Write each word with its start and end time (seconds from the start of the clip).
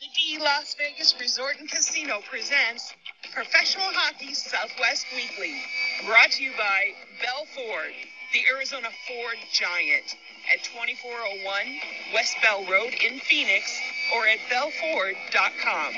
The 0.00 0.06
D 0.14 0.38
Las 0.38 0.76
Vegas 0.78 1.12
Resort 1.18 1.58
and 1.58 1.68
Casino 1.68 2.20
presents 2.30 2.94
Professional 3.34 3.90
Hockey 3.90 4.32
Southwest 4.32 5.06
Weekly, 5.12 5.60
brought 6.06 6.30
to 6.38 6.44
you 6.44 6.52
by 6.56 6.94
Bell 7.20 7.44
Ford, 7.46 7.90
the 8.32 8.46
Arizona 8.46 8.90
Ford 9.08 9.38
Giant, 9.50 10.14
at 10.54 10.62
2401 10.62 12.14
West 12.14 12.36
Bell 12.42 12.64
Road 12.70 12.94
in 12.94 13.18
Phoenix 13.18 13.76
or 14.14 14.28
at 14.28 14.38
bellford.com. 14.48 15.92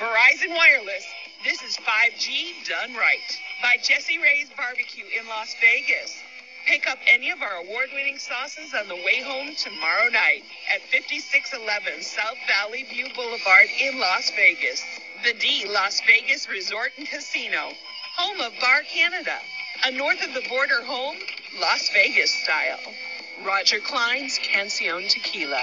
Verizon 0.00 0.54
Wireless, 0.54 1.06
this 1.42 1.62
is 1.62 1.78
5G 1.78 2.68
done 2.68 2.94
right. 2.94 3.40
By 3.62 3.78
Jessie 3.82 4.18
Rae's 4.18 4.50
Barbecue 4.54 5.06
in 5.18 5.26
Las 5.28 5.56
Vegas. 5.62 6.12
Pick 6.66 6.90
up 6.90 6.98
any 7.06 7.30
of 7.30 7.42
our 7.42 7.58
award 7.62 7.90
winning 7.94 8.18
sauces 8.18 8.74
on 8.74 8.88
the 8.88 8.96
way 8.96 9.22
home 9.22 9.54
tomorrow 9.54 10.08
night 10.10 10.42
at 10.68 10.82
5611 10.90 12.02
South 12.02 12.36
Valley 12.48 12.82
View 12.82 13.06
Boulevard 13.14 13.68
in 13.80 14.00
Las 14.00 14.32
Vegas. 14.34 14.82
The 15.22 15.34
D 15.34 15.66
Las 15.72 16.00
Vegas 16.08 16.48
Resort 16.48 16.90
and 16.98 17.06
Casino, 17.06 17.70
home 18.16 18.40
of 18.40 18.52
Bar 18.60 18.82
Canada, 18.82 19.38
a 19.84 19.92
north 19.92 20.20
of 20.26 20.34
the 20.34 20.44
border 20.48 20.82
home, 20.82 21.16
Las 21.60 21.88
Vegas 21.90 22.32
style. 22.32 22.80
Roger 23.46 23.78
Klein's 23.78 24.36
Cancion 24.40 25.08
Tequila, 25.08 25.62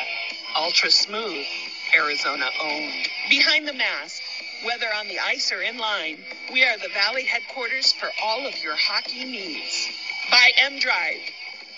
ultra 0.56 0.90
smooth, 0.90 1.46
Arizona 1.94 2.48
owned. 2.62 3.10
Behind 3.30 3.68
the 3.68 3.74
mask, 3.74 4.22
whether 4.64 4.88
on 4.96 5.10
the 5.10 5.20
ice 5.20 5.52
or 5.52 5.62
in 5.62 5.78
line, 5.78 6.24
we 6.54 6.64
are 6.64 6.78
the 6.78 6.88
Valley 6.94 7.26
headquarters 7.26 7.92
for 7.92 8.08
all 8.24 8.48
of 8.48 8.64
your 8.64 8.78
hockey 8.78 9.26
needs 9.26 9.90
by 10.30 10.52
M 10.58 10.80
Drive, 10.80 11.22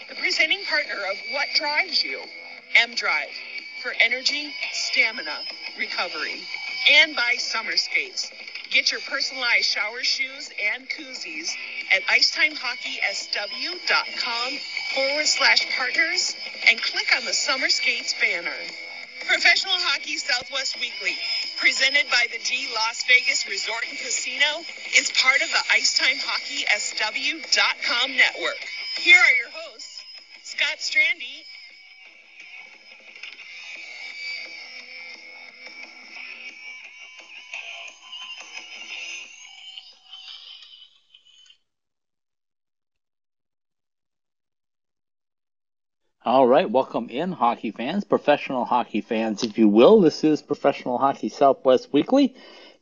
the 0.10 0.16
presenting 0.16 0.64
partner 0.66 0.96
of 1.12 1.18
What 1.32 1.48
Drives 1.56 2.04
You. 2.04 2.22
M 2.76 2.96
Drive 2.96 3.30
for 3.82 3.94
energy, 4.00 4.54
stamina, 4.74 5.38
recovery. 5.78 6.42
And 6.90 7.16
by 7.16 7.36
Summer 7.38 7.78
Skates. 7.78 8.32
Get 8.72 8.92
your 8.92 9.02
personalized 9.02 9.66
shower 9.66 10.04
shoes 10.04 10.50
and 10.74 10.90
koozies 10.90 11.56
at 11.96 12.02
IcetimeHockeySW.com 12.04 14.58
forward 14.94 15.26
slash 15.26 15.78
partners 15.78 16.36
and 16.68 16.82
click 16.82 17.16
on 17.16 17.24
the 17.26 17.34
Summer 17.34 17.70
Skates 17.70 18.14
banner. 18.20 18.52
Professional 19.28 19.76
Hockey 19.78 20.18
Southwest 20.18 20.80
Weekly, 20.80 21.16
presented 21.58 22.10
by 22.10 22.28
the 22.32 22.40
D 22.44 22.70
Las 22.74 23.04
Vegas 23.08 23.46
Resort 23.50 23.86
and 23.90 23.98
Casino, 23.98 24.64
is 24.96 25.12
part 25.12 25.42
of 25.42 25.50
the 25.50 25.64
IcetimeHockeySW.com 25.76 28.16
network. 28.16 28.58
Here 28.98 29.20
are 29.20 29.36
your 29.36 29.50
hosts, 29.52 30.06
Scott 30.44 30.80
Strandy. 30.80 31.35
All 46.26 46.48
right, 46.48 46.68
welcome 46.68 47.08
in, 47.12 47.34
hockey 47.34 47.70
fans, 47.70 48.04
professional 48.04 48.66
hockey 48.66 49.02
fans, 49.02 49.44
if 49.44 49.60
you 49.60 49.68
will. 49.68 50.02
This 50.02 50.24
is 50.24 50.42
Professional 50.42 50.98
Hockey 50.98 51.30
Southwest 51.30 51.94
Weekly, 51.94 52.34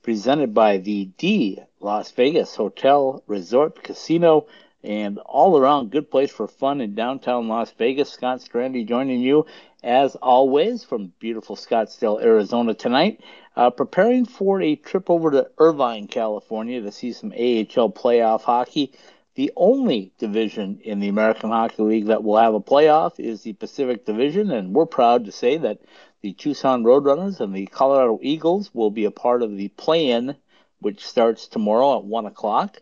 presented 0.01 0.53
by 0.53 0.77
the 0.77 1.09
D 1.17 1.59
Las 1.81 2.09
Vegas 2.11 2.55
Hotel, 2.55 3.21
Resort, 3.27 3.83
Casino, 3.83 4.47
and 4.81 5.17
all 5.17 5.57
around 5.57 5.91
good 5.91 6.09
place 6.09 6.31
for 6.31 6.47
fun 6.47 6.79
in 6.79 6.95
downtown 6.95 7.49
Las 7.49 7.73
Vegas. 7.73 8.11
Scott 8.11 8.39
Strandy 8.39 8.87
joining 8.87 9.19
you, 9.19 9.45
as 9.83 10.15
always, 10.15 10.85
from 10.85 11.11
beautiful 11.19 11.57
Scottsdale, 11.57 12.23
Arizona 12.23 12.73
tonight. 12.73 13.19
Uh, 13.57 13.69
preparing 13.69 14.23
for 14.23 14.61
a 14.61 14.77
trip 14.77 15.09
over 15.09 15.31
to 15.31 15.51
Irvine, 15.57 16.07
California 16.07 16.79
to 16.81 16.93
see 16.93 17.11
some 17.11 17.33
AHL 17.33 17.91
playoff 17.91 18.43
hockey. 18.43 18.93
The 19.35 19.51
only 19.55 20.13
division 20.19 20.79
in 20.83 20.99
the 20.99 21.07
American 21.07 21.49
Hockey 21.49 21.81
League 21.81 22.05
that 22.05 22.23
will 22.23 22.37
have 22.37 22.53
a 22.53 22.59
playoff 22.59 23.19
is 23.19 23.41
the 23.41 23.53
Pacific 23.53 24.05
Division, 24.05 24.51
and 24.51 24.75
we're 24.75 24.85
proud 24.85 25.25
to 25.25 25.31
say 25.31 25.57
that 25.57 25.79
the 26.21 26.33
Tucson 26.33 26.83
Roadrunners 26.83 27.39
and 27.39 27.53
the 27.53 27.65
Colorado 27.65 28.19
Eagles 28.21 28.73
will 28.73 28.91
be 28.91 29.05
a 29.05 29.11
part 29.11 29.41
of 29.41 29.57
the 29.57 29.69
play-in, 29.69 30.35
which 30.79 31.05
starts 31.05 31.47
tomorrow 31.47 31.97
at 31.97 32.05
one 32.05 32.27
o'clock. 32.27 32.77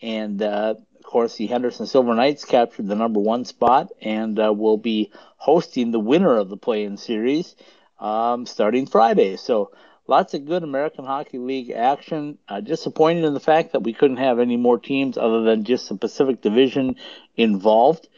And 0.00 0.40
uh, 0.40 0.76
of 0.96 1.02
course, 1.02 1.36
the 1.36 1.48
Henderson 1.48 1.86
Silver 1.86 2.14
Knights 2.14 2.44
captured 2.44 2.86
the 2.86 2.94
number 2.94 3.18
one 3.18 3.44
spot 3.44 3.90
and 4.00 4.38
uh, 4.38 4.52
will 4.52 4.78
be 4.78 5.10
hosting 5.36 5.90
the 5.90 5.98
winner 5.98 6.36
of 6.36 6.48
the 6.48 6.56
play-in 6.56 6.96
series 6.96 7.56
um, 7.98 8.46
starting 8.46 8.86
Friday. 8.86 9.36
So 9.36 9.72
lots 10.08 10.34
of 10.34 10.46
good 10.46 10.64
American 10.64 11.04
Hockey 11.04 11.38
League 11.38 11.70
action. 11.70 12.38
Uh, 12.48 12.60
disappointed 12.60 13.24
in 13.24 13.34
the 13.34 13.40
fact 13.40 13.72
that 13.72 13.82
we 13.82 13.92
couldn't 13.92 14.16
have 14.16 14.40
any 14.40 14.56
more 14.56 14.78
teams 14.78 15.16
other 15.16 15.42
than 15.42 15.64
just 15.64 15.88
the 15.88 15.96
Pacific 15.96 16.40
Division 16.40 16.96
involved. 17.36 18.08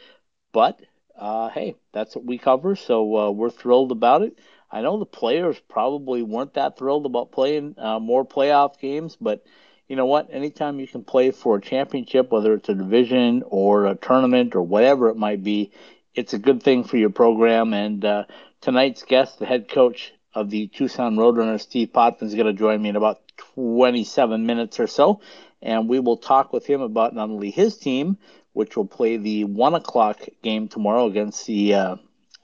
But 0.53 0.81
uh, 1.19 1.51
hey, 1.51 1.77
that's 1.93 2.17
what 2.17 2.25
we 2.25 2.39
cover, 2.39 2.77
so 2.77 3.17
uh, 3.17 3.31
we're 3.31 3.51
thrilled 3.51 3.93
about 3.93 4.23
it. 4.23 4.39
I 4.71 4.81
know 4.83 4.99
the 4.99 5.05
players 5.05 5.61
probably 5.69 6.23
weren't 6.23 6.55
that 6.55 6.79
thrilled 6.79 7.05
about 7.05 7.33
playing 7.33 7.75
uh, 7.77 7.99
more 7.99 8.25
playoff 8.25 8.79
games, 8.79 9.17
but 9.21 9.45
you 9.89 9.97
know 9.97 10.07
what? 10.07 10.29
Anytime 10.31 10.79
you 10.79 10.87
can 10.87 11.03
play 11.03 11.33
for 11.33 11.57
a 11.57 11.61
championship, 11.61 12.31
whether 12.31 12.55
it's 12.55 12.69
a 12.69 12.75
division 12.75 13.43
or 13.45 13.87
a 13.87 13.97
tournament 13.97 14.55
or 14.55 14.63
whatever 14.63 15.09
it 15.09 15.17
might 15.17 15.43
be, 15.43 15.73
it's 16.15 16.33
a 16.33 16.39
good 16.39 16.63
thing 16.63 16.85
for 16.85 16.97
your 16.97 17.11
program. 17.11 17.75
And 17.75 18.05
uh, 18.05 18.25
tonight's 18.61 19.03
guest, 19.03 19.41
the 19.41 19.47
head 19.47 19.69
coach 19.69 20.13
of 20.35 20.51
the 20.51 20.69
Tucson 20.69 21.17
Roadrunners, 21.17 21.63
Steve 21.63 21.93
Potvin, 21.93 22.29
is 22.29 22.35
going 22.35 22.47
to 22.47 22.53
join 22.53 22.81
me 22.81 22.89
in 22.89 22.97
about 22.97 23.21
27 23.55 24.47
minutes 24.47 24.79
or 24.79 24.87
so. 24.87 25.21
And 25.63 25.89
we 25.89 25.99
will 25.99 26.17
talk 26.17 26.53
with 26.53 26.67
him 26.67 26.81
about 26.81 27.15
not 27.15 27.29
only 27.31 27.51
his 27.51 27.77
team, 27.77 28.17
which 28.53 28.77
will 28.77 28.87
play 28.87 29.17
the 29.17 29.45
1 29.45 29.75
o'clock 29.75 30.21
game 30.43 30.69
tomorrow 30.69 31.07
against 31.07 31.47
the 31.47 31.75
uh, 31.75 31.97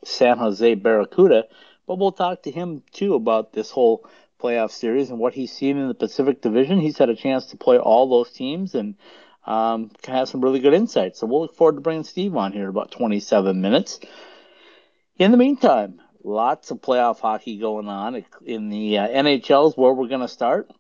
San 0.05 0.39
Jose 0.39 0.75
Barracuda, 0.75 1.45
but 1.87 1.99
we'll 1.99 2.13
talk 2.13 2.43
to 2.43 2.51
him 2.51 2.83
too 2.93 3.15
about 3.15 3.53
this 3.53 3.71
whole 3.71 4.09
playoff 4.41 4.71
series 4.71 5.11
and 5.11 5.19
what 5.19 5.35
he's 5.35 5.53
seen 5.53 5.77
in 5.77 5.89
the 5.89 5.95
Pacific 5.95 6.43
Division. 6.43 6.81
He's 6.81 6.99
had 6.99 7.09
a 7.09 7.17
chance 7.17 7.47
to 7.47 7.57
play 7.57 7.79
all 7.79 8.09
those 8.09 8.31
teams 8.31 8.75
and 8.75 8.97
um, 9.47 9.91
can 10.03 10.15
have 10.15 10.29
some 10.29 10.41
really 10.41 10.61
good 10.61 10.75
insights. 10.75 11.21
So 11.21 11.27
we'll 11.27 11.43
look 11.43 11.57
forward 11.57 11.77
to 11.77 11.81
bringing 11.81 12.05
Steve 12.05 12.37
on 12.37 12.53
here 12.53 12.65
in 12.65 12.69
about 12.69 12.91
27 12.91 13.61
minutes. 13.61 14.01
In 15.19 15.31
the 15.31 15.37
meantime, 15.37 16.01
lots 16.27 16.71
of 16.71 16.81
playoff 16.81 17.21
hockey 17.21 17.57
going 17.57 17.89
on 17.89 18.25
in 18.45 18.69
the 18.69 18.99
uh, 18.99 19.09
NHLs. 19.09 19.77
Where 19.77 19.93
we're 19.93 20.09
going 20.09 20.21
to 20.21 20.29
start 20.29 20.71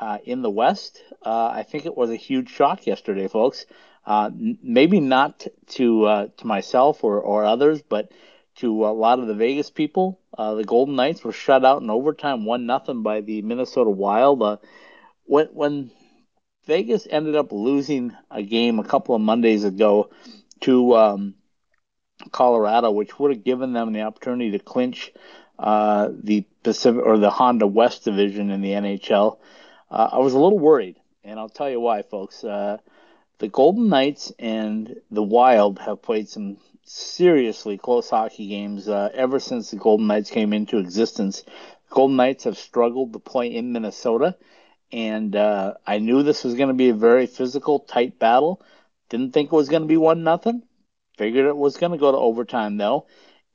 uh, 0.00 0.18
in 0.24 0.42
the 0.42 0.50
West, 0.50 1.02
uh, 1.24 1.48
I 1.48 1.62
think 1.62 1.86
it 1.86 1.96
was 1.96 2.10
a 2.10 2.16
huge 2.16 2.50
shock 2.50 2.86
yesterday, 2.86 3.28
folks. 3.28 3.66
Uh, 4.04 4.30
n- 4.32 4.58
maybe 4.62 5.00
not 5.00 5.46
to 5.68 6.04
uh, 6.04 6.26
to 6.36 6.46
myself 6.46 7.04
or, 7.04 7.20
or 7.20 7.44
others, 7.44 7.82
but 7.82 8.10
to 8.56 8.86
a 8.86 8.92
lot 8.92 9.18
of 9.18 9.26
the 9.26 9.34
Vegas 9.34 9.70
people. 9.70 10.20
Uh, 10.36 10.54
the 10.54 10.64
Golden 10.64 10.96
Knights 10.96 11.24
were 11.24 11.32
shut 11.32 11.64
out 11.64 11.82
in 11.82 11.88
overtime, 11.88 12.44
one 12.44 12.66
nothing 12.66 13.02
by 13.02 13.20
the 13.20 13.42
Minnesota 13.42 13.90
Wild. 13.90 14.42
when 15.24 15.46
when 15.46 15.90
Vegas 16.66 17.06
ended 17.08 17.36
up 17.36 17.52
losing 17.52 18.12
a 18.30 18.42
game 18.42 18.78
a 18.80 18.84
couple 18.84 19.14
of 19.14 19.20
Mondays 19.20 19.62
ago 19.62 20.10
to 20.60 20.96
um, 20.96 21.34
Colorado, 22.32 22.90
which 22.90 23.18
would 23.18 23.32
have 23.32 23.44
given 23.44 23.72
them 23.72 23.92
the 23.92 24.02
opportunity 24.02 24.50
to 24.52 24.58
clinch 24.58 25.12
uh, 25.58 26.08
the 26.12 26.44
Pacific 26.62 27.02
or 27.04 27.18
the 27.18 27.30
Honda 27.30 27.66
West 27.66 28.04
division 28.04 28.50
in 28.50 28.60
the 28.60 28.70
NHL. 28.70 29.38
Uh, 29.90 30.08
I 30.12 30.18
was 30.18 30.34
a 30.34 30.38
little 30.38 30.58
worried, 30.58 30.96
and 31.24 31.38
I'll 31.38 31.48
tell 31.48 31.70
you 31.70 31.80
why, 31.80 32.02
folks. 32.02 32.42
Uh, 32.44 32.78
the 33.38 33.48
Golden 33.48 33.88
Knights 33.88 34.32
and 34.38 34.96
the 35.10 35.22
Wild 35.22 35.78
have 35.78 36.02
played 36.02 36.28
some 36.28 36.56
seriously 36.84 37.76
close 37.76 38.08
hockey 38.08 38.48
games 38.48 38.88
uh, 38.88 39.10
ever 39.12 39.38
since 39.38 39.70
the 39.70 39.76
Golden 39.76 40.06
Knights 40.06 40.30
came 40.30 40.52
into 40.52 40.78
existence. 40.78 41.42
The 41.42 41.94
Golden 41.94 42.16
Knights 42.16 42.44
have 42.44 42.56
struggled 42.56 43.12
to 43.12 43.18
play 43.18 43.54
in 43.54 43.72
Minnesota, 43.72 44.36
and 44.90 45.36
uh, 45.36 45.74
I 45.86 45.98
knew 45.98 46.22
this 46.22 46.44
was 46.44 46.54
going 46.54 46.68
to 46.68 46.74
be 46.74 46.88
a 46.88 46.94
very 46.94 47.26
physical, 47.26 47.80
tight 47.80 48.18
battle. 48.18 48.62
Didn't 49.08 49.32
think 49.32 49.52
it 49.52 49.56
was 49.56 49.68
going 49.68 49.82
to 49.82 49.88
be 49.88 49.96
one 49.96 50.24
nothing. 50.24 50.62
Figured 51.16 51.46
it 51.46 51.56
was 51.56 51.78
going 51.78 51.92
to 51.92 51.98
go 51.98 52.12
to 52.12 52.18
overtime 52.18 52.76
though, 52.76 53.06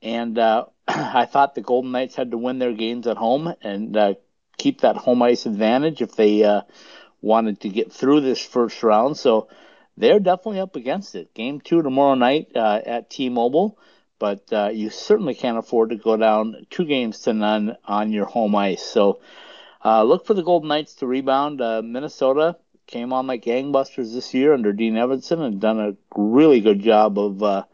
and 0.02 0.36
uh, 0.38 0.66
I 0.88 1.26
thought 1.26 1.54
the 1.54 1.60
Golden 1.60 1.92
Knights 1.92 2.16
had 2.16 2.32
to 2.32 2.38
win 2.38 2.58
their 2.58 2.72
games 2.72 3.06
at 3.06 3.16
home 3.16 3.54
and 3.62 3.96
uh, 3.96 4.14
keep 4.58 4.80
that 4.80 4.96
home 4.96 5.22
ice 5.22 5.46
advantage 5.46 6.02
if 6.02 6.16
they 6.16 6.42
uh, 6.42 6.62
wanted 7.20 7.60
to 7.60 7.68
get 7.68 7.92
through 7.92 8.20
this 8.20 8.44
first 8.44 8.82
round. 8.82 9.16
So 9.16 9.48
they're 9.96 10.18
definitely 10.18 10.60
up 10.60 10.74
against 10.74 11.14
it. 11.14 11.34
Game 11.34 11.60
two 11.60 11.82
tomorrow 11.82 12.14
night 12.14 12.48
uh, 12.56 12.80
at 12.84 13.10
T-Mobile, 13.10 13.78
but 14.18 14.52
uh, 14.52 14.70
you 14.72 14.90
certainly 14.90 15.34
can't 15.34 15.58
afford 15.58 15.90
to 15.90 15.96
go 15.96 16.16
down 16.16 16.66
two 16.68 16.84
games 16.84 17.20
to 17.20 17.32
none 17.32 17.76
on 17.84 18.12
your 18.12 18.26
home 18.26 18.56
ice. 18.56 18.82
So 18.82 19.20
uh, 19.84 20.02
look 20.02 20.26
for 20.26 20.34
the 20.34 20.42
Golden 20.42 20.68
Knights 20.68 20.94
to 20.96 21.06
rebound. 21.06 21.58
Minnesota 21.58 22.56
came 22.92 23.12
on 23.12 23.26
like 23.26 23.42
gangbusters 23.42 24.12
this 24.12 24.34
year 24.34 24.52
under 24.52 24.72
Dean 24.72 24.94
Evason 24.94 25.40
and 25.40 25.60
done 25.60 25.80
a 25.80 25.96
really 26.14 26.60
good 26.60 26.80
job 26.80 27.18
of 27.18 27.42
uh, 27.42 27.64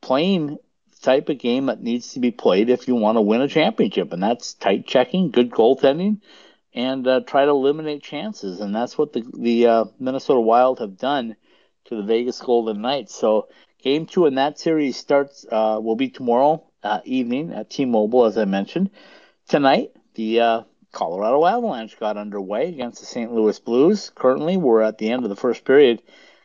playing 0.00 0.56
type 1.02 1.28
of 1.28 1.38
game 1.38 1.66
that 1.66 1.82
needs 1.82 2.12
to 2.12 2.20
be 2.20 2.30
played 2.30 2.70
if 2.70 2.86
you 2.86 2.94
want 2.94 3.16
to 3.16 3.22
win 3.22 3.42
a 3.42 3.48
championship, 3.48 4.12
and 4.12 4.22
that's 4.22 4.54
tight 4.54 4.86
checking, 4.86 5.32
good 5.32 5.50
goaltending, 5.50 6.20
and 6.72 7.06
uh, 7.08 7.20
try 7.26 7.44
to 7.44 7.50
eliminate 7.50 8.04
chances. 8.04 8.60
And 8.60 8.74
that's 8.74 8.96
what 8.96 9.12
the 9.12 9.24
the 9.36 9.66
uh, 9.66 9.84
Minnesota 9.98 10.40
Wild 10.40 10.78
have 10.78 10.96
done 10.96 11.36
to 11.86 11.96
the 11.96 12.04
Vegas 12.04 12.40
Golden 12.40 12.80
Knights. 12.80 13.14
So 13.14 13.48
game 13.82 14.06
two 14.06 14.26
in 14.26 14.36
that 14.36 14.60
series 14.60 14.96
starts 14.96 15.44
uh, 15.50 15.80
will 15.82 15.96
be 15.96 16.08
tomorrow 16.08 16.64
uh, 16.84 17.00
evening 17.04 17.52
at 17.52 17.68
T-Mobile, 17.68 18.26
as 18.26 18.38
I 18.38 18.44
mentioned. 18.44 18.90
Tonight, 19.48 19.90
the 20.14 20.40
uh, 20.40 20.62
Colorado 20.92 21.46
Avalanche 21.46 21.98
got 21.98 22.18
underway 22.18 22.68
against 22.68 23.00
the 23.00 23.06
St. 23.06 23.32
Louis 23.32 23.58
Blues. 23.58 24.10
Currently, 24.14 24.58
we're 24.58 24.82
at 24.82 24.98
the 24.98 25.10
end 25.10 25.24
of 25.24 25.30
the 25.30 25.36
first 25.36 25.64
period. 25.64 26.02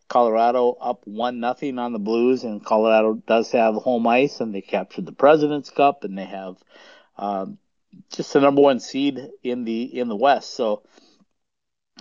Colorado 0.07 0.77
up 0.79 1.01
one 1.05 1.41
nothing 1.41 1.77
on 1.77 1.91
the 1.91 1.99
Blues, 1.99 2.45
and 2.45 2.63
Colorado 2.63 3.15
does 3.27 3.51
have 3.51 3.75
home 3.75 4.07
ice, 4.07 4.39
and 4.39 4.55
they 4.55 4.61
captured 4.61 5.05
the 5.05 5.11
President's 5.11 5.69
Cup, 5.69 6.05
and 6.05 6.17
they 6.17 6.25
have 6.25 6.55
um, 7.17 7.57
just 8.13 8.31
the 8.31 8.39
number 8.39 8.61
one 8.61 8.79
seed 8.79 9.19
in 9.43 9.65
the 9.65 9.99
in 9.99 10.07
the 10.07 10.15
West. 10.15 10.53
So, 10.53 10.83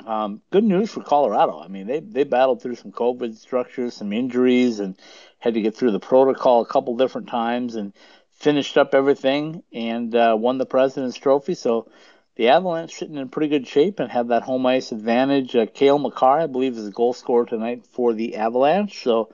um, 0.07 0.41
good 0.53 0.63
news 0.63 0.93
for 0.93 1.03
Colorado. 1.03 1.61
I 1.61 1.67
mean, 1.67 1.89
they 1.89 1.99
they 1.99 2.23
battled 2.23 2.63
through 2.63 2.77
some 2.77 2.93
COVID 2.93 3.37
structures, 3.37 3.95
some 3.95 4.13
injuries, 4.13 4.79
and 4.79 4.97
had 5.41 5.55
to 5.55 5.63
get 5.63 5.75
through 5.75 5.91
the 5.91 5.99
protocol 5.99 6.63
a 6.63 6.67
couple 6.67 6.97
different 6.97 7.27
times, 7.27 7.75
and 7.75 7.93
finished 8.35 8.77
up 8.77 8.95
everything 8.95 9.65
and 9.73 10.15
uh, 10.15 10.37
won 10.39 10.59
the 10.59 10.67
President's 10.67 11.17
Trophy. 11.17 11.55
So 11.55 11.89
the 12.37 12.49
Avalanche 12.49 12.95
sitting 12.95 13.17
in 13.17 13.29
pretty 13.31 13.49
good 13.49 13.67
shape 13.67 13.99
and 13.99 14.11
have 14.13 14.29
that 14.29 14.43
home 14.43 14.67
ice 14.67 14.93
advantage. 14.93 15.57
Uh, 15.57 15.67
Cale 15.67 15.99
Makar, 15.99 16.41
I 16.41 16.47
believe, 16.47 16.77
is 16.77 16.85
the 16.85 16.91
goal 16.91 17.15
scorer 17.15 17.47
tonight 17.47 17.87
for 17.87 18.13
the 18.13 18.37
Avalanche. 18.37 19.03
So 19.03 19.31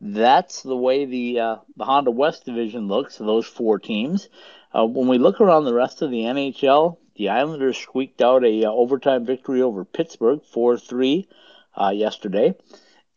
that's 0.00 0.62
the 0.62 0.76
way 0.76 1.06
the 1.06 1.40
uh, 1.40 1.56
the 1.76 1.84
Honda 1.84 2.10
West 2.10 2.44
division 2.44 2.88
looks. 2.88 3.16
Those 3.16 3.46
four 3.46 3.78
teams. 3.78 4.28
Uh, 4.74 4.86
when 4.86 5.08
we 5.08 5.18
look 5.18 5.40
around 5.40 5.64
the 5.64 5.74
rest 5.74 6.02
of 6.02 6.10
the 6.10 6.20
NHL, 6.20 6.98
the 7.16 7.30
Islanders 7.30 7.78
squeaked 7.78 8.20
out 8.20 8.44
a 8.44 8.64
uh, 8.64 8.70
overtime 8.70 9.24
victory 9.24 9.62
over 9.62 9.84
Pittsburgh, 9.84 10.42
four 10.44 10.78
three, 10.78 11.28
uh, 11.74 11.90
yesterday 11.90 12.54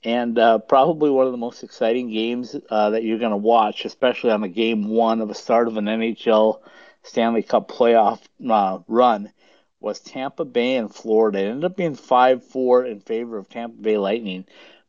and 0.04 0.38
uh, 0.38 0.60
probably 0.60 1.10
one 1.10 1.26
of 1.26 1.32
the 1.32 1.38
most 1.38 1.64
exciting 1.64 2.12
games 2.12 2.56
that 2.70 3.04
you're 3.04 3.18
going 3.18 3.32
to 3.32 3.38
watch, 3.38 3.86
especially 3.86 4.30
on 4.30 4.42
the 4.42 4.48
game 4.48 4.88
one 4.88 5.20
of 5.20 5.28
the 5.28 5.34
start 5.34 5.68
of 5.68 5.78
an 5.78 5.86
NHL 5.86 6.60
Stanley 7.06 7.44
Cup 7.44 7.70
playoff 7.70 8.20
uh, 8.50 8.80
run, 8.88 9.32
was 9.80 10.00
Tampa 10.00 10.44
Bay 10.44 10.76
and 10.76 10.94
Florida. 10.94 11.40
It 11.40 11.50
ended 11.50 11.66
up 11.66 11.78
being 11.78 11.96
5 11.96 12.44
4 12.44 12.86
in 12.86 13.00
favor 13.00 13.38
of 13.38 13.48
Tampa 13.48 13.82
Bay 13.82 13.98
Lightning. 13.98 14.46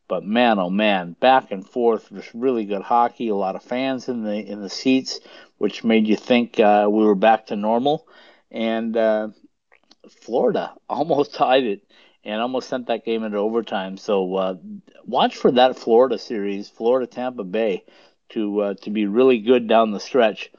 But 0.08 0.24
man, 0.24 0.58
oh 0.58 0.70
man, 0.70 1.16
back 1.20 1.50
and 1.50 1.68
forth, 1.68 2.08
just 2.12 2.32
really 2.32 2.64
good 2.64 2.82
hockey. 2.82 3.28
A 3.28 3.34
lot 3.34 3.56
of 3.56 3.62
fans 3.62 4.08
in 4.08 4.22
the 4.22 4.34
in 4.34 4.62
the 4.62 4.70
seats, 4.70 5.20
which 5.58 5.84
made 5.84 6.06
you 6.06 6.16
think 6.16 6.58
uh, 6.58 6.88
we 6.88 7.04
were 7.04 7.14
back 7.14 7.46
to 7.46 7.56
normal. 7.56 8.06
And 8.50 8.96
uh, 8.96 9.28
Florida 10.08 10.74
almost 10.88 11.34
tied 11.42 11.64
it 11.64 11.82
and 12.24 12.40
almost 12.40 12.68
sent 12.68 12.86
that 12.86 13.04
game 13.04 13.24
into 13.24 13.38
overtime. 13.38 13.96
So 13.96 14.34
uh, 14.36 14.54
watch 15.04 15.36
for 15.36 15.50
that 15.52 15.78
Florida 15.78 16.18
series, 16.18 16.68
Florida 16.68 17.06
Tampa 17.06 17.44
Bay, 17.44 17.84
to 18.30 18.60
uh, 18.60 18.74
to 18.82 18.90
be 18.90 19.06
really 19.06 19.38
good 19.38 19.68
down 19.68 19.90
the 19.90 20.00
stretch. 20.00 20.50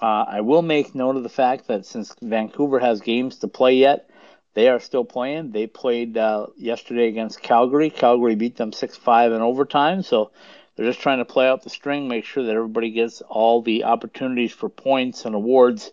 Uh, 0.00 0.24
I 0.28 0.40
will 0.42 0.62
make 0.62 0.94
note 0.94 1.16
of 1.16 1.22
the 1.22 1.28
fact 1.28 1.68
that 1.68 1.86
since 1.86 2.14
Vancouver 2.20 2.78
has 2.78 3.00
games 3.00 3.36
to 3.38 3.48
play 3.48 3.76
yet, 3.76 4.10
they 4.54 4.68
are 4.68 4.80
still 4.80 5.04
playing. 5.04 5.52
They 5.52 5.66
played 5.66 6.16
uh, 6.16 6.46
yesterday 6.56 7.08
against 7.08 7.42
Calgary. 7.42 7.90
Calgary 7.90 8.34
beat 8.34 8.56
them 8.56 8.72
6 8.72 8.96
5 8.96 9.32
in 9.32 9.42
overtime. 9.42 10.02
So 10.02 10.30
they're 10.74 10.86
just 10.86 11.00
trying 11.00 11.18
to 11.18 11.24
play 11.24 11.48
out 11.48 11.62
the 11.62 11.70
string, 11.70 12.08
make 12.08 12.24
sure 12.24 12.44
that 12.44 12.54
everybody 12.54 12.90
gets 12.90 13.22
all 13.22 13.62
the 13.62 13.84
opportunities 13.84 14.52
for 14.52 14.68
points 14.68 15.24
and 15.24 15.34
awards. 15.34 15.90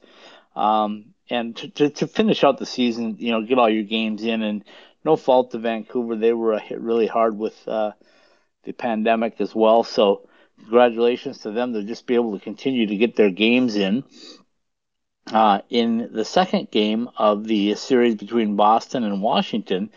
Um, 0.55 1.13
and 1.29 1.55
to, 1.57 1.69
to, 1.69 1.89
to, 1.89 2.07
finish 2.07 2.43
out 2.43 2.57
the 2.57 2.65
season, 2.65 3.15
you 3.19 3.31
know, 3.31 3.41
get 3.41 3.57
all 3.57 3.69
your 3.69 3.83
games 3.83 4.23
in. 4.23 4.41
And 4.41 4.63
no 5.03 5.15
fault 5.15 5.51
to 5.51 5.57
Vancouver, 5.57 6.15
they 6.15 6.33
were 6.33 6.59
hit 6.59 6.79
really 6.79 7.07
hard 7.07 7.37
with 7.37 7.67
uh, 7.67 7.91
the 8.63 8.73
pandemic 8.73 9.39
as 9.39 9.55
well. 9.55 9.83
So 9.83 10.27
congratulations 10.63 11.39
to 11.39 11.51
them 11.51 11.73
to 11.73 11.83
just 11.83 12.07
be 12.07 12.15
able 12.15 12.37
to 12.37 12.43
continue 12.43 12.87
to 12.87 12.95
get 12.95 13.15
their 13.15 13.29
games 13.29 13.75
in. 13.75 14.03
Uh, 15.31 15.61
in 15.69 16.09
the 16.11 16.25
second 16.25 16.69
game 16.71 17.09
of 17.17 17.45
the 17.45 17.75
series 17.75 18.15
between 18.15 18.55
Boston 18.55 19.03
and 19.03 19.21
Washington, 19.21 19.89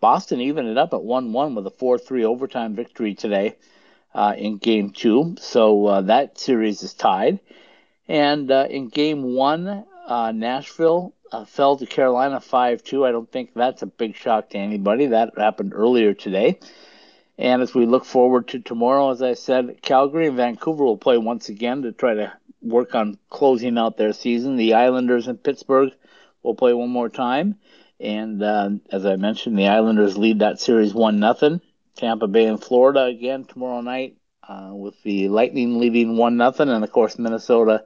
Boston 0.00 0.40
evened 0.40 0.68
it 0.68 0.78
up 0.78 0.92
at 0.92 1.02
1 1.02 1.32
1 1.32 1.54
with 1.54 1.66
a 1.66 1.70
4 1.70 1.98
3 1.98 2.24
overtime 2.24 2.74
victory 2.74 3.14
today 3.14 3.56
uh, 4.14 4.34
in 4.36 4.58
game 4.58 4.90
two. 4.90 5.36
So 5.38 5.86
uh, 5.86 6.00
that 6.02 6.38
series 6.38 6.82
is 6.82 6.94
tied. 6.94 7.38
And 8.08 8.50
uh, 8.50 8.66
in 8.68 8.88
game 8.88 9.22
one, 9.34 9.84
uh, 10.06 10.32
Nashville 10.32 11.14
uh, 11.30 11.44
fell 11.44 11.76
to 11.76 11.86
Carolina 11.86 12.40
5 12.40 12.82
2. 12.82 13.06
I 13.06 13.12
don't 13.12 13.30
think 13.30 13.50
that's 13.54 13.82
a 13.82 13.86
big 13.86 14.16
shock 14.16 14.50
to 14.50 14.58
anybody. 14.58 15.06
That 15.06 15.38
happened 15.38 15.72
earlier 15.74 16.14
today. 16.14 16.58
And 17.42 17.60
as 17.60 17.74
we 17.74 17.86
look 17.86 18.04
forward 18.04 18.46
to 18.48 18.60
tomorrow, 18.60 19.10
as 19.10 19.20
I 19.20 19.34
said, 19.34 19.82
Calgary 19.82 20.28
and 20.28 20.36
Vancouver 20.36 20.84
will 20.84 20.96
play 20.96 21.18
once 21.18 21.48
again 21.48 21.82
to 21.82 21.90
try 21.90 22.14
to 22.14 22.32
work 22.60 22.94
on 22.94 23.18
closing 23.30 23.76
out 23.78 23.96
their 23.96 24.12
season. 24.12 24.54
The 24.54 24.74
Islanders 24.74 25.26
and 25.26 25.42
Pittsburgh 25.42 25.90
will 26.44 26.54
play 26.54 26.72
one 26.72 26.90
more 26.90 27.08
time. 27.08 27.56
And 27.98 28.40
uh, 28.44 28.70
as 28.92 29.04
I 29.04 29.16
mentioned, 29.16 29.58
the 29.58 29.66
Islanders 29.66 30.16
lead 30.16 30.38
that 30.38 30.60
series 30.60 30.94
1 30.94 31.18
0. 31.18 31.60
Tampa 31.96 32.28
Bay 32.28 32.44
and 32.44 32.62
Florida 32.62 33.06
again 33.06 33.44
tomorrow 33.44 33.80
night, 33.80 34.18
uh, 34.48 34.70
with 34.72 34.94
the 35.02 35.28
Lightning 35.28 35.80
leading 35.80 36.16
1 36.16 36.36
0. 36.38 36.52
And 36.58 36.84
of 36.84 36.92
course, 36.92 37.18
Minnesota 37.18 37.84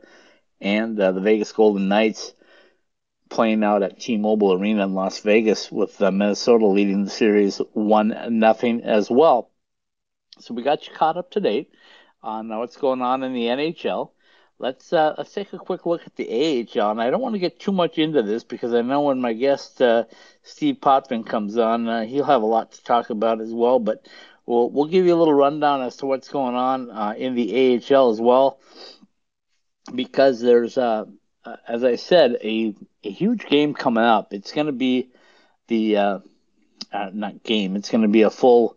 and 0.60 1.00
uh, 1.00 1.12
the 1.12 1.22
Vegas 1.22 1.52
Golden 1.52 1.88
Knights 1.88 2.34
playing 3.28 3.64
out 3.64 3.82
at 3.82 4.00
T-Mobile 4.00 4.54
Arena 4.54 4.84
in 4.84 4.94
Las 4.94 5.20
Vegas 5.20 5.70
with 5.70 6.00
uh, 6.00 6.10
Minnesota 6.10 6.66
leading 6.66 7.04
the 7.04 7.10
series 7.10 7.58
one 7.72 8.14
nothing 8.38 8.82
as 8.82 9.10
well. 9.10 9.50
So 10.38 10.54
we 10.54 10.62
got 10.62 10.86
you 10.86 10.94
caught 10.94 11.16
up 11.16 11.30
to 11.32 11.40
date 11.40 11.70
on 12.22 12.48
what's 12.48 12.76
going 12.76 13.02
on 13.02 13.22
in 13.22 13.32
the 13.32 13.46
NHL. 13.46 14.10
Let's 14.58 14.92
uh, 14.92 15.14
let's 15.18 15.32
take 15.32 15.52
a 15.52 15.58
quick 15.58 15.84
look 15.84 16.06
at 16.06 16.16
the 16.16 16.28
AHL, 16.28 16.90
and 16.90 17.00
I 17.00 17.10
don't 17.10 17.20
want 17.20 17.34
to 17.34 17.38
get 17.38 17.60
too 17.60 17.72
much 17.72 17.98
into 17.98 18.22
this 18.22 18.42
because 18.42 18.72
I 18.72 18.80
know 18.80 19.02
when 19.02 19.20
my 19.20 19.34
guest 19.34 19.82
uh, 19.82 20.04
Steve 20.42 20.76
Potvin 20.80 21.24
comes 21.24 21.58
on, 21.58 21.86
uh, 21.88 22.04
he'll 22.04 22.24
have 22.24 22.42
a 22.42 22.46
lot 22.46 22.72
to 22.72 22.82
talk 22.82 23.10
about 23.10 23.42
as 23.42 23.52
well. 23.52 23.78
But 23.78 24.08
we'll 24.46 24.70
we'll 24.70 24.86
give 24.86 25.04
you 25.04 25.14
a 25.14 25.18
little 25.18 25.34
rundown 25.34 25.82
as 25.82 25.96
to 25.96 26.06
what's 26.06 26.28
going 26.28 26.54
on 26.54 26.90
uh, 26.90 27.14
in 27.18 27.34
the 27.34 27.82
AHL 27.90 28.10
as 28.10 28.20
well 28.20 28.58
because 29.94 30.40
there's, 30.40 30.76
uh, 31.46 31.56
as 31.66 31.84
I 31.84 31.96
said, 31.96 32.38
a, 32.42 32.74
a 33.04 33.10
huge 33.10 33.46
game 33.46 33.72
coming 33.72 34.04
up. 34.04 34.32
It's 34.32 34.52
going 34.52 34.66
to 34.66 34.72
be 34.72 35.10
the, 35.68 35.96
uh, 35.96 36.18
uh, 36.92 37.10
not 37.12 37.42
game, 37.42 37.76
it's 37.76 37.90
going 37.90 38.02
to 38.02 38.08
be 38.08 38.22
a 38.22 38.30
full 38.30 38.76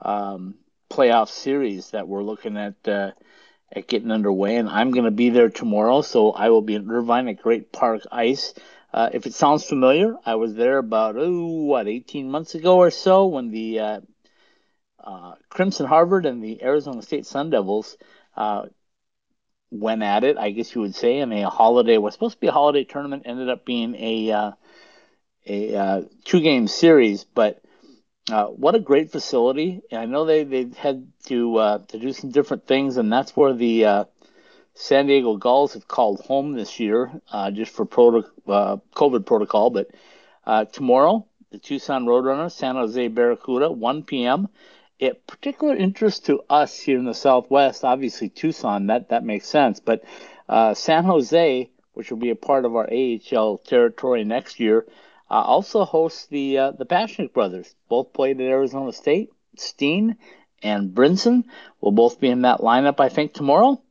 um, 0.00 0.54
playoff 0.90 1.28
series 1.28 1.90
that 1.90 2.08
we're 2.08 2.22
looking 2.22 2.56
at 2.56 2.74
uh, 2.86 3.12
at 3.72 3.88
getting 3.88 4.10
underway. 4.10 4.56
And 4.56 4.68
I'm 4.68 4.92
going 4.92 5.04
to 5.04 5.10
be 5.10 5.30
there 5.30 5.50
tomorrow, 5.50 6.02
so 6.02 6.30
I 6.32 6.50
will 6.50 6.62
be 6.62 6.74
in 6.74 6.90
Irvine 6.90 7.28
at 7.28 7.42
Great 7.42 7.72
Park 7.72 8.02
Ice. 8.12 8.54
Uh, 8.92 9.10
if 9.12 9.26
it 9.26 9.34
sounds 9.34 9.64
familiar, 9.64 10.14
I 10.24 10.36
was 10.36 10.54
there 10.54 10.78
about, 10.78 11.16
oh, 11.18 11.64
what, 11.64 11.88
18 11.88 12.30
months 12.30 12.54
ago 12.54 12.78
or 12.78 12.90
so 12.90 13.26
when 13.26 13.50
the 13.50 13.80
uh, 13.80 15.34
Crimson 15.50 15.86
Harvard 15.86 16.24
and 16.24 16.42
the 16.42 16.62
Arizona 16.62 17.02
State 17.02 17.26
Sun 17.26 17.50
Devils 17.50 17.96
went 19.70 20.02
at 20.02 20.24
it, 20.24 20.36
I 20.38 20.50
guess 20.50 20.74
you 20.74 20.80
would 20.80 20.94
say, 20.94 21.18
in 21.18 21.32
a 21.32 21.48
holiday. 21.48 21.98
was 21.98 22.14
supposed 22.14 22.34
to 22.34 22.40
be 22.40 22.46
a 22.46 22.52
holiday 22.52 22.84
tournament, 22.84 23.24
ended 23.26 23.48
up 23.48 23.64
being 23.64 23.94
a 23.96 24.30
uh, 24.30 24.52
a 25.46 25.76
uh, 25.76 26.02
two 26.24 26.40
game 26.40 26.68
series. 26.68 27.24
But 27.24 27.62
uh, 28.30 28.46
what 28.46 28.74
a 28.74 28.80
great 28.80 29.10
facility! 29.12 29.82
I 29.92 30.06
know 30.06 30.24
they 30.24 30.44
they 30.44 30.68
had 30.76 31.06
to 31.26 31.56
uh, 31.56 31.78
to 31.88 31.98
do 31.98 32.12
some 32.12 32.30
different 32.30 32.66
things, 32.66 32.96
and 32.96 33.12
that's 33.12 33.36
where 33.36 33.52
the 33.52 33.84
uh, 33.84 34.04
San 34.74 35.06
Diego 35.06 35.36
Gulls 35.36 35.74
have 35.74 35.88
called 35.88 36.20
home 36.20 36.52
this 36.52 36.78
year, 36.78 37.10
uh, 37.32 37.50
just 37.50 37.72
for 37.72 37.84
proto- 37.84 38.30
COVID 38.46 39.26
protocol. 39.26 39.70
But 39.70 39.90
tomorrow, 40.72 41.26
the 41.50 41.58
Tucson 41.58 42.06
Roadrunners, 42.06 42.52
San 42.52 42.76
Jose 42.76 43.08
Barracuda, 43.08 43.70
1 43.70 44.02
p.m 44.04 44.48
it 44.98 45.26
particular 45.26 45.76
interest 45.76 46.26
to 46.26 46.42
us 46.48 46.78
here 46.78 46.98
in 46.98 47.04
the 47.04 47.14
Southwest, 47.14 47.84
obviously 47.84 48.28
Tucson, 48.28 48.86
that, 48.86 49.10
that 49.10 49.24
makes 49.24 49.48
sense. 49.48 49.80
But 49.80 50.04
uh, 50.48 50.74
San 50.74 51.04
Jose, 51.04 51.70
which 51.92 52.10
will 52.10 52.18
be 52.18 52.30
a 52.30 52.36
part 52.36 52.64
of 52.64 52.74
our 52.74 52.88
AHL 52.90 53.58
territory 53.58 54.24
next 54.24 54.60
year, 54.60 54.86
uh, 55.30 55.34
also 55.34 55.84
hosts 55.84 56.26
the 56.26 56.58
uh, 56.58 56.70
the 56.70 56.86
Pasichnuk 56.86 57.32
brothers. 57.32 57.74
Both 57.88 58.12
played 58.12 58.40
at 58.40 58.46
Arizona 58.46 58.92
State. 58.92 59.30
Steenn 59.56 60.16
and 60.62 60.94
Brinson 60.94 61.44
will 61.80 61.92
both 61.92 62.20
be 62.20 62.28
in 62.28 62.42
that 62.42 62.60
lineup, 62.60 63.00
I 63.00 63.08
think, 63.08 63.32
tomorrow. 63.32 63.82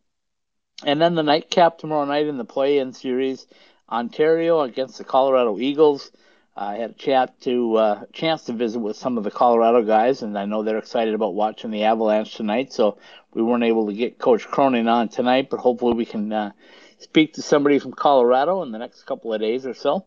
And 0.86 1.02
then 1.02 1.16
the 1.16 1.24
nightcap 1.24 1.78
tomorrow 1.78 2.06
night 2.06 2.28
in 2.28 2.38
the 2.38 2.46
play-in 2.46 2.94
series, 2.94 3.48
Ontario 3.90 4.62
against 4.62 4.98
the 4.98 5.04
Colorado 5.04 5.58
Eagles. 5.60 6.12
I 6.58 6.76
had 6.78 6.92
a 6.92 6.94
chat 6.94 7.42
to 7.42 7.76
uh, 7.76 8.06
chance 8.14 8.46
to 8.46 8.54
visit 8.54 8.80
with 8.80 8.96
some 8.96 9.18
of 9.18 9.26
the 9.26 9.32
Colorado 9.32 9.84
guys, 9.84 10.22
and 10.22 10.38
I 10.38 10.46
know 10.46 10.64
they're 10.64 10.78
excited 10.78 11.14
about 11.14 11.34
watching 11.34 11.70
the 11.70 11.84
Avalanche 11.84 12.36
tonight. 12.36 12.72
So 12.72 12.98
we 13.34 13.42
weren't 13.42 13.66
able 13.66 13.88
to 13.88 13.94
get 13.94 14.18
Coach 14.18 14.48
Cronin 14.48 14.88
on 14.88 15.10
tonight, 15.10 15.50
but 15.50 15.60
hopefully 15.60 15.96
we 15.96 16.06
can 16.06 16.32
uh, 16.32 16.52
speak 17.00 17.34
to 17.34 17.42
somebody 17.42 17.78
from 17.80 17.92
Colorado 17.92 18.64
in 18.64 18.72
the 18.72 18.78
next 18.78 19.04
couple 19.04 19.34
of 19.34 19.42
days 19.42 19.66
or 19.66 19.74
so, 19.74 20.06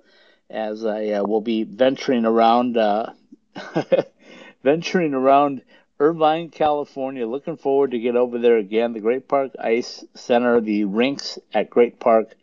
as 0.49 0.87
I 0.87 1.09
uh, 1.09 1.25
will 1.25 1.43
be 1.43 1.64
venturing 1.64 2.25
around, 2.25 2.78
uh, 2.78 3.12
venturing 4.64 5.12
around 5.12 5.61
Irvine, 6.00 6.49
California. 6.49 7.26
Looking 7.26 7.59
forward 7.59 7.90
to 7.90 7.99
get 7.99 8.17
over 8.17 8.38
there 8.38 8.57
again. 8.57 8.95
The 8.95 9.00
Great 9.00 9.28
Park 9.28 9.52
Ice 9.62 10.02
Center, 10.14 10.62
the 10.62 10.85
rinks 10.85 11.38
at 11.52 11.69
Great 11.69 12.00
Park 12.00 12.35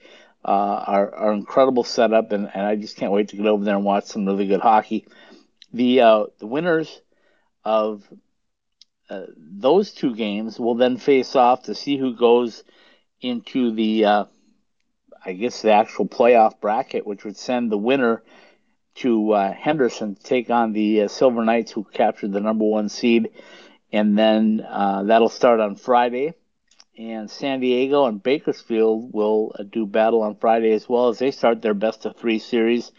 uh, 0.47 1.07
are 1.17 1.33
incredible 1.33 1.83
setup, 1.83 2.31
and, 2.31 2.49
and 2.53 2.65
I 2.65 2.75
just 2.75 2.97
can't 2.97 3.11
wait 3.11 3.29
to 3.29 3.35
get 3.35 3.47
over 3.47 3.65
there 3.65 3.75
and 3.75 3.83
watch 3.83 4.05
some 4.05 4.27
really 4.27 4.45
good 4.45 4.61
hockey. 4.61 5.07
The 5.73 6.01
uh, 6.01 6.25
the 6.37 6.45
winners 6.45 7.01
of 7.63 8.03
uh, 9.09 9.25
those 9.37 9.91
two 9.91 10.15
games 10.15 10.59
will 10.59 10.75
then 10.75 10.97
face 10.97 11.35
off 11.35 11.63
to 11.63 11.73
see 11.73 11.97
who 11.97 12.15
goes 12.15 12.63
into 13.21 13.73
the 13.73 14.05
uh, 14.05 14.25
I 15.25 15.33
guess 15.33 15.63
the 15.63 15.71
actual 15.71 16.07
playoff 16.07 16.61
bracket, 16.61 17.07
which 17.07 17.25
would 17.25 17.37
send 17.37 17.71
the 17.71 17.77
winner 17.77 18.21
to 18.97 19.31
uh, 19.31 19.51
Henderson 19.51 20.13
to 20.13 20.23
take 20.23 20.51
on 20.51 20.73
the 20.73 21.01
uh, 21.01 21.07
Silver 21.07 21.43
Knights, 21.43 21.71
who 21.71 21.83
captured 21.85 22.31
the 22.31 22.39
number 22.39 22.65
one 22.65 22.87
seed, 22.87 23.29
and 23.91 24.15
then 24.15 24.57
that'll 24.57 25.27
start 25.27 25.59
on 25.59 25.75
Friday 25.75 26.35
and 26.97 27.29
San 27.29 27.59
Diego 27.59 28.05
and 28.05 28.21
Bakersfield 28.21 29.13
will 29.13 29.55
uh, 29.57 29.63
do 29.63 29.85
battle 29.85 30.21
on 30.21 30.35
Friday 30.35 30.71
as 30.71 30.87
well 30.87 31.09
as 31.09 31.19
they 31.19 31.31
start 31.31 31.61
their 31.61 31.73
best 31.73 32.05
of 32.05 32.15
three 32.15 32.39
series 32.39 32.91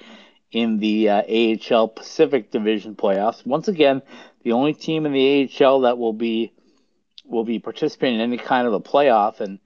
in 0.53 0.79
the 0.79 1.09
uh, 1.09 1.23
AHL 1.23 1.89
Pacific 1.89 2.51
Division 2.51 2.95
playoffs. 2.95 3.45
Once 3.47 3.69
again, 3.69 4.03
the 4.43 4.53
only 4.53 4.75
team 4.75 5.07
in 5.07 5.13
the 5.13 5.51
AHL 5.61 5.81
that 5.81 5.99
will 5.99 6.13
be 6.13 6.53
will 7.25 7.45
be 7.45 7.59
participating 7.59 8.17
in 8.17 8.21
any 8.21 8.37
kind 8.37 8.67
of 8.67 8.73
a 8.73 8.81
playoff. 8.81 9.41
And 9.41 9.59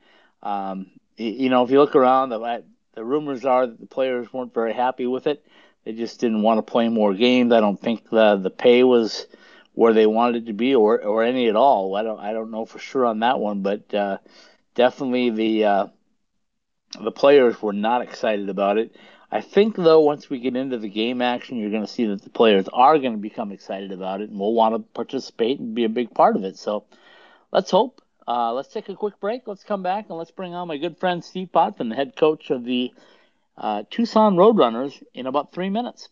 um, 0.42 0.90
you 1.16 1.50
know, 1.50 1.64
if 1.64 1.70
you 1.70 1.78
look 1.78 1.94
around, 1.94 2.30
the, 2.30 2.64
the 2.94 3.04
rumors 3.04 3.44
are 3.44 3.66
that 3.66 3.80
the 3.80 3.86
players 3.86 4.32
weren't 4.32 4.54
very 4.54 4.72
happy 4.72 5.06
with 5.06 5.26
it. 5.26 5.44
They 5.84 5.92
just 5.92 6.20
didn't 6.20 6.42
want 6.42 6.58
to 6.58 6.70
play 6.70 6.88
more 6.88 7.14
games. 7.14 7.52
I 7.52 7.60
don't 7.60 7.80
think 7.80 8.08
the 8.10 8.36
the 8.36 8.50
pay 8.50 8.84
was 8.84 9.26
where 9.80 9.94
they 9.94 10.04
wanted 10.04 10.44
to 10.44 10.52
be 10.52 10.74
or 10.74 11.02
or 11.02 11.24
any 11.24 11.48
at 11.48 11.56
all. 11.56 11.96
I 11.96 12.02
don't 12.02 12.20
I 12.20 12.34
don't 12.34 12.50
know 12.50 12.66
for 12.66 12.78
sure 12.78 13.06
on 13.06 13.20
that 13.20 13.40
one, 13.40 13.62
but 13.62 13.94
uh, 13.94 14.18
definitely 14.74 15.30
the 15.30 15.64
uh, 15.64 15.86
the 17.02 17.10
players 17.10 17.62
were 17.62 17.72
not 17.72 18.02
excited 18.02 18.50
about 18.50 18.76
it. 18.76 18.94
I 19.30 19.40
think 19.40 19.76
though 19.76 20.02
once 20.02 20.28
we 20.28 20.38
get 20.38 20.54
into 20.54 20.76
the 20.76 20.90
game 20.90 21.22
action, 21.22 21.56
you're 21.56 21.70
going 21.70 21.86
to 21.86 21.90
see 21.90 22.04
that 22.08 22.20
the 22.20 22.28
players 22.28 22.68
are 22.70 22.98
going 22.98 23.14
to 23.14 23.18
become 23.18 23.52
excited 23.52 23.90
about 23.90 24.20
it 24.20 24.28
and 24.28 24.38
will 24.38 24.52
want 24.52 24.74
to 24.74 24.80
participate 24.92 25.60
and 25.60 25.74
be 25.74 25.84
a 25.84 25.88
big 25.88 26.12
part 26.12 26.36
of 26.36 26.44
it. 26.44 26.58
So 26.58 26.84
let's 27.50 27.70
hope. 27.70 28.02
Uh, 28.28 28.52
let's 28.52 28.68
take 28.68 28.90
a 28.90 28.94
quick 28.94 29.18
break. 29.18 29.46
Let's 29.46 29.64
come 29.64 29.82
back 29.82 30.10
and 30.10 30.18
let's 30.18 30.30
bring 30.30 30.52
on 30.52 30.68
my 30.68 30.76
good 30.76 30.98
friend 30.98 31.24
Steve 31.24 31.52
Potvin, 31.52 31.88
the 31.88 31.96
head 31.96 32.16
coach 32.16 32.50
of 32.50 32.64
the 32.64 32.92
uh, 33.56 33.84
Tucson 33.90 34.36
Roadrunners, 34.36 35.02
in 35.14 35.26
about 35.26 35.52
three 35.52 35.70
minutes. 35.70 36.10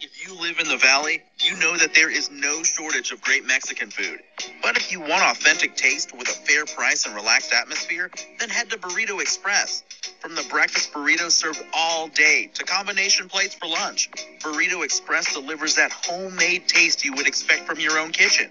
If 0.00 0.24
you 0.24 0.40
live 0.40 0.60
in 0.60 0.68
the 0.68 0.76
valley, 0.76 1.22
you 1.40 1.56
know 1.56 1.76
that 1.76 1.92
there 1.94 2.10
is 2.10 2.30
no 2.30 2.62
shortage 2.62 3.10
of 3.10 3.20
great 3.20 3.44
Mexican 3.44 3.90
food. 3.90 4.20
But 4.62 4.76
if 4.76 4.92
you 4.92 5.00
want 5.00 5.22
authentic 5.22 5.74
taste 5.74 6.16
with 6.16 6.28
a 6.28 6.32
fair 6.32 6.66
price 6.66 7.04
and 7.04 7.16
relaxed 7.16 7.52
atmosphere, 7.52 8.10
then 8.38 8.48
head 8.48 8.70
to 8.70 8.78
Burrito 8.78 9.20
Express. 9.20 9.82
From 10.20 10.34
the 10.34 10.44
breakfast 10.50 10.92
burritos 10.92 11.32
served 11.32 11.62
all 11.72 12.06
day 12.08 12.48
to 12.54 12.64
combination 12.64 13.28
plates 13.28 13.54
for 13.54 13.66
lunch, 13.66 14.10
Burrito 14.40 14.84
Express 14.84 15.32
delivers 15.32 15.74
that 15.76 15.90
homemade 15.90 16.68
taste 16.68 17.04
you 17.04 17.12
would 17.14 17.26
expect 17.26 17.66
from 17.66 17.80
your 17.80 17.98
own 17.98 18.12
kitchen. 18.12 18.50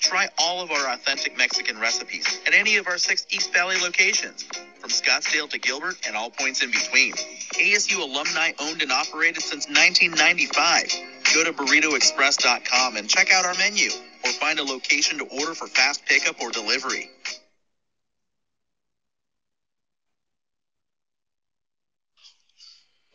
Try 0.00 0.28
all 0.38 0.62
of 0.62 0.70
our 0.70 0.92
authentic 0.92 1.36
Mexican 1.36 1.78
recipes 1.78 2.40
at 2.46 2.54
any 2.54 2.76
of 2.76 2.86
our 2.86 2.98
six 2.98 3.26
East 3.30 3.52
Valley 3.52 3.76
locations, 3.82 4.44
from 4.78 4.90
Scottsdale 4.90 5.50
to 5.50 5.58
Gilbert 5.58 5.96
and 6.06 6.16
all 6.16 6.30
points 6.30 6.62
in 6.62 6.70
between. 6.70 7.12
ASU 7.54 7.98
alumni 7.98 8.52
owned 8.60 8.80
and 8.82 8.92
operated 8.92 9.42
since 9.42 9.66
1995. 9.66 10.92
Go 11.34 11.44
to 11.44 11.52
burritoexpress.com 11.52 12.96
and 12.96 13.08
check 13.08 13.32
out 13.32 13.44
our 13.44 13.54
menu 13.54 13.90
or 14.24 14.30
find 14.32 14.58
a 14.58 14.64
location 14.64 15.18
to 15.18 15.24
order 15.24 15.54
for 15.54 15.66
fast 15.66 16.04
pickup 16.06 16.40
or 16.40 16.50
delivery. 16.50 17.10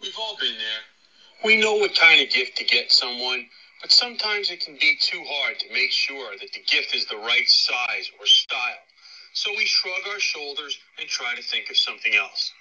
We've 0.01 0.15
all 0.19 0.37
been 0.37 0.51
there. 0.51 1.45
We 1.45 1.61
know 1.61 1.75
what 1.75 1.95
kind 1.95 2.21
of 2.21 2.29
gift 2.29 2.57
to 2.57 2.65
get 2.65 2.91
someone 2.91 3.47
but 3.83 3.91
sometimes 3.91 4.49
it 4.49 4.61
can 4.61 4.75
be 4.79 4.95
too 4.95 5.21
hard 5.27 5.59
to 5.59 5.67
make 5.73 5.91
sure 5.91 6.31
that 6.39 6.53
the 6.53 6.63
gift 6.71 6.95
is 6.95 7.05
the 7.05 7.17
right 7.17 7.47
size 7.49 8.09
or 8.17 8.25
style. 8.25 8.79
So 9.33 9.51
we 9.51 9.65
shrug 9.65 10.07
our 10.09 10.21
shoulders 10.21 10.79
and 10.97 11.09
try 11.09 11.35
to 11.35 11.43
think 11.43 11.69
of 11.69 11.75
something 11.75 12.15
else. 12.15 12.53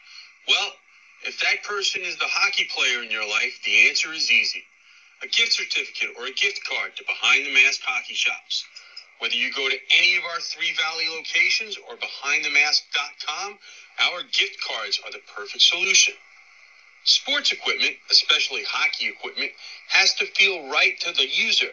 Well, 0.49 0.73
if 1.25 1.39
that 1.39 1.63
person 1.63 2.03
is 2.03 2.19
the 2.19 2.27
hockey 2.27 2.69
player 2.75 3.05
in 3.05 3.11
your 3.11 3.23
life, 3.23 3.55
the 3.65 3.89
answer 3.89 4.13
is 4.13 4.33
easy. 4.33 4.65
A 5.23 5.29
gift 5.29 5.53
certificate 5.53 6.11
or 6.19 6.27
a 6.27 6.33
gift 6.33 6.59
card 6.69 6.97
to 6.97 7.05
Behind 7.07 7.47
the 7.47 7.55
Mask 7.55 7.81
hockey 7.85 8.15
shops. 8.15 8.65
Whether 9.21 9.37
you 9.37 9.53
go 9.55 9.69
to 9.69 9.79
any 9.97 10.17
of 10.17 10.25
our 10.25 10.41
three 10.41 10.75
valley 10.75 11.07
locations 11.07 11.79
or 11.89 11.95
behindthemask.com, 11.95 13.59
our 14.11 14.23
gift 14.33 14.59
cards 14.67 15.01
are 15.07 15.13
the 15.13 15.23
perfect 15.37 15.63
solution. 15.63 16.15
Sports 17.05 17.51
equipment, 17.51 17.97
especially 18.11 18.63
hockey 18.65 19.09
equipment, 19.09 19.53
has 19.89 20.15
to 20.15 20.27
feel 20.27 20.69
right 20.69 20.99
to 21.01 21.13
the 21.13 21.29
user. 21.29 21.71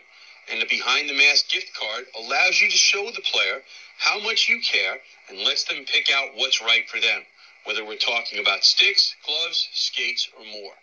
And 0.51 0.59
the 0.59 0.65
behind 0.65 1.07
the 1.07 1.13
mask 1.13 1.49
gift 1.49 1.73
card 1.75 2.05
allows 2.17 2.59
you 2.59 2.69
to 2.69 2.77
show 2.77 3.11
the 3.11 3.21
player 3.21 3.61
how 3.99 4.19
much 4.19 4.49
you 4.49 4.59
care 4.61 4.97
and 5.29 5.39
lets 5.39 5.65
them 5.65 5.85
pick 5.85 6.11
out 6.11 6.35
what's 6.35 6.61
right 6.61 6.89
for 6.89 6.99
them, 6.99 7.21
whether 7.65 7.85
we're 7.85 7.97
talking 7.97 8.39
about 8.39 8.65
sticks, 8.65 9.15
gloves, 9.25 9.69
skates, 9.73 10.27
or 10.37 10.43
more. 10.45 10.73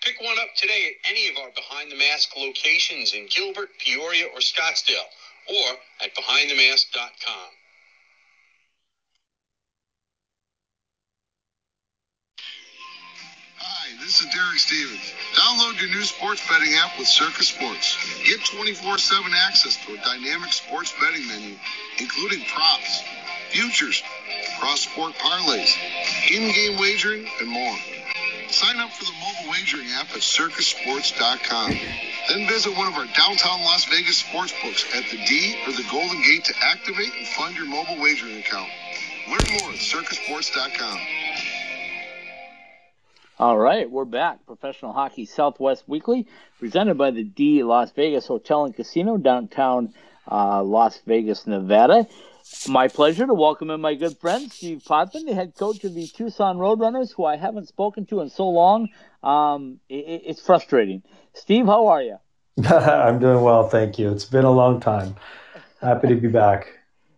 Pick 0.00 0.20
one 0.20 0.38
up 0.40 0.54
today 0.56 0.90
at 0.90 1.10
any 1.10 1.28
of 1.28 1.36
our 1.38 1.50
Behind 1.50 1.90
the 1.90 1.96
Mask 1.96 2.36
locations 2.36 3.14
in 3.14 3.28
Gilbert, 3.28 3.70
Peoria, 3.78 4.26
or 4.26 4.40
Scottsdale, 4.40 5.08
or 5.48 5.76
at 6.00 6.14
behindthemask.com. 6.14 7.50
This 13.94 14.18
is 14.20 14.26
Derek 14.34 14.58
Stevens. 14.58 15.14
Download 15.38 15.80
your 15.80 15.90
new 15.90 16.02
sports 16.02 16.42
betting 16.48 16.74
app 16.74 16.98
with 16.98 17.06
Circa 17.06 17.44
Sports. 17.44 17.96
Get 18.26 18.44
24 18.44 18.98
7 18.98 19.32
access 19.46 19.76
to 19.86 19.94
a 19.94 19.96
dynamic 19.98 20.52
sports 20.52 20.92
betting 20.98 21.24
menu, 21.28 21.54
including 21.98 22.44
props, 22.46 23.04
futures, 23.50 24.02
cross 24.58 24.80
sport 24.80 25.14
parlays, 25.14 25.70
in 26.30 26.52
game 26.52 26.80
wagering, 26.80 27.28
and 27.38 27.48
more. 27.48 27.76
Sign 28.48 28.80
up 28.80 28.90
for 28.90 29.04
the 29.04 29.14
mobile 29.22 29.50
wagering 29.50 29.86
app 29.94 30.10
at 30.10 30.22
circasports.com. 30.22 31.70
Then 32.28 32.48
visit 32.48 32.76
one 32.76 32.88
of 32.88 32.94
our 32.94 33.06
downtown 33.14 33.60
Las 33.62 33.84
Vegas 33.84 34.18
sports 34.18 34.52
books 34.64 34.84
at 34.96 35.04
the 35.10 35.18
D 35.26 35.62
or 35.64 35.72
the 35.72 35.86
Golden 35.92 36.20
Gate 36.22 36.44
to 36.46 36.54
activate 36.60 37.12
and 37.16 37.26
fund 37.28 37.54
your 37.54 37.66
mobile 37.66 38.00
wagering 38.00 38.38
account. 38.38 38.68
Learn 39.28 39.46
more 39.60 39.70
at 39.70 39.78
circasports.com. 39.78 40.98
All 43.38 43.58
right, 43.58 43.90
we're 43.90 44.06
back. 44.06 44.46
Professional 44.46 44.94
Hockey 44.94 45.26
Southwest 45.26 45.84
Weekly, 45.86 46.26
presented 46.58 46.96
by 46.96 47.10
the 47.10 47.22
D 47.22 47.62
Las 47.62 47.90
Vegas 47.90 48.26
Hotel 48.26 48.64
and 48.64 48.74
Casino, 48.74 49.18
downtown 49.18 49.92
uh, 50.30 50.62
Las 50.62 51.02
Vegas, 51.06 51.46
Nevada. 51.46 52.06
My 52.66 52.88
pleasure 52.88 53.26
to 53.26 53.34
welcome 53.34 53.68
in 53.68 53.82
my 53.82 53.92
good 53.92 54.16
friend 54.16 54.50
Steve 54.50 54.82
Potvin, 54.82 55.26
the 55.26 55.34
head 55.34 55.54
coach 55.54 55.84
of 55.84 55.92
the 55.92 56.06
Tucson 56.06 56.56
Roadrunners, 56.56 57.12
who 57.14 57.26
I 57.26 57.36
haven't 57.36 57.68
spoken 57.68 58.06
to 58.06 58.22
in 58.22 58.30
so 58.30 58.48
long. 58.48 58.88
Um, 59.22 59.80
it, 59.90 60.22
it's 60.24 60.40
frustrating. 60.40 61.02
Steve, 61.34 61.66
how 61.66 61.88
are 61.88 62.00
you? 62.00 62.16
I'm 62.64 63.18
doing 63.18 63.42
well, 63.42 63.68
thank 63.68 63.98
you. 63.98 64.12
It's 64.12 64.24
been 64.24 64.46
a 64.46 64.50
long 64.50 64.80
time. 64.80 65.14
Happy 65.82 66.08
to 66.08 66.14
be 66.14 66.28
back 66.28 66.68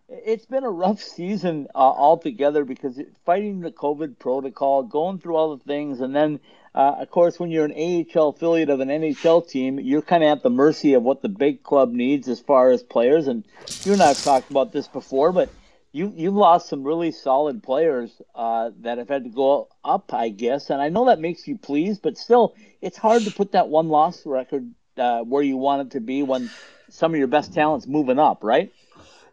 it's 0.09 0.45
been 0.45 0.63
a 0.63 0.69
rough 0.69 1.01
season 1.15 1.67
uh, 1.73 1.77
altogether 1.77 2.65
because 2.65 2.97
it, 2.97 3.15
fighting 3.25 3.61
the 3.61 3.71
COVID 3.71 4.19
protocol, 4.19 4.83
going 4.83 5.19
through 5.19 5.35
all 5.35 5.55
the 5.55 5.63
things, 5.63 6.01
and 6.01 6.15
then, 6.15 6.39
uh, 6.75 6.95
of 6.99 7.09
course, 7.11 7.39
when 7.39 7.51
you're 7.51 7.65
an 7.65 7.73
AHL 8.15 8.29
affiliate 8.29 8.69
of 8.69 8.79
an 8.79 8.89
NHL 8.89 9.47
team, 9.47 9.79
you're 9.79 10.01
kind 10.01 10.23
of 10.23 10.29
at 10.29 10.43
the 10.43 10.49
mercy 10.49 10.93
of 10.93 11.03
what 11.03 11.21
the 11.21 11.29
big 11.29 11.63
club 11.63 11.91
needs 11.91 12.27
as 12.27 12.39
far 12.39 12.71
as 12.71 12.83
players. 12.83 13.27
And 13.27 13.43
you 13.83 13.93
and 13.93 14.01
I 14.01 14.09
have 14.09 14.21
talked 14.21 14.49
about 14.49 14.71
this 14.71 14.87
before, 14.87 15.31
but 15.31 15.51
you 15.91 16.13
you've 16.15 16.35
lost 16.35 16.69
some 16.69 16.83
really 16.83 17.11
solid 17.11 17.63
players 17.63 18.21
uh, 18.35 18.71
that 18.81 18.99
have 18.99 19.09
had 19.09 19.23
to 19.23 19.29
go 19.29 19.69
up, 19.83 20.13
I 20.13 20.29
guess. 20.29 20.69
And 20.69 20.81
I 20.81 20.89
know 20.89 21.05
that 21.05 21.19
makes 21.19 21.47
you 21.47 21.57
pleased, 21.57 22.01
but 22.01 22.17
still, 22.17 22.55
it's 22.81 22.97
hard 22.97 23.25
to 23.25 23.31
put 23.31 23.53
that 23.53 23.69
one 23.69 23.89
loss 23.89 24.25
record 24.25 24.71
uh, 24.97 25.21
where 25.21 25.43
you 25.43 25.57
want 25.57 25.87
it 25.87 25.91
to 25.91 26.01
be 26.01 26.21
when 26.21 26.49
some 26.89 27.13
of 27.13 27.17
your 27.17 27.27
best 27.27 27.53
talent's 27.53 27.87
moving 27.87 28.19
up, 28.19 28.43
right? 28.43 28.71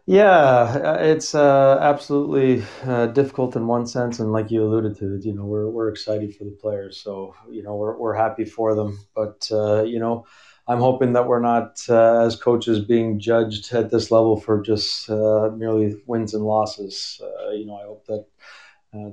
Yeah, 0.09 0.95
it's 1.01 1.35
uh, 1.35 1.79
absolutely 1.81 2.63
uh, 2.85 3.07
difficult 3.07 3.57
in 3.57 3.67
one 3.67 3.85
sense, 3.85 4.19
and 4.19 4.31
like 4.31 4.49
you 4.49 4.63
alluded 4.63 4.97
to, 4.99 5.19
you 5.21 5.33
know, 5.33 5.43
we're 5.43 5.67
we're 5.69 5.89
excited 5.89 6.33
for 6.33 6.45
the 6.45 6.51
players, 6.61 6.97
so 6.97 7.35
you 7.51 7.61
know 7.61 7.75
we're 7.75 7.97
we're 7.97 8.13
happy 8.13 8.45
for 8.45 8.73
them. 8.73 8.99
But 9.13 9.49
uh, 9.51 9.83
you 9.83 9.99
know, 9.99 10.25
I'm 10.65 10.79
hoping 10.79 11.11
that 11.11 11.27
we're 11.27 11.41
not 11.41 11.81
uh, 11.89 12.21
as 12.25 12.37
coaches 12.37 12.79
being 12.79 13.19
judged 13.19 13.73
at 13.73 13.91
this 13.91 14.09
level 14.09 14.39
for 14.39 14.61
just 14.61 15.09
uh, 15.09 15.49
merely 15.53 16.01
wins 16.05 16.33
and 16.33 16.45
losses. 16.45 17.19
Uh, 17.21 17.49
you 17.51 17.65
know, 17.65 17.75
I 17.75 17.83
hope 17.83 18.05
that 18.07 18.25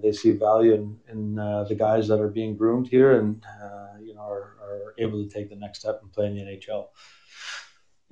they 0.01 0.13
see 0.13 0.31
value 0.31 0.75
in, 0.75 0.99
in 1.09 1.35
the 1.35 1.75
guys 1.77 2.07
that 2.07 2.21
are 2.21 2.29
being 2.29 2.57
groomed 2.57 2.87
here, 2.87 3.19
and 3.19 3.45
you 4.01 4.15
know, 4.15 4.23
are, 4.23 4.55
are 4.63 4.95
able 4.99 5.25
to 5.25 5.29
take 5.29 5.51
the 5.51 5.57
next 5.57 5.81
step 5.81 5.99
and 6.03 6.13
play 6.13 6.27
in 6.27 6.37
the 6.37 6.43
NHL. 6.43 6.87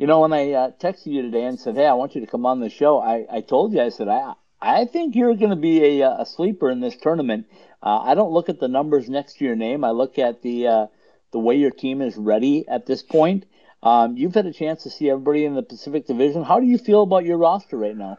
You 0.02 0.08
know, 0.08 0.18
when 0.18 0.32
I 0.32 0.50
uh, 0.50 0.70
texted 0.80 1.12
you 1.12 1.22
today 1.22 1.44
and 1.44 1.60
said, 1.60 1.76
"Hey, 1.76 1.86
I 1.86 1.92
want 1.92 2.16
you 2.16 2.22
to 2.22 2.26
come 2.26 2.44
on 2.44 2.58
the 2.58 2.68
show," 2.68 2.98
I, 2.98 3.24
I 3.30 3.40
told 3.40 3.72
you, 3.72 3.80
I 3.80 3.90
said, 3.90 4.08
"I 4.08 4.34
I 4.60 4.84
think 4.84 5.14
you're 5.14 5.36
going 5.36 5.50
to 5.50 5.54
be 5.70 6.00
a, 6.00 6.10
a 6.10 6.26
sleeper 6.26 6.72
in 6.72 6.80
this 6.80 6.96
tournament." 6.96 7.46
Uh, 7.80 8.00
I 8.00 8.16
don't 8.16 8.32
look 8.32 8.48
at 8.48 8.58
the 8.58 8.66
numbers 8.66 9.08
next 9.08 9.34
to 9.34 9.44
your 9.44 9.54
name. 9.54 9.84
I 9.84 9.92
look 9.92 10.18
at 10.18 10.42
the 10.42 10.66
uh, 10.66 10.86
the 11.30 11.38
way 11.38 11.54
your 11.54 11.70
team 11.70 12.02
is 12.02 12.16
ready 12.16 12.66
at 12.66 12.84
this 12.84 13.00
point. 13.00 13.46
Um, 13.84 14.16
you've 14.16 14.34
had 14.34 14.46
a 14.46 14.52
chance 14.52 14.82
to 14.82 14.90
see 14.90 15.08
everybody 15.08 15.44
in 15.44 15.54
the 15.54 15.62
Pacific 15.62 16.08
Division. 16.08 16.42
How 16.42 16.58
do 16.58 16.66
you 16.66 16.78
feel 16.78 17.04
about 17.04 17.24
your 17.24 17.38
roster 17.38 17.76
right 17.76 17.96
now? 17.96 18.18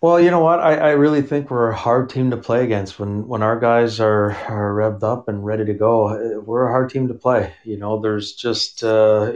Well, 0.00 0.20
you 0.20 0.30
know 0.30 0.38
what? 0.38 0.60
I, 0.60 0.76
I 0.76 0.90
really 0.90 1.22
think 1.22 1.50
we're 1.50 1.70
a 1.70 1.76
hard 1.76 2.08
team 2.08 2.30
to 2.30 2.36
play 2.36 2.62
against. 2.62 3.00
When 3.00 3.26
when 3.26 3.42
our 3.42 3.58
guys 3.58 3.98
are, 3.98 4.30
are 4.30 4.72
revved 4.72 5.02
up 5.02 5.26
and 5.26 5.44
ready 5.44 5.64
to 5.64 5.74
go, 5.74 6.40
we're 6.46 6.68
a 6.68 6.70
hard 6.70 6.90
team 6.90 7.08
to 7.08 7.14
play. 7.14 7.52
You 7.64 7.78
know, 7.78 8.00
there's 8.00 8.34
just 8.34 8.84
uh, 8.84 9.32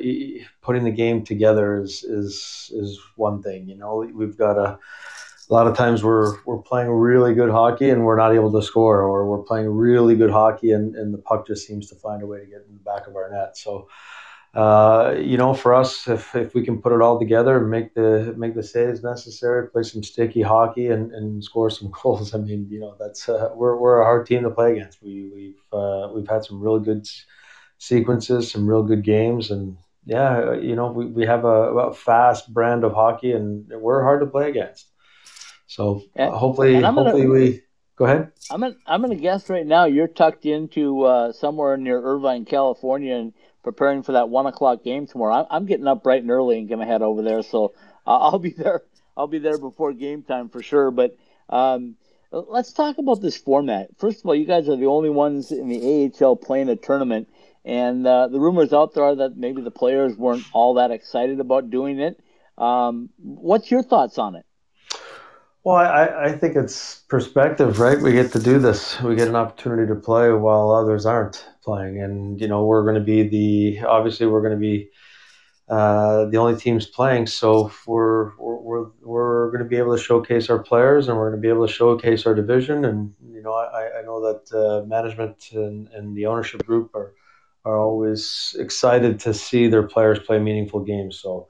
putting 0.61 0.85
the 0.85 0.93
game 0.93 1.25
together 1.25 1.83
is 1.83 2.05
is 2.05 2.71
is 2.75 3.01
one 3.17 3.43
thing. 3.43 3.69
You 3.69 3.75
know, 3.75 4.09
we've 4.15 4.37
got 4.37 4.57
a 4.57 4.79
a 5.51 5.53
lot 5.53 5.67
of 5.67 5.77
times 5.77 6.05
we're 6.05 6.41
we're 6.45 6.63
playing 6.63 6.91
really 6.91 7.35
good 7.35 7.51
hockey 7.51 7.91
and 7.91 8.05
we're 8.05 8.17
not 8.17 8.33
able 8.33 8.53
to 8.53 8.63
score, 8.63 9.03
or 9.03 9.27
we're 9.27 9.43
playing 9.43 9.69
really 9.69 10.15
good 10.15 10.31
hockey 10.31 10.71
and, 10.71 10.95
and 10.95 11.13
the 11.13 11.19
puck 11.19 11.45
just 11.45 11.67
seems 11.67 11.89
to 11.89 11.97
find 11.97 12.23
a 12.23 12.27
way 12.27 12.39
to 12.39 12.47
get 12.47 12.65
in 12.69 12.75
the 12.75 12.85
back 12.85 13.09
of 13.09 13.17
our 13.17 13.29
net. 13.31 13.57
So 13.57 13.89
uh, 14.55 15.15
you 15.19 15.39
know, 15.39 15.55
for 15.55 15.73
us, 15.73 16.07
if, 16.09 16.35
if 16.35 16.55
we 16.55 16.63
can 16.63 16.83
put 16.83 16.93
it 16.93 17.01
all 17.01 17.19
together 17.19 17.57
and 17.57 17.71
make 17.71 17.95
the 17.95 18.35
make 18.37 18.55
the 18.55 18.63
saves 18.63 19.03
necessary, 19.03 19.69
play 19.71 19.83
some 19.83 20.03
sticky 20.03 20.43
hockey 20.43 20.89
and, 20.89 21.11
and 21.13 21.43
score 21.43 21.71
some 21.71 21.91
goals, 22.03 22.35
I 22.35 22.39
mean, 22.39 22.67
you 22.71 22.81
know, 22.81 22.95
that's 22.99 23.29
uh, 23.29 23.51
we're, 23.55 23.77
we're 23.77 24.01
a 24.01 24.05
hard 24.05 24.27
team 24.27 24.43
to 24.43 24.51
play 24.51 24.73
against. 24.73 25.03
We 25.03 25.31
we've 25.35 25.73
uh, 25.73 26.11
we've 26.15 26.29
had 26.29 26.45
some 26.45 26.61
really 26.61 26.85
good 26.85 27.09
sequences, 27.79 28.51
some 28.51 28.67
real 28.67 28.83
good 28.83 29.05
games, 29.05 29.51
and 29.51 29.79
yeah, 30.05 30.55
you 30.55 30.77
know, 30.77 30.93
we, 30.93 31.07
we 31.07 31.25
have 31.25 31.45
a, 31.45 31.49
a 31.49 31.95
fast 31.95 32.53
brand 32.53 32.85
of 32.85 32.93
hockey, 32.93 33.33
and 33.33 33.67
we're 33.69 34.03
hard 34.03 34.21
to 34.21 34.27
play 34.27 34.51
against. 34.51 34.87
So 35.67 36.03
and, 36.15 36.31
hopefully, 36.31 36.75
and 36.75 36.85
hopefully 36.85 37.23
gonna, 37.23 37.33
we 37.33 37.63
go 37.97 38.05
ahead. 38.05 38.33
I'm 38.51 38.61
gonna, 38.61 38.75
I'm 38.87 39.01
gonna 39.01 39.15
guess 39.15 39.49
right 39.49 39.67
now 39.67 39.87
you're 39.87 40.09
tucked 40.09 40.45
into 40.45 41.05
uh, 41.05 41.33
somewhere 41.33 41.79
near 41.79 42.03
Irvine, 42.03 42.45
California, 42.45 43.15
and 43.15 43.33
preparing 43.63 44.03
for 44.03 44.13
that 44.13 44.29
one 44.29 44.47
o'clock 44.47 44.83
game 44.83 45.07
tomorrow. 45.07 45.47
I'm 45.51 45.67
getting 45.67 45.87
up 45.87 46.03
bright 46.03 46.23
and 46.23 46.31
early 46.31 46.59
and 46.59 46.69
gonna 46.69 46.87
head 46.87 47.03
over 47.03 47.23
there, 47.23 47.43
so 47.43 47.75
I'll 48.07 48.39
be 48.39 48.51
there. 48.51 48.83
I'll 49.17 49.27
be 49.27 49.39
there 49.39 49.59
before 49.59 49.93
game 49.93 50.23
time 50.23 50.49
for 50.49 50.63
sure. 50.63 50.91
But 50.91 51.17
um, 51.49 51.97
let's 52.31 52.73
talk 52.73 52.99
about 52.99 53.21
this 53.21 53.37
format. 53.37 53.91
First 53.99 54.21
of 54.21 54.27
all, 54.27 54.35
you 54.35 54.47
guys 54.47 54.69
are 54.69 54.77
the 54.77 54.87
only 54.87 55.11
ones 55.11 55.53
in 55.53 55.69
the 55.69 56.13
AHL 56.21 56.37
playing 56.37 56.69
a 56.69 56.77
tournament, 56.77 57.29
and 57.65 58.07
uh, 58.07 58.29
the 58.29 58.41
rumors 58.41 58.73
out 58.73 58.95
there 58.95 59.05
are 59.05 59.17
that 59.17 59.37
maybe 59.37 59.63
the 59.63 59.71
players 59.71 60.17
weren't 60.17 60.45
all 60.53 60.75
that 60.75 60.91
excited 60.91 61.41
about 61.41 61.71
doing 61.71 62.01
it. 62.01 62.19
Um, 62.59 63.11
what's 63.19 63.71
your 63.71 63.83
thoughts 63.83 64.19
on 64.19 64.37
it? 64.37 64.47
Well, 65.65 65.77
I, 65.77 66.25
I 66.25 66.33
think 66.33 66.57
it's 66.57 67.03
perspective, 67.09 67.79
right? 67.79 68.01
We 68.01 68.13
get 68.13 68.33
to 68.33 68.41
do 68.41 68.59
this. 68.59 69.01
We 69.01 69.15
get 69.15 69.29
an 69.29 69.37
opportunity 69.37 69.87
to 69.87 69.95
play 69.95 70.33
while 70.33 70.73
others 70.73 71.07
aren't 71.07 71.47
playing, 71.63 72.03
and 72.03 72.41
you 72.41 72.49
know 72.49 72.65
we're 72.65 72.83
going 72.83 72.97
to 72.97 73.01
be 73.01 73.23
the 73.23 73.87
obviously 73.87 74.27
we're 74.27 74.43
going 74.43 74.55
to 74.55 74.61
be 74.61 74.91
uh, 75.69 76.27
the 76.27 76.37
only 76.37 76.59
teams 76.59 76.87
playing. 76.87 77.27
So 77.27 77.73
we're 77.87 78.37
we're 78.37 78.87
we're, 79.03 79.51
going 79.51 79.63
to 79.63 79.69
be 79.69 79.77
able 79.77 79.97
to 79.97 80.03
showcase 80.03 80.51
our 80.51 80.59
players, 80.59 81.09
and 81.09 81.17
we're 81.17 81.31
going 81.31 81.41
to 81.41 81.43
be 81.43 81.49
able 81.49 81.67
to 81.67 81.73
showcase 81.73 82.27
our 82.27 82.35
division. 82.35 82.85
And 82.85 83.15
you 83.33 83.43
know, 83.43 83.53
I, 83.53 84.01
I 84.01 84.03
know 84.03 84.21
that 84.21 84.53
uh, 84.55 84.87
management 84.87 85.51
and, 85.53 85.89
and 85.89 86.17
the 86.17 86.27
ownership 86.27 86.65
group 86.67 86.95
are 86.95 87.15
are 87.65 87.79
always 87.79 88.57
excited 88.59 89.21
to 89.21 89.33
see 89.33 89.69
their 89.69 89.85
players 89.85 90.19
play 90.19 90.39
meaningful 90.39 90.81
games. 90.81 91.21
So 91.21 91.49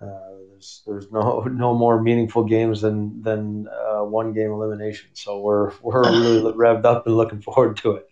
uh, 0.00 0.06
there's 0.50 0.82
there's 0.86 1.10
no 1.12 1.40
no 1.50 1.74
more 1.74 2.02
meaningful 2.02 2.44
games 2.44 2.80
than 2.80 3.22
than 3.22 3.68
uh, 3.68 4.02
one 4.02 4.32
game 4.32 4.50
elimination. 4.50 5.10
So 5.14 5.40
we're 5.40 5.72
we're 5.80 6.02
really 6.10 6.52
revved 6.52 6.84
up 6.84 7.06
and 7.06 7.16
looking 7.16 7.40
forward 7.40 7.76
to 7.78 7.92
it. 7.92 8.08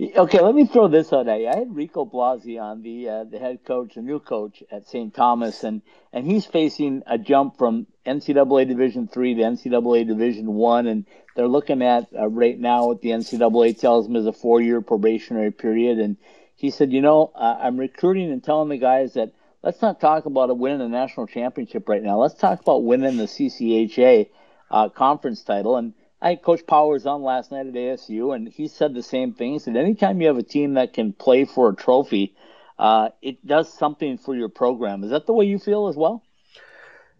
Okay, 0.00 0.40
let 0.40 0.54
me 0.54 0.66
throw 0.66 0.88
this 0.88 1.12
out 1.12 1.28
at 1.28 1.40
you. 1.40 1.48
I 1.48 1.56
had 1.58 1.76
Rico 1.76 2.06
Blasi 2.06 2.58
on, 2.58 2.80
the 2.80 3.06
uh, 3.06 3.24
the 3.24 3.38
head 3.38 3.66
coach, 3.66 3.96
the 3.96 4.00
new 4.00 4.18
coach 4.18 4.62
at 4.72 4.88
St. 4.88 5.12
Thomas, 5.12 5.62
and 5.62 5.82
and 6.10 6.24
he's 6.26 6.46
facing 6.46 7.02
a 7.06 7.18
jump 7.18 7.58
from 7.58 7.86
NCAA 8.06 8.66
Division 8.66 9.08
three 9.08 9.34
to 9.34 9.42
NCAA 9.42 10.06
Division 10.06 10.54
one, 10.54 10.86
and 10.86 11.04
they're 11.36 11.48
looking 11.48 11.82
at 11.82 12.08
uh, 12.18 12.28
right 12.28 12.58
now 12.58 12.86
what 12.86 13.02
the 13.02 13.10
NCAA 13.10 13.78
tells 13.78 14.06
them 14.06 14.16
is 14.16 14.24
a 14.24 14.32
four 14.32 14.62
year 14.62 14.80
probationary 14.80 15.50
period, 15.50 15.98
and 15.98 16.16
he 16.56 16.70
said, 16.70 16.92
you 16.92 17.02
know, 17.02 17.30
uh, 17.34 17.58
I'm 17.60 17.78
recruiting 17.78 18.32
and 18.32 18.42
telling 18.42 18.70
the 18.70 18.78
guys 18.78 19.14
that 19.14 19.34
let's 19.62 19.82
not 19.82 20.00
talk 20.00 20.24
about 20.24 20.56
winning 20.56 20.80
a 20.80 20.88
national 20.88 21.26
championship 21.26 21.86
right 21.90 22.02
now. 22.02 22.18
Let's 22.18 22.34
talk 22.40 22.60
about 22.60 22.84
winning 22.84 23.18
the 23.18 23.24
CCHA 23.24 24.30
uh, 24.70 24.88
conference 24.88 25.42
title. 25.42 25.76
And 25.76 25.92
I 26.22 26.34
Coach 26.36 26.66
Powers 26.66 27.06
on 27.06 27.22
last 27.22 27.50
night 27.50 27.66
at 27.66 27.74
ASU, 27.74 28.34
and 28.34 28.48
he 28.48 28.68
said 28.68 28.94
the 28.94 29.02
same 29.02 29.32
thing. 29.32 29.52
He 29.52 29.58
said, 29.58 29.76
anytime 29.76 30.20
you 30.20 30.26
have 30.26 30.36
a 30.36 30.42
team 30.42 30.74
that 30.74 30.92
can 30.92 31.12
play 31.12 31.44
for 31.44 31.70
a 31.70 31.74
trophy, 31.74 32.34
uh, 32.78 33.10
it 33.22 33.44
does 33.46 33.72
something 33.72 34.18
for 34.18 34.34
your 34.34 34.48
program. 34.48 35.02
Is 35.02 35.10
that 35.10 35.26
the 35.26 35.32
way 35.32 35.46
you 35.46 35.58
feel 35.58 35.88
as 35.88 35.96
well? 35.96 36.22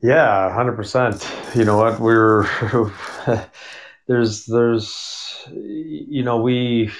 Yeah, 0.03 0.53
hundred 0.53 0.77
percent. 0.77 1.27
You 1.55 1.65
know 1.65 1.77
what? 1.77 2.01
We're 2.01 2.49
there's 4.07 4.47
there's 4.47 5.47
you 5.53 6.23
know 6.23 6.41
we 6.41 6.91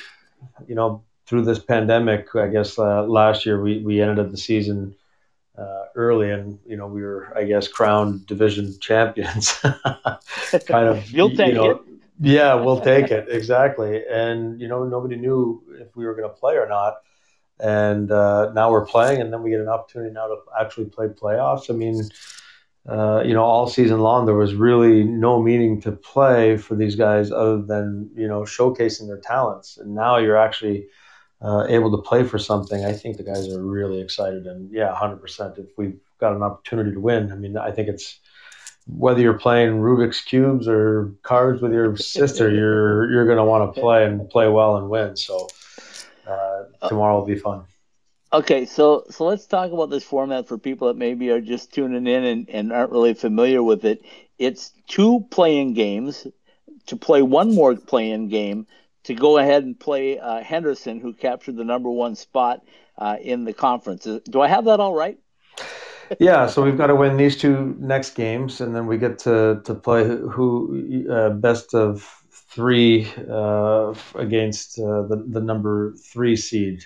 you 0.67 0.75
know 0.75 1.03
through 1.27 1.45
this 1.45 1.59
pandemic, 1.59 2.35
I 2.35 2.49
guess 2.49 2.79
uh, 2.79 3.05
last 3.05 3.47
year 3.47 3.63
we 3.63 3.79
we 3.79 4.03
ended 4.03 4.19
up 4.19 4.31
the 4.31 4.37
season 4.37 4.95
uh, 5.57 5.85
early, 5.95 6.31
and 6.31 6.59
you 6.67 6.77
know 6.77 6.87
we 6.87 7.03
were, 7.03 7.33
I 7.37 7.45
guess, 7.45 7.69
crowned 7.69 8.27
division 8.27 8.75
champions. 8.81 9.53
kind 10.67 10.89
of, 10.89 11.11
you'll 11.11 11.31
take 11.37 11.49
you 11.49 11.55
know, 11.55 11.71
it. 11.71 11.79
Yeah, 12.21 12.55
we'll 12.55 12.81
take 12.81 13.11
it 13.11 13.29
exactly. 13.31 14.03
And 14.07 14.61
you 14.61 14.69
know, 14.69 14.85
nobody 14.85 15.17
knew 15.17 15.63
if 15.81 15.97
we 15.97 16.05
were 16.05 16.15
going 16.15 16.29
to 16.29 16.35
play 16.35 16.57
or 16.57 16.69
not. 16.69 16.99
And 17.59 18.11
uh, 18.11 18.53
now 18.53 18.71
we're 18.71 18.87
playing, 18.87 19.21
and 19.21 19.33
then 19.33 19.43
we 19.43 19.51
get 19.51 19.61
an 19.61 19.69
opportunity 19.69 20.13
now 20.13 20.29
to 20.29 20.37
actually 20.59 20.87
play 20.87 21.09
playoffs. 21.09 21.69
I 21.69 21.75
mean, 21.75 22.09
uh, 22.89 23.23
you 23.25 23.35
know, 23.35 23.43
all 23.43 23.67
season 23.67 24.01
long 24.01 24.25
there 24.25 24.35
was 24.35 24.55
really 24.55 25.05
no 25.05 25.43
meaning 25.43 25.81
to 25.83 25.93
play 25.93 26.57
for 26.57 26.75
these 26.75 26.97
guys 26.97 27.31
other 27.31 27.61
than 27.61 28.11
you 28.15 28.29
know 28.29 28.43
showcasing 28.43 29.07
their 29.09 29.21
talents. 29.21 29.79
And 29.79 29.95
now 29.95 30.19
you're 30.19 30.39
actually 30.39 30.87
uh, 31.43 31.67
able 31.69 31.91
to 31.91 32.03
play 32.03 32.25
for 32.25 32.39
something, 32.39 32.85
I 32.85 32.93
think 32.93 33.17
the 33.17 33.23
guys 33.23 33.49
are 33.49 33.63
really 33.63 34.01
excited. 34.01 34.47
And 34.47 34.71
yeah, 34.71 34.95
100%. 34.95 35.59
If 35.59 35.67
we've 35.77 35.99
got 36.19 36.35
an 36.35 36.43
opportunity 36.43 36.93
to 36.93 37.01
win, 37.01 37.33
I 37.33 37.37
mean, 37.37 37.57
I 37.57 37.71
think 37.71 37.89
it's 37.89 38.21
whether 38.87 39.21
you're 39.21 39.39
playing 39.39 39.81
Rubik's 39.81 40.21
cubes 40.21 40.67
or 40.69 41.15
cards 41.23 41.63
with 41.63 41.73
your 41.73 41.97
sister, 41.97 42.51
you're 42.55 43.11
you're 43.11 43.27
going 43.27 43.39
to 43.39 43.45
want 43.45 43.75
to 43.75 43.81
play 43.81 44.05
and 44.05 44.29
play 44.29 44.49
well 44.49 44.77
and 44.77 44.89
win. 44.89 45.17
So 45.17 45.49
uh, 46.27 46.65
tomorrow 46.89 47.19
will 47.19 47.27
be 47.27 47.39
fun. 47.39 47.65
Okay, 48.33 48.65
so 48.65 49.05
so 49.11 49.25
let's 49.25 49.47
talk 49.47 49.73
about 49.73 49.91
this 49.91 50.05
format 50.05 50.47
for 50.47 50.57
people 50.57 50.89
that 50.89 50.97
maybe 50.97 51.31
are 51.31 51.41
just 51.41 51.73
tuning 51.73 52.07
in 52.07 52.25
and, 52.25 52.49
and 52.49 52.73
aren't 52.73 52.93
really 52.93 53.15
familiar 53.15 53.63
with 53.63 53.85
it. 53.85 54.03
It's 54.39 54.73
two 54.87 55.27
playing 55.31 55.75
games 55.75 56.27
to 56.87 56.97
play 56.97 57.23
one 57.23 57.55
more 57.55 57.75
playing 57.77 58.29
game 58.29 58.67
to 59.05 59.15
go 59.15 59.39
ahead 59.39 59.65
and 59.65 59.79
play 59.79 60.19
uh, 60.19 60.43
Henderson, 60.43 61.01
who 61.01 61.13
captured 61.13 61.57
the 61.57 61.65
number 61.65 61.91
one 61.91 62.15
spot 62.15 62.63
uh, 62.99 63.17
in 63.21 63.45
the 63.45 63.53
conference. 63.53 64.05
Do 64.05 64.41
I 64.41 64.49
have 64.49 64.67
that 64.67 64.81
all 64.81 64.95
right? 64.95 65.19
Yeah, 66.19 66.47
so 66.47 66.63
we've 66.63 66.77
got 66.77 66.89
to 66.89 66.95
win 66.95 67.17
these 67.17 67.37
two 67.37 67.77
next 67.79 68.15
games, 68.15 68.61
and 68.61 68.75
then 68.75 68.87
we 68.87 68.99
get 68.99 69.19
to 69.21 69.61
to 69.65 69.75
play 69.75 70.05
who 70.05 71.07
uh, 71.11 71.31
best 71.31 71.75
of 71.75 72.03
three 72.33 73.07
uh, 73.31 73.95
against 74.15 74.79
uh, 74.79 75.03
the 75.03 75.25
the 75.29 75.41
number 75.41 75.95
three 75.95 76.37
seed. 76.37 76.85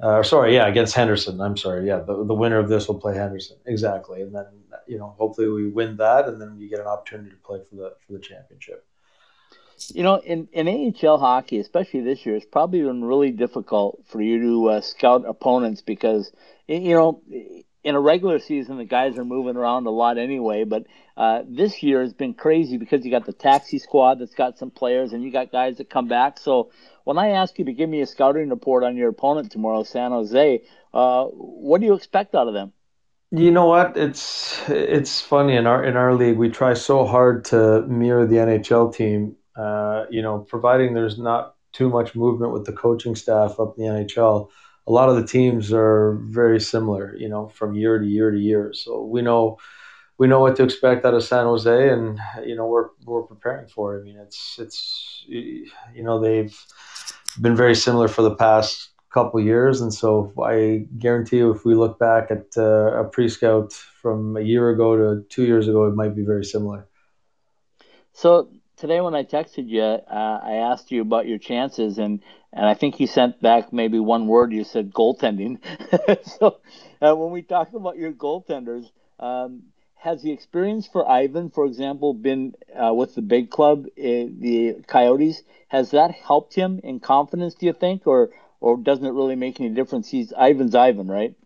Uh, 0.00 0.22
sorry, 0.22 0.54
yeah, 0.54 0.66
against 0.66 0.94
Henderson. 0.94 1.40
I'm 1.40 1.56
sorry, 1.56 1.86
yeah, 1.86 1.98
the, 1.98 2.24
the 2.24 2.34
winner 2.34 2.58
of 2.58 2.68
this 2.68 2.88
will 2.88 2.98
play 2.98 3.14
Henderson 3.14 3.56
exactly, 3.66 4.22
and 4.22 4.34
then 4.34 4.46
you 4.86 4.98
know 4.98 5.14
hopefully 5.18 5.48
we 5.48 5.68
win 5.68 5.96
that, 5.96 6.28
and 6.28 6.40
then 6.40 6.56
we 6.58 6.68
get 6.68 6.80
an 6.80 6.86
opportunity 6.86 7.30
to 7.30 7.36
play 7.36 7.60
for 7.68 7.76
the 7.76 7.94
for 8.06 8.12
the 8.12 8.20
championship. 8.20 8.86
You 9.92 10.04
know, 10.04 10.20
in, 10.20 10.48
in 10.52 10.68
AHL 10.68 11.18
hockey, 11.18 11.58
especially 11.58 12.02
this 12.02 12.24
year, 12.24 12.36
it's 12.36 12.46
probably 12.46 12.82
been 12.82 13.04
really 13.04 13.32
difficult 13.32 14.00
for 14.06 14.20
you 14.20 14.40
to 14.40 14.68
uh, 14.70 14.80
scout 14.80 15.24
opponents 15.26 15.82
because, 15.82 16.30
you 16.68 16.94
know, 16.94 17.20
in 17.84 17.94
a 17.94 18.00
regular 18.00 18.38
season, 18.38 18.78
the 18.78 18.84
guys 18.84 19.18
are 19.18 19.24
moving 19.24 19.56
around 19.56 19.86
a 19.86 19.90
lot 19.90 20.18
anyway. 20.18 20.64
But 20.64 20.86
uh, 21.16 21.42
this 21.48 21.82
year 21.82 22.00
has 22.02 22.12
been 22.12 22.34
crazy 22.34 22.76
because 22.76 23.04
you 23.04 23.10
got 23.10 23.26
the 23.26 23.32
taxi 23.32 23.78
squad 23.78 24.20
that's 24.20 24.34
got 24.34 24.58
some 24.58 24.70
players, 24.70 25.12
and 25.12 25.22
you 25.22 25.32
got 25.32 25.50
guys 25.50 25.78
that 25.78 25.90
come 25.90 26.08
back. 26.08 26.38
So 26.38 26.70
when 27.04 27.18
I 27.18 27.30
ask 27.30 27.58
you 27.58 27.64
to 27.64 27.72
give 27.72 27.88
me 27.88 28.00
a 28.00 28.06
scouting 28.06 28.50
report 28.50 28.84
on 28.84 28.96
your 28.96 29.08
opponent 29.08 29.50
tomorrow, 29.50 29.82
San 29.82 30.12
Jose, 30.12 30.62
uh, 30.94 31.24
what 31.24 31.80
do 31.80 31.86
you 31.86 31.94
expect 31.94 32.34
out 32.34 32.48
of 32.48 32.54
them? 32.54 32.72
You 33.30 33.50
know 33.50 33.66
what? 33.66 33.96
It's 33.96 34.60
it's 34.68 35.20
funny 35.20 35.56
in 35.56 35.66
our 35.66 35.82
in 35.82 35.96
our 35.96 36.14
league 36.14 36.36
we 36.36 36.50
try 36.50 36.74
so 36.74 37.06
hard 37.06 37.46
to 37.46 37.82
mirror 37.86 38.26
the 38.26 38.36
NHL 38.36 38.94
team. 38.94 39.36
Uh, 39.56 40.04
you 40.10 40.22
know, 40.22 40.40
providing 40.40 40.94
there's 40.94 41.18
not 41.18 41.56
too 41.72 41.88
much 41.88 42.14
movement 42.14 42.52
with 42.52 42.66
the 42.66 42.72
coaching 42.72 43.16
staff 43.16 43.58
up 43.58 43.74
in 43.78 43.84
the 43.84 43.90
NHL 43.90 44.50
a 44.86 44.92
lot 44.92 45.08
of 45.08 45.16
the 45.16 45.26
teams 45.26 45.72
are 45.72 46.18
very 46.28 46.60
similar, 46.60 47.14
you 47.16 47.28
know, 47.28 47.48
from 47.48 47.74
year 47.74 47.98
to 47.98 48.06
year 48.06 48.30
to 48.30 48.38
year. 48.38 48.72
So 48.72 49.02
we 49.02 49.22
know 49.22 49.58
we 50.18 50.26
know 50.28 50.40
what 50.40 50.56
to 50.56 50.64
expect 50.64 51.04
out 51.04 51.14
of 51.14 51.24
San 51.24 51.44
Jose, 51.46 51.88
and 51.88 52.18
you 52.44 52.54
know 52.54 52.66
we're 52.66 52.88
we're 53.04 53.22
preparing 53.22 53.68
for 53.68 53.96
it. 53.96 54.00
I 54.00 54.04
mean, 54.04 54.18
it's 54.18 54.56
it's 54.58 55.24
you 55.26 56.02
know 56.02 56.20
they've 56.20 56.56
been 57.40 57.56
very 57.56 57.74
similar 57.74 58.08
for 58.08 58.22
the 58.22 58.34
past 58.34 58.90
couple 59.12 59.40
years, 59.40 59.80
and 59.80 59.92
so 59.92 60.32
I 60.42 60.86
guarantee 60.98 61.38
you, 61.38 61.50
if 61.50 61.64
we 61.64 61.74
look 61.74 61.98
back 61.98 62.30
at 62.30 62.46
uh, 62.56 63.00
a 63.00 63.04
pre-scout 63.04 63.72
from 63.72 64.36
a 64.36 64.40
year 64.40 64.70
ago 64.70 64.96
to 64.96 65.24
two 65.28 65.44
years 65.44 65.68
ago, 65.68 65.86
it 65.86 65.94
might 65.94 66.16
be 66.16 66.24
very 66.24 66.44
similar. 66.44 66.88
So 68.12 68.50
today 68.82 69.00
when 69.00 69.14
I 69.14 69.22
texted 69.22 69.68
you, 69.68 69.80
uh, 69.80 70.40
I 70.42 70.54
asked 70.54 70.90
you 70.90 71.02
about 71.02 71.28
your 71.28 71.38
chances, 71.38 71.98
and 71.98 72.20
and 72.52 72.66
I 72.66 72.74
think 72.74 72.98
you 72.98 73.06
sent 73.06 73.40
back 73.40 73.72
maybe 73.72 74.00
one 74.00 74.26
word. 74.26 74.52
You 74.52 74.64
said 74.64 74.92
goaltending. 74.92 75.58
so 76.26 76.58
uh, 77.00 77.14
when 77.14 77.30
we 77.30 77.42
talk 77.42 77.72
about 77.74 77.96
your 77.96 78.12
goaltenders, 78.12 78.90
um, 79.20 79.62
has 79.94 80.20
the 80.22 80.32
experience 80.32 80.88
for 80.88 81.08
Ivan, 81.08 81.50
for 81.50 81.64
example, 81.64 82.12
been 82.12 82.54
uh, 82.74 82.92
with 82.92 83.14
the 83.14 83.22
big 83.22 83.50
club, 83.50 83.86
uh, 83.86 84.26
the 84.46 84.82
Coyotes? 84.88 85.44
Has 85.68 85.92
that 85.92 86.10
helped 86.10 86.54
him 86.54 86.80
in 86.82 86.98
confidence? 86.98 87.54
Do 87.54 87.66
you 87.66 87.72
think, 87.72 88.08
or 88.08 88.30
or 88.60 88.76
doesn't 88.76 89.06
it 89.06 89.12
really 89.12 89.36
make 89.36 89.60
any 89.60 89.70
difference? 89.70 90.08
He's 90.08 90.32
Ivan's 90.32 90.74
Ivan, 90.74 91.06
right? 91.06 91.36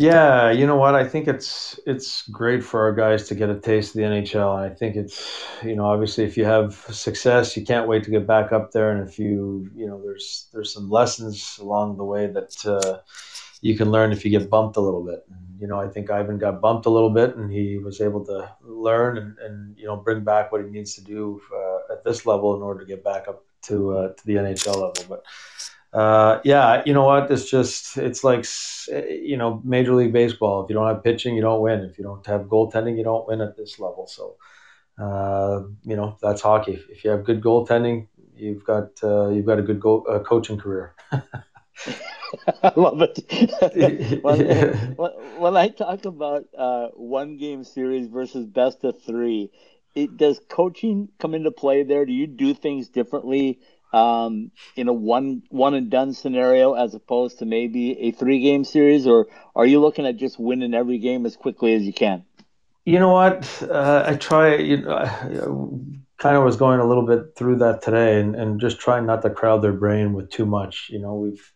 Yeah, 0.00 0.52
you 0.52 0.64
know 0.64 0.76
what? 0.76 0.94
I 0.94 1.02
think 1.02 1.26
it's 1.26 1.78
it's 1.84 2.22
great 2.28 2.62
for 2.62 2.82
our 2.82 2.92
guys 2.92 3.26
to 3.28 3.34
get 3.34 3.50
a 3.50 3.58
taste 3.58 3.90
of 3.90 3.94
the 3.94 4.02
NHL, 4.02 4.56
and 4.56 4.72
I 4.72 4.72
think 4.72 4.94
it's 4.94 5.44
you 5.64 5.74
know 5.74 5.86
obviously 5.86 6.22
if 6.22 6.36
you 6.36 6.44
have 6.44 6.74
success, 6.92 7.56
you 7.56 7.64
can't 7.66 7.88
wait 7.88 8.04
to 8.04 8.10
get 8.10 8.24
back 8.24 8.52
up 8.52 8.70
there, 8.70 8.92
and 8.92 9.08
if 9.08 9.18
you 9.18 9.68
you 9.74 9.88
know 9.88 10.00
there's 10.00 10.48
there's 10.52 10.72
some 10.72 10.88
lessons 10.88 11.58
along 11.60 11.96
the 11.96 12.04
way 12.04 12.28
that 12.28 12.64
uh, 12.64 12.98
you 13.60 13.76
can 13.76 13.90
learn 13.90 14.12
if 14.12 14.24
you 14.24 14.30
get 14.30 14.48
bumped 14.48 14.76
a 14.76 14.80
little 14.80 15.04
bit. 15.04 15.24
And, 15.28 15.60
you 15.60 15.66
know, 15.66 15.80
I 15.80 15.88
think 15.88 16.12
Ivan 16.12 16.38
got 16.38 16.60
bumped 16.60 16.86
a 16.86 16.90
little 16.90 17.10
bit, 17.10 17.34
and 17.34 17.50
he 17.50 17.78
was 17.78 18.00
able 18.00 18.24
to 18.26 18.48
learn 18.62 19.18
and, 19.18 19.36
and 19.38 19.76
you 19.76 19.86
know 19.86 19.96
bring 19.96 20.22
back 20.22 20.52
what 20.52 20.62
he 20.62 20.70
needs 20.70 20.94
to 20.94 21.02
do 21.02 21.40
uh, 21.52 21.92
at 21.92 22.04
this 22.04 22.24
level 22.24 22.54
in 22.54 22.62
order 22.62 22.78
to 22.78 22.86
get 22.86 23.02
back 23.02 23.26
up 23.26 23.44
to 23.62 23.98
uh, 23.98 24.12
to 24.12 24.26
the 24.26 24.34
NHL 24.34 24.74
level, 24.74 25.04
but 25.08 25.24
uh, 25.92 26.40
yeah, 26.44 26.82
you 26.84 26.92
know 26.92 27.04
what? 27.04 27.30
It's 27.30 27.50
just 27.50 27.96
it's 27.96 28.24
like 28.24 28.44
you 28.88 29.36
know 29.36 29.60
Major 29.64 29.94
League 29.94 30.12
Baseball. 30.12 30.64
If 30.64 30.70
you 30.70 30.74
don't 30.74 30.86
have 30.86 31.02
pitching, 31.02 31.34
you 31.34 31.42
don't 31.42 31.62
win. 31.62 31.80
If 31.80 31.98
you 31.98 32.04
don't 32.04 32.24
have 32.26 32.42
goaltending, 32.42 32.98
you 32.98 33.04
don't 33.04 33.26
win 33.26 33.40
at 33.40 33.56
this 33.56 33.78
level. 33.78 34.06
So, 34.06 34.36
uh, 35.02 35.62
you 35.84 35.96
know 35.96 36.16
that's 36.20 36.42
hockey. 36.42 36.82
If 36.90 37.04
you 37.04 37.10
have 37.10 37.24
good 37.24 37.40
goaltending, 37.40 38.08
you've 38.36 38.64
got 38.64 38.90
uh, 39.02 39.28
you've 39.28 39.46
got 39.46 39.58
a 39.58 39.62
good 39.62 39.80
go- 39.80 40.04
uh, 40.04 40.20
coaching 40.20 40.58
career. 40.58 40.94
I 42.62 42.72
love 42.76 43.00
it. 43.00 44.22
when, 44.22 45.10
when, 45.38 45.56
I 45.56 45.68
talk 45.68 46.04
about 46.04 46.44
uh, 46.56 46.88
one 46.94 47.36
game 47.36 47.64
series 47.64 48.08
versus 48.08 48.46
best 48.46 48.84
of 48.84 49.00
three, 49.02 49.50
it, 49.94 50.16
does 50.16 50.40
coaching 50.48 51.08
come 51.18 51.34
into 51.34 51.50
play 51.50 51.82
there? 51.82 52.04
Do 52.04 52.12
you 52.12 52.26
do 52.26 52.54
things 52.54 52.88
differently? 52.88 53.60
Um, 53.92 54.50
in 54.76 54.88
a 54.88 54.92
one 54.92 55.42
one 55.50 55.74
and 55.74 55.90
done 55.90 56.12
scenario 56.12 56.74
as 56.74 56.94
opposed 56.94 57.38
to 57.38 57.46
maybe 57.46 57.98
a 58.00 58.10
three 58.12 58.40
game 58.40 58.64
series, 58.64 59.06
or 59.06 59.26
are 59.54 59.66
you 59.66 59.80
looking 59.80 60.06
at 60.06 60.16
just 60.16 60.38
winning 60.38 60.74
every 60.74 60.98
game 60.98 61.26
as 61.26 61.36
quickly 61.36 61.74
as 61.74 61.82
you 61.82 61.92
can? 61.92 62.24
You 62.84 62.98
know 62.98 63.12
what? 63.12 63.62
Uh, 63.62 64.04
I 64.06 64.14
try. 64.14 64.56
You 64.56 64.78
know, 64.78 64.94
I 64.94 66.22
kind 66.22 66.36
of 66.36 66.44
was 66.44 66.56
going 66.56 66.80
a 66.80 66.86
little 66.86 67.06
bit 67.06 67.36
through 67.36 67.56
that 67.56 67.82
today, 67.82 68.20
and, 68.20 68.34
and 68.34 68.60
just 68.60 68.80
trying 68.80 69.06
not 69.06 69.22
to 69.22 69.30
crowd 69.30 69.62
their 69.62 69.72
brain 69.72 70.12
with 70.12 70.30
too 70.30 70.46
much. 70.46 70.88
You 70.90 71.00
know, 71.00 71.14
we've 71.14 71.52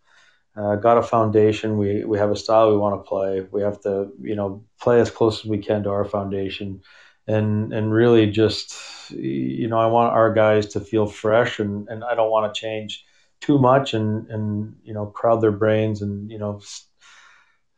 uh, 0.56 0.76
got 0.76 0.98
a 0.98 1.02
foundation. 1.02 1.78
We 1.78 2.04
we 2.04 2.18
have 2.18 2.30
a 2.30 2.36
style 2.36 2.70
we 2.70 2.76
want 2.76 3.02
to 3.02 3.08
play. 3.08 3.46
We 3.50 3.62
have 3.62 3.80
to 3.82 4.10
you 4.20 4.36
know 4.36 4.64
play 4.80 5.00
as 5.00 5.10
close 5.10 5.40
as 5.40 5.46
we 5.46 5.58
can 5.58 5.82
to 5.84 5.90
our 5.90 6.04
foundation 6.04 6.82
and 7.26 7.72
and 7.72 7.92
really 7.92 8.30
just 8.30 8.74
you 9.10 9.68
know 9.68 9.78
I 9.78 9.86
want 9.86 10.12
our 10.12 10.32
guys 10.32 10.66
to 10.68 10.80
feel 10.80 11.06
fresh 11.06 11.58
and 11.58 11.88
and 11.88 12.02
I 12.04 12.14
don't 12.14 12.30
want 12.30 12.52
to 12.52 12.60
change 12.60 13.04
too 13.40 13.58
much 13.58 13.94
and 13.94 14.28
and 14.28 14.76
you 14.82 14.94
know 14.94 15.06
crowd 15.06 15.40
their 15.40 15.52
brains 15.52 16.02
and 16.02 16.30
you 16.30 16.38
know 16.38 16.60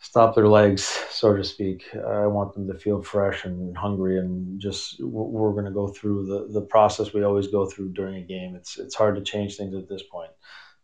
stop 0.01 0.35
their 0.35 0.49
legs 0.49 0.83
so 1.11 1.37
to 1.37 1.45
speak. 1.45 1.85
I 1.95 2.27
want 2.27 2.55
them 2.55 2.67
to 2.69 2.79
feel 2.79 3.03
fresh 3.03 3.45
and 3.45 3.77
hungry 3.77 4.19
and 4.19 4.61
just 4.61 5.03
we're 5.03 5.53
going 5.53 5.65
to 5.65 5.71
go 5.71 5.89
through 5.89 6.27
the 6.27 6.53
the 6.53 6.67
process 6.67 7.13
we 7.13 7.23
always 7.23 7.49
go 7.49 7.67
through 7.67 7.91
during 7.91 8.17
a 8.17 8.27
game. 8.27 8.55
It's 8.57 8.79
it's 8.79 8.95
hard 8.95 9.17
to 9.17 9.23
change 9.23 9.57
things 9.57 9.75
at 9.75 9.89
this 9.89 10.03
point. 10.11 10.31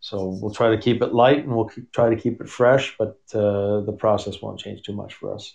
So 0.00 0.38
we'll 0.40 0.54
try 0.54 0.70
to 0.70 0.78
keep 0.78 1.02
it 1.02 1.12
light 1.12 1.44
and 1.44 1.54
we'll 1.54 1.68
keep, 1.68 1.92
try 1.92 2.08
to 2.08 2.16
keep 2.16 2.40
it 2.40 2.48
fresh 2.48 2.96
but 2.98 3.18
uh, 3.34 3.82
the 3.82 3.94
process 3.98 4.40
won't 4.40 4.58
change 4.58 4.82
too 4.82 4.94
much 4.94 5.12
for 5.12 5.34
us 5.34 5.54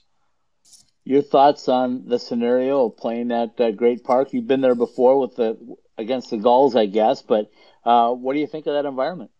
your 1.06 1.22
thoughts 1.22 1.70
on 1.70 2.08
the 2.08 2.20
scenario 2.20 2.88
of 2.88 2.98
playing 2.98 3.32
at 3.32 3.60
uh, 3.62 3.72
Great 3.72 4.04
Park? 4.04 4.34
You've 4.34 4.48
been 4.48 4.62
there 4.62 4.76
before 4.76 5.20
with 5.20 5.38
the 5.38 5.58
against 5.98 6.32
the 6.32 6.38
Gulls, 6.38 6.76
I 6.76 6.88
guess, 6.88 7.22
but 7.22 7.52
uh, 7.86 8.12
what 8.12 8.34
do 8.34 8.39
you 8.41 8.48
think 8.48 8.68
of 8.68 8.74
that 8.74 8.86
environment? 8.86 9.32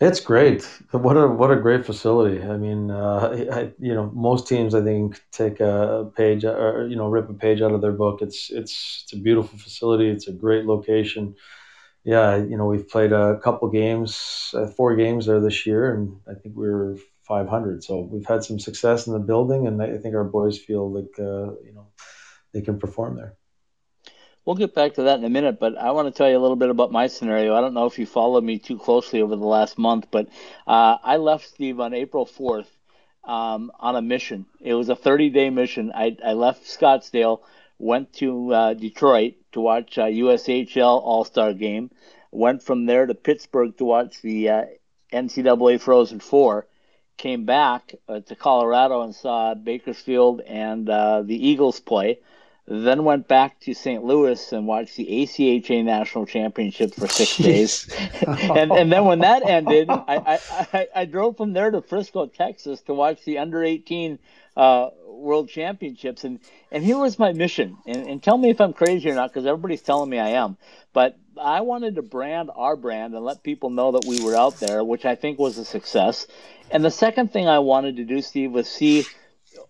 It's 0.00 0.20
great. 0.20 0.64
What 0.92 1.16
a 1.16 1.28
what 1.28 1.50
a 1.50 1.56
great 1.56 1.84
facility. 1.84 2.42
I 2.42 2.56
mean, 2.56 2.90
uh, 2.90 3.46
I, 3.52 3.72
you 3.78 3.94
know, 3.94 4.10
most 4.14 4.48
teams 4.48 4.74
I 4.74 4.82
think 4.82 5.20
take 5.30 5.60
a 5.60 6.10
page 6.16 6.44
or 6.44 6.86
you 6.88 6.96
know 6.96 7.08
rip 7.08 7.28
a 7.28 7.34
page 7.34 7.60
out 7.60 7.72
of 7.72 7.82
their 7.82 7.92
book. 7.92 8.22
It's 8.22 8.50
it's 8.50 9.02
it's 9.04 9.12
a 9.12 9.18
beautiful 9.18 9.58
facility. 9.58 10.08
It's 10.08 10.26
a 10.26 10.32
great 10.32 10.64
location. 10.64 11.36
Yeah, 12.04 12.36
you 12.36 12.56
know, 12.56 12.66
we've 12.66 12.88
played 12.88 13.12
a 13.12 13.38
couple 13.44 13.68
games, 13.70 14.52
uh, 14.54 14.68
four 14.68 14.96
games 14.96 15.26
there 15.26 15.40
this 15.40 15.66
year, 15.66 15.94
and 15.94 16.16
I 16.28 16.34
think 16.34 16.56
we 16.56 16.68
were 16.70 16.96
500. 17.30 17.84
So 17.84 18.00
we've 18.00 18.26
had 18.26 18.42
some 18.42 18.58
success 18.58 19.06
in 19.06 19.12
the 19.12 19.20
building, 19.20 19.68
and 19.68 19.80
I 19.80 19.98
think 19.98 20.16
our 20.16 20.24
boys 20.24 20.58
feel 20.58 20.90
like 20.90 21.14
uh, 21.18 21.54
you 21.64 21.72
know 21.72 21.86
they 22.52 22.60
can 22.60 22.80
perform 22.80 23.16
there. 23.16 23.36
We'll 24.44 24.56
get 24.56 24.74
back 24.74 24.94
to 24.94 25.04
that 25.04 25.20
in 25.20 25.24
a 25.24 25.30
minute, 25.30 25.60
but 25.60 25.78
I 25.78 25.92
want 25.92 26.08
to 26.08 26.18
tell 26.18 26.28
you 26.28 26.36
a 26.36 26.42
little 26.44 26.56
bit 26.56 26.70
about 26.70 26.90
my 26.90 27.06
scenario. 27.06 27.54
I 27.54 27.60
don't 27.60 27.74
know 27.74 27.86
if 27.86 28.00
you 28.00 28.06
followed 28.06 28.42
me 28.42 28.58
too 28.58 28.78
closely 28.78 29.22
over 29.22 29.36
the 29.36 29.46
last 29.46 29.78
month, 29.78 30.06
but 30.10 30.26
uh, 30.66 30.96
I 31.04 31.18
left 31.18 31.46
Steve 31.46 31.78
on 31.78 31.94
April 31.94 32.26
4th 32.26 32.66
um, 33.22 33.70
on 33.78 33.94
a 33.94 34.02
mission. 34.02 34.46
It 34.60 34.74
was 34.74 34.88
a 34.88 34.96
30 34.96 35.30
day 35.30 35.50
mission. 35.50 35.92
I, 35.94 36.16
I 36.24 36.32
left 36.32 36.64
Scottsdale, 36.64 37.42
went 37.78 38.12
to 38.14 38.52
uh, 38.52 38.74
Detroit 38.74 39.34
to 39.52 39.60
watch 39.60 39.98
a 39.98 40.10
USHL 40.24 41.00
All 41.00 41.24
Star 41.24 41.52
game, 41.52 41.90
went 42.32 42.64
from 42.64 42.86
there 42.86 43.06
to 43.06 43.14
Pittsburgh 43.14 43.76
to 43.76 43.84
watch 43.84 44.20
the 44.20 44.48
uh, 44.48 44.62
NCAA 45.12 45.80
Frozen 45.80 46.20
Four, 46.20 46.66
came 47.20 47.44
back 47.44 47.94
uh, 48.08 48.20
to 48.20 48.34
Colorado 48.34 49.02
and 49.02 49.14
saw 49.14 49.52
Bakersfield 49.52 50.40
and 50.40 50.88
uh, 50.88 51.20
the 51.20 51.36
Eagles 51.48 51.78
play. 51.78 52.18
Then 52.72 53.02
went 53.02 53.26
back 53.26 53.58
to 53.62 53.74
St. 53.74 54.04
Louis 54.04 54.52
and 54.52 54.64
watched 54.64 54.94
the 54.94 55.04
ACHA 55.04 55.84
National 55.84 56.24
Championship 56.24 56.94
for 56.94 57.08
six 57.08 57.32
Jeez. 57.32 57.42
days. 57.42 57.88
and 58.26 58.70
and 58.70 58.92
then 58.92 59.06
when 59.06 59.18
that 59.18 59.42
ended, 59.44 59.90
I, 59.90 60.04
I, 60.06 60.38
I, 60.72 60.88
I, 60.94 61.04
drove 61.04 61.36
from 61.36 61.52
there 61.52 61.72
to 61.72 61.82
Frisco, 61.82 62.26
Texas 62.26 62.80
to 62.82 62.94
watch 62.94 63.24
the 63.24 63.38
under 63.38 63.64
18 63.64 64.20
uh, 64.56 64.90
World 65.04 65.48
Championships. 65.48 66.22
And, 66.22 66.38
and 66.70 66.84
here 66.84 66.96
was 66.96 67.18
my 67.18 67.32
mission. 67.32 67.76
And, 67.86 68.06
and 68.06 68.22
tell 68.22 68.38
me 68.38 68.50
if 68.50 68.60
I'm 68.60 68.72
crazy 68.72 69.10
or 69.10 69.16
not, 69.16 69.32
because 69.32 69.46
everybody's 69.46 69.82
telling 69.82 70.08
me 70.08 70.20
I 70.20 70.28
am. 70.28 70.56
But 70.92 71.18
I 71.40 71.62
wanted 71.62 71.96
to 71.96 72.02
brand 72.02 72.52
our 72.54 72.76
brand 72.76 73.14
and 73.14 73.24
let 73.24 73.42
people 73.42 73.70
know 73.70 73.90
that 73.90 74.04
we 74.06 74.22
were 74.22 74.36
out 74.36 74.60
there, 74.60 74.84
which 74.84 75.04
I 75.04 75.16
think 75.16 75.40
was 75.40 75.58
a 75.58 75.64
success. 75.64 76.28
And 76.70 76.84
the 76.84 76.90
second 76.92 77.32
thing 77.32 77.48
I 77.48 77.58
wanted 77.58 77.96
to 77.96 78.04
do, 78.04 78.22
Steve, 78.22 78.52
was 78.52 78.68
see 78.68 79.06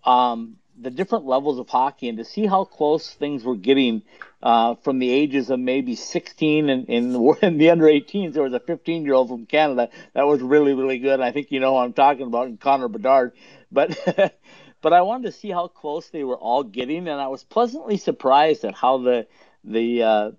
um, 0.03 0.57
the 0.81 0.91
different 0.91 1.25
levels 1.25 1.59
of 1.59 1.69
hockey 1.69 2.09
and 2.09 2.17
to 2.17 2.25
see 2.25 2.45
how 2.45 2.63
close 2.63 3.09
things 3.09 3.43
were 3.43 3.55
getting 3.55 4.01
uh, 4.41 4.75
from 4.75 4.99
the 4.99 5.11
ages 5.11 5.49
of 5.49 5.59
maybe 5.59 5.95
16 5.95 6.69
and 6.69 6.89
in, 6.89 7.13
the 7.57 7.69
under 7.69 7.85
18s. 7.85 8.33
There 8.33 8.43
was 8.43 8.53
a 8.53 8.59
15 8.59 9.05
year 9.05 9.13
old 9.13 9.29
from 9.29 9.45
Canada 9.45 9.89
that 10.13 10.25
was 10.25 10.41
really, 10.41 10.73
really 10.73 10.99
good. 10.99 11.21
I 11.21 11.31
think 11.31 11.51
you 11.51 11.59
know 11.59 11.73
who 11.73 11.77
I'm 11.77 11.93
talking 11.93 12.27
about, 12.27 12.47
and 12.47 12.59
Connor 12.59 12.87
Bedard. 12.87 13.33
But 13.71 13.97
but 14.81 14.93
I 14.93 15.01
wanted 15.01 15.31
to 15.31 15.37
see 15.37 15.49
how 15.49 15.67
close 15.67 16.09
they 16.09 16.23
were 16.23 16.37
all 16.37 16.63
getting, 16.63 17.07
and 17.07 17.21
I 17.21 17.27
was 17.27 17.43
pleasantly 17.43 17.97
surprised 17.97 18.65
at 18.65 18.75
how 18.75 18.97
the 18.97 19.27
the 19.63 20.03
uh, 20.03 20.31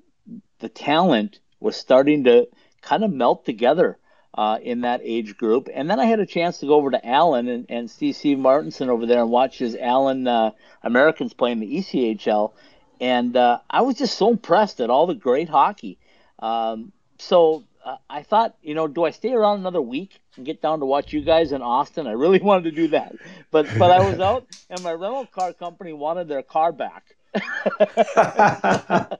the 0.59 0.69
talent 0.69 1.39
was 1.61 1.77
starting 1.77 2.25
to 2.25 2.49
kind 2.81 3.05
of 3.05 3.13
melt 3.13 3.45
together 3.45 3.99
uh, 4.35 4.59
in 4.63 4.83
that 4.83 5.01
age 5.03 5.37
group. 5.37 5.69
And 5.73 5.91
then 5.91 6.01
I 6.01 6.07
had 6.07 6.21
a 6.21 6.27
chance 6.27 6.59
to 6.59 6.67
go 6.67 6.75
over 6.75 6.91
to 6.91 7.07
Allen 7.07 7.49
and, 7.49 7.67
and 7.69 7.91
see 7.91 8.13
Steve 8.13 8.39
Martinson 8.39 8.89
over 8.91 9.07
there 9.07 9.21
and 9.21 9.31
watch 9.31 9.59
his 9.59 9.77
Allen 9.77 10.27
uh, 10.27 10.53
Americans 10.83 11.35
play 11.35 11.53
in 11.53 11.61
the 11.61 11.79
ECHL. 11.79 12.53
And 13.01 13.37
uh, 13.37 13.59
I 13.69 13.83
was 13.83 13.97
just 13.97 14.17
so 14.17 14.31
impressed 14.31 14.81
at 14.81 14.91
all 14.91 15.07
the 15.07 15.15
great 15.15 15.49
hockey. 15.49 15.99
Um, 16.39 16.93
so 17.19 17.65
uh, 17.85 17.97
I 18.09 18.23
thought, 18.23 18.57
you 18.63 18.75
know, 18.75 18.87
do 18.87 19.05
I 19.05 19.11
stay 19.11 19.33
around 19.33 19.61
another 19.61 19.83
week 19.83 20.21
and 20.37 20.47
get 20.47 20.63
down 20.63 20.81
to 20.81 20.87
watch 20.87 21.13
you 21.13 21.21
guys 21.23 21.53
in 21.53 21.63
Austin? 21.63 22.07
I 22.07 22.13
really 22.13 22.39
wanted 22.43 22.65
to 22.65 22.71
do 22.71 22.89
that, 22.89 23.15
but 23.51 23.67
but 23.79 23.91
I 23.91 24.09
was 24.09 24.21
out, 24.29 24.47
and 24.71 24.83
my 24.83 24.93
rental 24.93 25.27
car 25.27 25.53
company 25.53 25.93
wanted 25.93 26.29
their 26.29 26.43
car 26.43 26.73
back. 26.73 27.17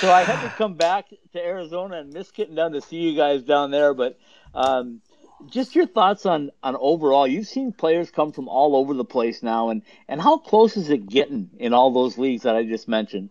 so 0.00 0.12
I 0.12 0.22
had 0.22 0.42
to 0.42 0.48
come 0.56 0.74
back 0.74 1.08
to 1.32 1.38
Arizona 1.38 1.98
and 1.98 2.12
miss 2.12 2.30
getting 2.30 2.54
down 2.54 2.72
to 2.72 2.80
see 2.80 2.96
you 2.96 3.16
guys 3.16 3.42
down 3.42 3.70
there. 3.70 3.94
But 3.94 4.18
um, 4.54 5.00
just 5.48 5.74
your 5.74 5.86
thoughts 5.86 6.26
on 6.26 6.50
on 6.62 6.76
overall. 6.76 7.26
You've 7.26 7.46
seen 7.46 7.72
players 7.72 8.10
come 8.10 8.32
from 8.32 8.48
all 8.48 8.76
over 8.76 8.94
the 8.94 9.04
place 9.04 9.42
now, 9.42 9.70
and 9.70 9.82
and 10.08 10.20
how 10.20 10.38
close 10.38 10.76
is 10.76 10.90
it 10.90 11.08
getting 11.08 11.50
in 11.58 11.72
all 11.72 11.92
those 11.92 12.18
leagues 12.18 12.42
that 12.42 12.56
I 12.56 12.64
just 12.64 12.88
mentioned? 12.88 13.30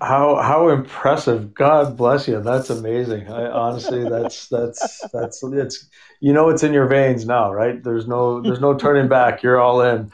How 0.00 0.36
how 0.36 0.68
impressive! 0.68 1.54
God 1.54 1.96
bless 1.96 2.26
you. 2.26 2.40
That's 2.40 2.70
amazing. 2.70 3.28
I 3.28 3.46
honestly, 3.46 4.08
that's 4.08 4.48
that's 4.48 5.08
that's 5.12 5.42
it's 5.42 5.88
you 6.20 6.32
know 6.32 6.48
it's 6.48 6.62
in 6.62 6.72
your 6.72 6.86
veins 6.86 7.26
now, 7.26 7.52
right? 7.52 7.82
There's 7.82 8.06
no 8.06 8.40
there's 8.40 8.60
no 8.60 8.74
turning 8.74 9.08
back. 9.08 9.42
You're 9.42 9.60
all 9.60 9.82
in. 9.82 10.10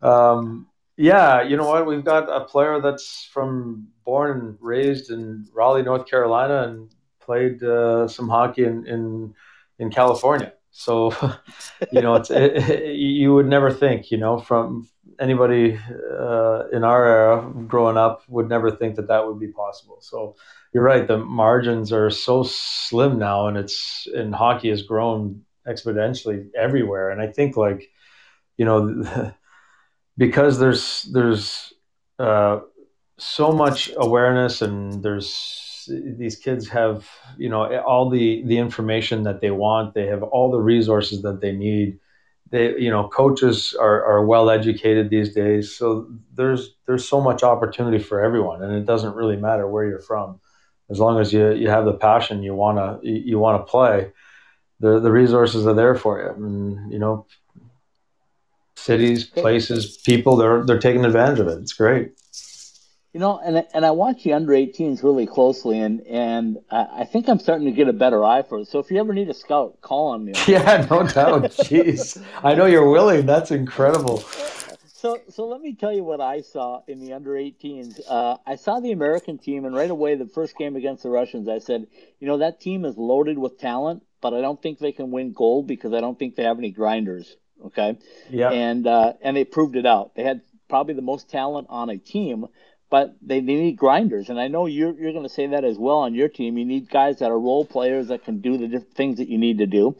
Um, 0.00 0.68
yeah, 0.96 1.42
you 1.42 1.56
know 1.56 1.68
what? 1.68 1.86
We've 1.86 2.04
got 2.04 2.28
a 2.28 2.44
player 2.44 2.80
that's 2.80 3.28
from 3.32 3.88
born 4.08 4.30
and 4.40 4.56
raised 4.58 5.10
in 5.10 5.46
Raleigh, 5.52 5.82
North 5.82 6.06
Carolina, 6.06 6.62
and 6.66 6.90
played 7.20 7.62
uh, 7.62 8.08
some 8.08 8.26
hockey 8.26 8.64
in, 8.64 8.86
in 8.86 9.34
in 9.78 9.90
California. 9.90 10.54
So, 10.70 11.12
you 11.92 12.00
know, 12.00 12.14
it's 12.14 12.30
it, 12.30 12.52
it, 12.56 12.94
you 12.96 13.34
would 13.34 13.46
never 13.46 13.70
think, 13.70 14.10
you 14.10 14.16
know, 14.16 14.38
from 14.38 14.88
anybody 15.20 15.78
uh, 16.26 16.68
in 16.72 16.84
our 16.84 17.04
era 17.04 17.52
growing 17.66 17.98
up 17.98 18.22
would 18.28 18.48
never 18.48 18.70
think 18.70 18.96
that 18.96 19.08
that 19.08 19.26
would 19.26 19.38
be 19.38 19.48
possible. 19.48 19.98
So, 20.00 20.36
you're 20.72 20.88
right. 20.92 21.06
The 21.06 21.18
margins 21.18 21.92
are 21.92 22.08
so 22.08 22.44
slim 22.44 23.18
now, 23.18 23.46
and 23.48 23.58
it's 23.58 24.08
and 24.14 24.34
hockey 24.34 24.70
has 24.70 24.80
grown 24.80 25.42
exponentially 25.66 26.48
everywhere. 26.56 27.10
And 27.10 27.20
I 27.20 27.26
think 27.26 27.58
like, 27.58 27.90
you 28.56 28.64
know, 28.64 28.80
because 30.16 30.58
there's 30.58 31.02
there's 31.12 31.74
uh, 32.18 32.60
so 33.18 33.52
much 33.52 33.90
awareness 33.96 34.62
and 34.62 35.02
there's 35.02 35.86
these 35.88 36.36
kids 36.36 36.68
have 36.68 37.08
you 37.36 37.48
know 37.48 37.80
all 37.80 38.10
the 38.10 38.42
the 38.46 38.58
information 38.58 39.22
that 39.24 39.40
they 39.40 39.50
want. 39.50 39.94
They 39.94 40.06
have 40.06 40.22
all 40.22 40.50
the 40.50 40.60
resources 40.60 41.22
that 41.22 41.40
they 41.40 41.52
need. 41.52 41.98
They 42.50 42.78
you 42.78 42.90
know 42.90 43.08
coaches 43.08 43.74
are, 43.78 44.04
are 44.04 44.24
well 44.24 44.50
educated 44.50 45.10
these 45.10 45.34
days. 45.34 45.76
So 45.76 46.08
there's 46.34 46.74
there's 46.86 47.08
so 47.08 47.20
much 47.20 47.42
opportunity 47.42 47.98
for 47.98 48.22
everyone 48.22 48.62
and 48.62 48.74
it 48.74 48.86
doesn't 48.86 49.14
really 49.14 49.36
matter 49.36 49.66
where 49.66 49.84
you're 49.86 50.00
from. 50.00 50.40
As 50.90 51.00
long 51.00 51.20
as 51.20 51.32
you 51.32 51.52
you 51.52 51.68
have 51.68 51.84
the 51.84 51.92
passion 51.92 52.42
you 52.42 52.54
want 52.54 53.02
to 53.02 53.08
you 53.08 53.38
want 53.38 53.60
to 53.60 53.70
play 53.70 54.12
the 54.80 55.00
the 55.00 55.10
resources 55.10 55.66
are 55.66 55.74
there 55.74 55.94
for 55.94 56.20
you. 56.20 56.30
And 56.30 56.92
you 56.92 56.98
know 56.98 57.26
cities 58.76 59.24
places 59.24 59.98
people 59.98 60.36
they're 60.36 60.64
they're 60.64 60.78
taking 60.78 61.04
advantage 61.04 61.40
of 61.40 61.48
it. 61.48 61.58
It's 61.58 61.72
great 61.72 62.12
you 63.12 63.20
know, 63.20 63.38
and 63.38 63.64
and 63.72 63.86
I 63.86 63.90
watch 63.92 64.22
the 64.22 64.34
under 64.34 64.52
18s 64.52 65.02
really 65.02 65.26
closely, 65.26 65.78
and 65.78 66.06
and 66.06 66.58
I 66.70 67.04
think 67.04 67.28
I'm 67.28 67.38
starting 67.38 67.66
to 67.66 67.72
get 67.72 67.88
a 67.88 67.92
better 67.92 68.24
eye 68.24 68.42
for 68.42 68.58
it. 68.60 68.68
So 68.68 68.78
if 68.78 68.90
you 68.90 68.98
ever 68.98 69.14
need 69.14 69.28
a 69.30 69.34
scout, 69.34 69.80
call 69.80 70.08
on 70.08 70.24
me. 70.24 70.32
Yeah, 70.46 70.86
no 70.90 71.06
doubt. 71.06 71.42
Jeez, 71.68 72.22
I 72.42 72.54
know 72.54 72.66
you're 72.66 72.88
willing. 72.88 73.26
That's 73.26 73.50
incredible. 73.50 74.18
So 74.98 75.18
so 75.30 75.46
let 75.46 75.60
me 75.60 75.74
tell 75.74 75.92
you 75.92 76.04
what 76.04 76.20
I 76.20 76.42
saw 76.42 76.82
in 76.86 77.00
the 77.00 77.14
under 77.14 77.30
18s. 77.30 78.00
Uh, 78.08 78.36
I 78.46 78.56
saw 78.56 78.80
the 78.80 78.92
American 78.92 79.38
team, 79.38 79.64
and 79.64 79.74
right 79.74 79.90
away 79.90 80.14
the 80.14 80.26
first 80.26 80.56
game 80.56 80.76
against 80.76 81.02
the 81.02 81.10
Russians, 81.10 81.48
I 81.48 81.60
said, 81.60 81.86
you 82.20 82.26
know, 82.26 82.38
that 82.38 82.60
team 82.60 82.84
is 82.84 82.96
loaded 82.98 83.38
with 83.38 83.58
talent, 83.58 84.02
but 84.20 84.34
I 84.34 84.40
don't 84.40 84.60
think 84.60 84.78
they 84.78 84.92
can 84.92 85.10
win 85.10 85.32
gold 85.32 85.66
because 85.66 85.92
I 85.94 86.00
don't 86.00 86.18
think 86.18 86.36
they 86.36 86.44
have 86.44 86.58
any 86.58 86.70
grinders. 86.70 87.36
Okay. 87.64 87.98
Yeah. 88.28 88.50
And 88.50 88.86
uh, 88.86 89.14
and 89.22 89.36
they 89.36 89.44
proved 89.44 89.76
it 89.76 89.86
out. 89.86 90.14
They 90.14 90.24
had 90.24 90.42
probably 90.68 90.94
the 90.94 91.02
most 91.02 91.30
talent 91.30 91.66
on 91.70 91.90
a 91.90 91.96
team 91.96 92.46
but 92.90 93.16
they, 93.20 93.40
they 93.40 93.54
need 93.54 93.76
grinders. 93.76 94.30
And 94.30 94.40
I 94.40 94.48
know 94.48 94.66
you're, 94.66 94.92
you're 94.98 95.12
going 95.12 95.24
to 95.24 95.28
say 95.28 95.48
that 95.48 95.64
as 95.64 95.78
well 95.78 95.98
on 95.98 96.14
your 96.14 96.28
team. 96.28 96.56
You 96.56 96.64
need 96.64 96.88
guys 96.88 97.18
that 97.18 97.30
are 97.30 97.38
role 97.38 97.64
players 97.64 98.08
that 98.08 98.24
can 98.24 98.40
do 98.40 98.56
the 98.56 98.68
different 98.68 98.94
things 98.94 99.18
that 99.18 99.28
you 99.28 99.38
need 99.38 99.58
to 99.58 99.66
do. 99.66 99.96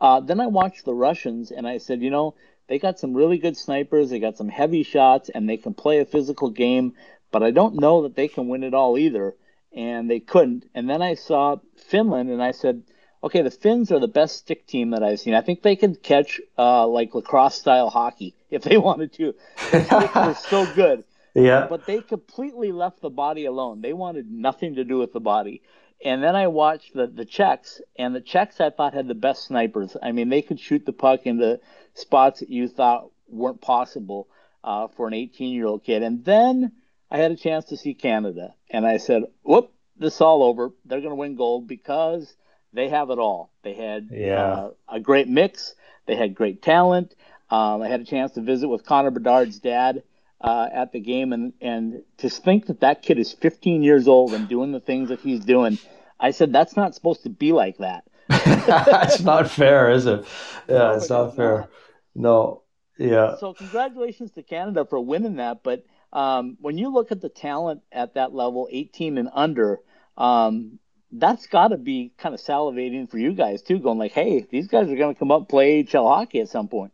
Uh, 0.00 0.20
then 0.20 0.40
I 0.40 0.46
watched 0.46 0.84
the 0.84 0.94
Russians 0.94 1.50
and 1.50 1.68
I 1.68 1.78
said, 1.78 2.00
you 2.00 2.10
know, 2.10 2.34
they 2.68 2.78
got 2.78 2.98
some 2.98 3.14
really 3.14 3.38
good 3.38 3.56
snipers, 3.56 4.10
they 4.10 4.20
got 4.20 4.38
some 4.38 4.48
heavy 4.48 4.84
shots, 4.84 5.28
and 5.28 5.48
they 5.48 5.56
can 5.56 5.74
play 5.74 5.98
a 5.98 6.04
physical 6.04 6.50
game, 6.50 6.94
but 7.32 7.42
I 7.42 7.50
don't 7.50 7.74
know 7.74 8.02
that 8.02 8.14
they 8.14 8.28
can 8.28 8.48
win 8.48 8.62
it 8.62 8.74
all 8.74 8.96
either. 8.96 9.34
And 9.72 10.10
they 10.10 10.20
couldn't. 10.20 10.66
And 10.74 10.88
then 10.88 11.02
I 11.02 11.14
saw 11.14 11.56
Finland 11.76 12.30
and 12.30 12.42
I 12.42 12.52
said, 12.52 12.82
okay, 13.22 13.42
the 13.42 13.50
Finns 13.50 13.92
are 13.92 14.00
the 14.00 14.08
best 14.08 14.36
stick 14.38 14.66
team 14.66 14.90
that 14.90 15.02
I've 15.02 15.20
seen. 15.20 15.34
I 15.34 15.42
think 15.42 15.62
they 15.62 15.76
can 15.76 15.94
catch 15.94 16.40
uh, 16.58 16.86
like 16.86 17.14
lacrosse 17.14 17.54
style 17.54 17.90
hockey 17.90 18.34
if 18.50 18.62
they 18.62 18.78
wanted 18.78 19.12
to. 19.14 19.34
They're 19.70 20.34
so 20.34 20.66
good. 20.74 21.04
Yeah. 21.34 21.66
But 21.68 21.86
they 21.86 22.00
completely 22.00 22.72
left 22.72 23.00
the 23.00 23.10
body 23.10 23.44
alone. 23.44 23.80
They 23.80 23.92
wanted 23.92 24.30
nothing 24.30 24.74
to 24.76 24.84
do 24.84 24.98
with 24.98 25.12
the 25.12 25.20
body. 25.20 25.62
And 26.04 26.22
then 26.22 26.34
I 26.34 26.46
watched 26.46 26.94
the, 26.94 27.06
the 27.06 27.26
Czechs, 27.26 27.80
and 27.96 28.14
the 28.14 28.22
Czechs 28.22 28.60
I 28.60 28.70
thought 28.70 28.94
had 28.94 29.06
the 29.06 29.14
best 29.14 29.44
snipers. 29.44 29.96
I 30.02 30.12
mean, 30.12 30.30
they 30.30 30.42
could 30.42 30.58
shoot 30.58 30.86
the 30.86 30.92
puck 30.92 31.26
into 31.26 31.60
spots 31.94 32.40
that 32.40 32.48
you 32.48 32.68
thought 32.68 33.10
weren't 33.28 33.60
possible 33.60 34.28
uh, 34.64 34.88
for 34.88 35.06
an 35.06 35.14
18 35.14 35.54
year 35.54 35.66
old 35.66 35.84
kid. 35.84 36.02
And 36.02 36.24
then 36.24 36.72
I 37.10 37.18
had 37.18 37.32
a 37.32 37.36
chance 37.36 37.66
to 37.66 37.76
see 37.76 37.94
Canada, 37.94 38.54
and 38.70 38.86
I 38.86 38.96
said, 38.96 39.24
whoop, 39.42 39.72
this 39.98 40.14
is 40.14 40.20
all 40.20 40.42
over. 40.42 40.72
They're 40.86 41.00
going 41.00 41.10
to 41.10 41.16
win 41.16 41.36
gold 41.36 41.68
because 41.68 42.32
they 42.72 42.88
have 42.88 43.10
it 43.10 43.18
all. 43.18 43.50
They 43.62 43.74
had 43.74 44.08
yeah. 44.10 44.52
uh, 44.52 44.70
a 44.88 45.00
great 45.00 45.28
mix, 45.28 45.74
they 46.06 46.16
had 46.16 46.34
great 46.34 46.62
talent. 46.62 47.14
Um, 47.50 47.82
I 47.82 47.88
had 47.88 48.00
a 48.00 48.04
chance 48.04 48.32
to 48.32 48.40
visit 48.40 48.68
with 48.68 48.86
Connor 48.86 49.10
Bedard's 49.10 49.58
dad 49.58 50.04
uh, 50.40 50.68
at 50.72 50.92
the 50.92 51.00
game, 51.00 51.32
and 51.32 51.52
and 51.60 52.02
to 52.18 52.30
think 52.30 52.66
that 52.66 52.80
that 52.80 53.02
kid 53.02 53.18
is 53.18 53.32
15 53.32 53.82
years 53.82 54.08
old 54.08 54.32
and 54.34 54.48
doing 54.48 54.72
the 54.72 54.80
things 54.80 55.10
that 55.10 55.20
he's 55.20 55.44
doing, 55.44 55.78
I 56.18 56.30
said 56.30 56.52
that's 56.52 56.76
not 56.76 56.94
supposed 56.94 57.24
to 57.24 57.30
be 57.30 57.52
like 57.52 57.78
that. 57.78 58.04
That's 58.28 59.20
not 59.22 59.50
fair, 59.50 59.90
is 59.90 60.06
it? 60.06 60.24
Yeah, 60.68 60.78
no, 60.78 60.90
it's 60.92 61.10
not 61.10 61.34
fair. 61.34 61.58
Not. 61.58 61.68
No, 62.14 62.62
yeah. 62.96 63.36
So 63.38 63.54
congratulations 63.54 64.30
to 64.32 64.44
Canada 64.44 64.86
for 64.88 65.00
winning 65.00 65.36
that, 65.36 65.64
but 65.64 65.84
um, 66.12 66.56
when 66.60 66.78
you 66.78 66.92
look 66.92 67.10
at 67.10 67.20
the 67.20 67.28
talent 67.28 67.82
at 67.90 68.14
that 68.14 68.32
level, 68.32 68.68
18 68.70 69.18
and 69.18 69.28
under, 69.32 69.80
um, 70.16 70.78
that's 71.12 71.46
got 71.46 71.68
to 71.68 71.76
be 71.76 72.12
kind 72.18 72.34
of 72.34 72.40
salivating 72.40 73.10
for 73.10 73.18
you 73.18 73.32
guys 73.32 73.62
too, 73.62 73.78
going 73.78 73.98
like, 73.98 74.12
hey, 74.12 74.46
these 74.50 74.68
guys 74.68 74.88
are 74.88 74.96
going 74.96 75.14
to 75.14 75.18
come 75.18 75.32
up 75.32 75.48
play 75.48 75.82
HL 75.82 76.06
hockey 76.08 76.40
at 76.40 76.48
some 76.48 76.68
point. 76.68 76.92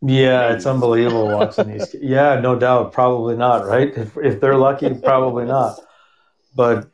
Yeah, 0.00 0.52
it's 0.52 0.66
unbelievable 0.66 1.26
watching 1.26 1.72
these. 1.72 1.94
Yeah, 2.00 2.38
no 2.40 2.56
doubt. 2.56 2.92
Probably 2.92 3.36
not, 3.36 3.66
right? 3.66 3.92
If 3.96 4.16
if 4.16 4.40
they're 4.40 4.56
lucky, 4.56 4.94
probably 5.02 5.44
not. 5.44 5.80
But 6.54 6.88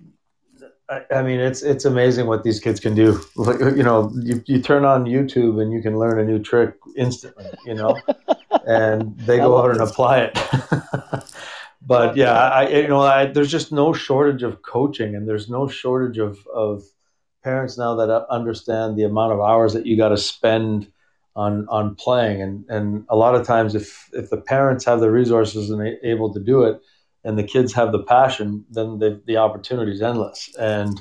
I, 0.88 1.02
I, 1.10 1.22
mean, 1.22 1.40
it's 1.40 1.62
it's 1.62 1.84
amazing 1.84 2.26
what 2.26 2.44
these 2.44 2.60
kids 2.60 2.80
can 2.80 2.94
do. 2.94 3.20
Like, 3.36 3.60
you 3.60 3.82
know, 3.82 4.10
you, 4.22 4.42
you 4.46 4.60
turn 4.60 4.84
on 4.84 5.04
YouTube 5.04 5.60
and 5.60 5.72
you 5.72 5.82
can 5.82 5.98
learn 5.98 6.18
a 6.18 6.24
new 6.24 6.38
trick 6.38 6.74
instantly. 6.96 7.46
You 7.66 7.74
know, 7.74 7.98
and 8.66 9.18
they 9.20 9.36
go 9.46 9.58
out 9.58 9.70
and 9.70 9.80
apply 9.80 10.20
it. 10.20 10.38
but 11.82 12.16
yeah, 12.16 12.32
I 12.32 12.68
you 12.68 12.88
know, 12.88 13.02
I, 13.02 13.26
there's 13.26 13.50
just 13.50 13.70
no 13.70 13.92
shortage 13.92 14.42
of 14.42 14.62
coaching, 14.62 15.14
and 15.14 15.28
there's 15.28 15.50
no 15.50 15.68
shortage 15.68 16.16
of 16.16 16.38
of 16.46 16.84
parents 17.42 17.76
now 17.76 17.94
that 17.96 18.08
uh, 18.08 18.24
understand 18.30 18.96
the 18.96 19.04
amount 19.04 19.32
of 19.32 19.40
hours 19.40 19.74
that 19.74 19.84
you 19.84 19.98
got 19.98 20.08
to 20.08 20.16
spend 20.16 20.90
on 21.36 21.66
on 21.68 21.94
playing. 21.94 22.42
And 22.42 22.64
and 22.68 23.04
a 23.08 23.16
lot 23.16 23.34
of 23.34 23.46
times 23.46 23.74
if 23.74 24.08
if 24.12 24.30
the 24.30 24.40
parents 24.40 24.84
have 24.84 25.00
the 25.00 25.10
resources 25.10 25.70
and 25.70 25.80
they 25.80 25.96
able 26.02 26.32
to 26.32 26.40
do 26.40 26.62
it 26.62 26.80
and 27.24 27.38
the 27.38 27.44
kids 27.44 27.72
have 27.72 27.92
the 27.92 28.02
passion 28.02 28.64
then 28.70 28.98
the 28.98 29.22
the 29.26 29.36
opportunity 29.36 29.92
is 29.92 30.02
endless. 30.02 30.54
And 30.58 31.00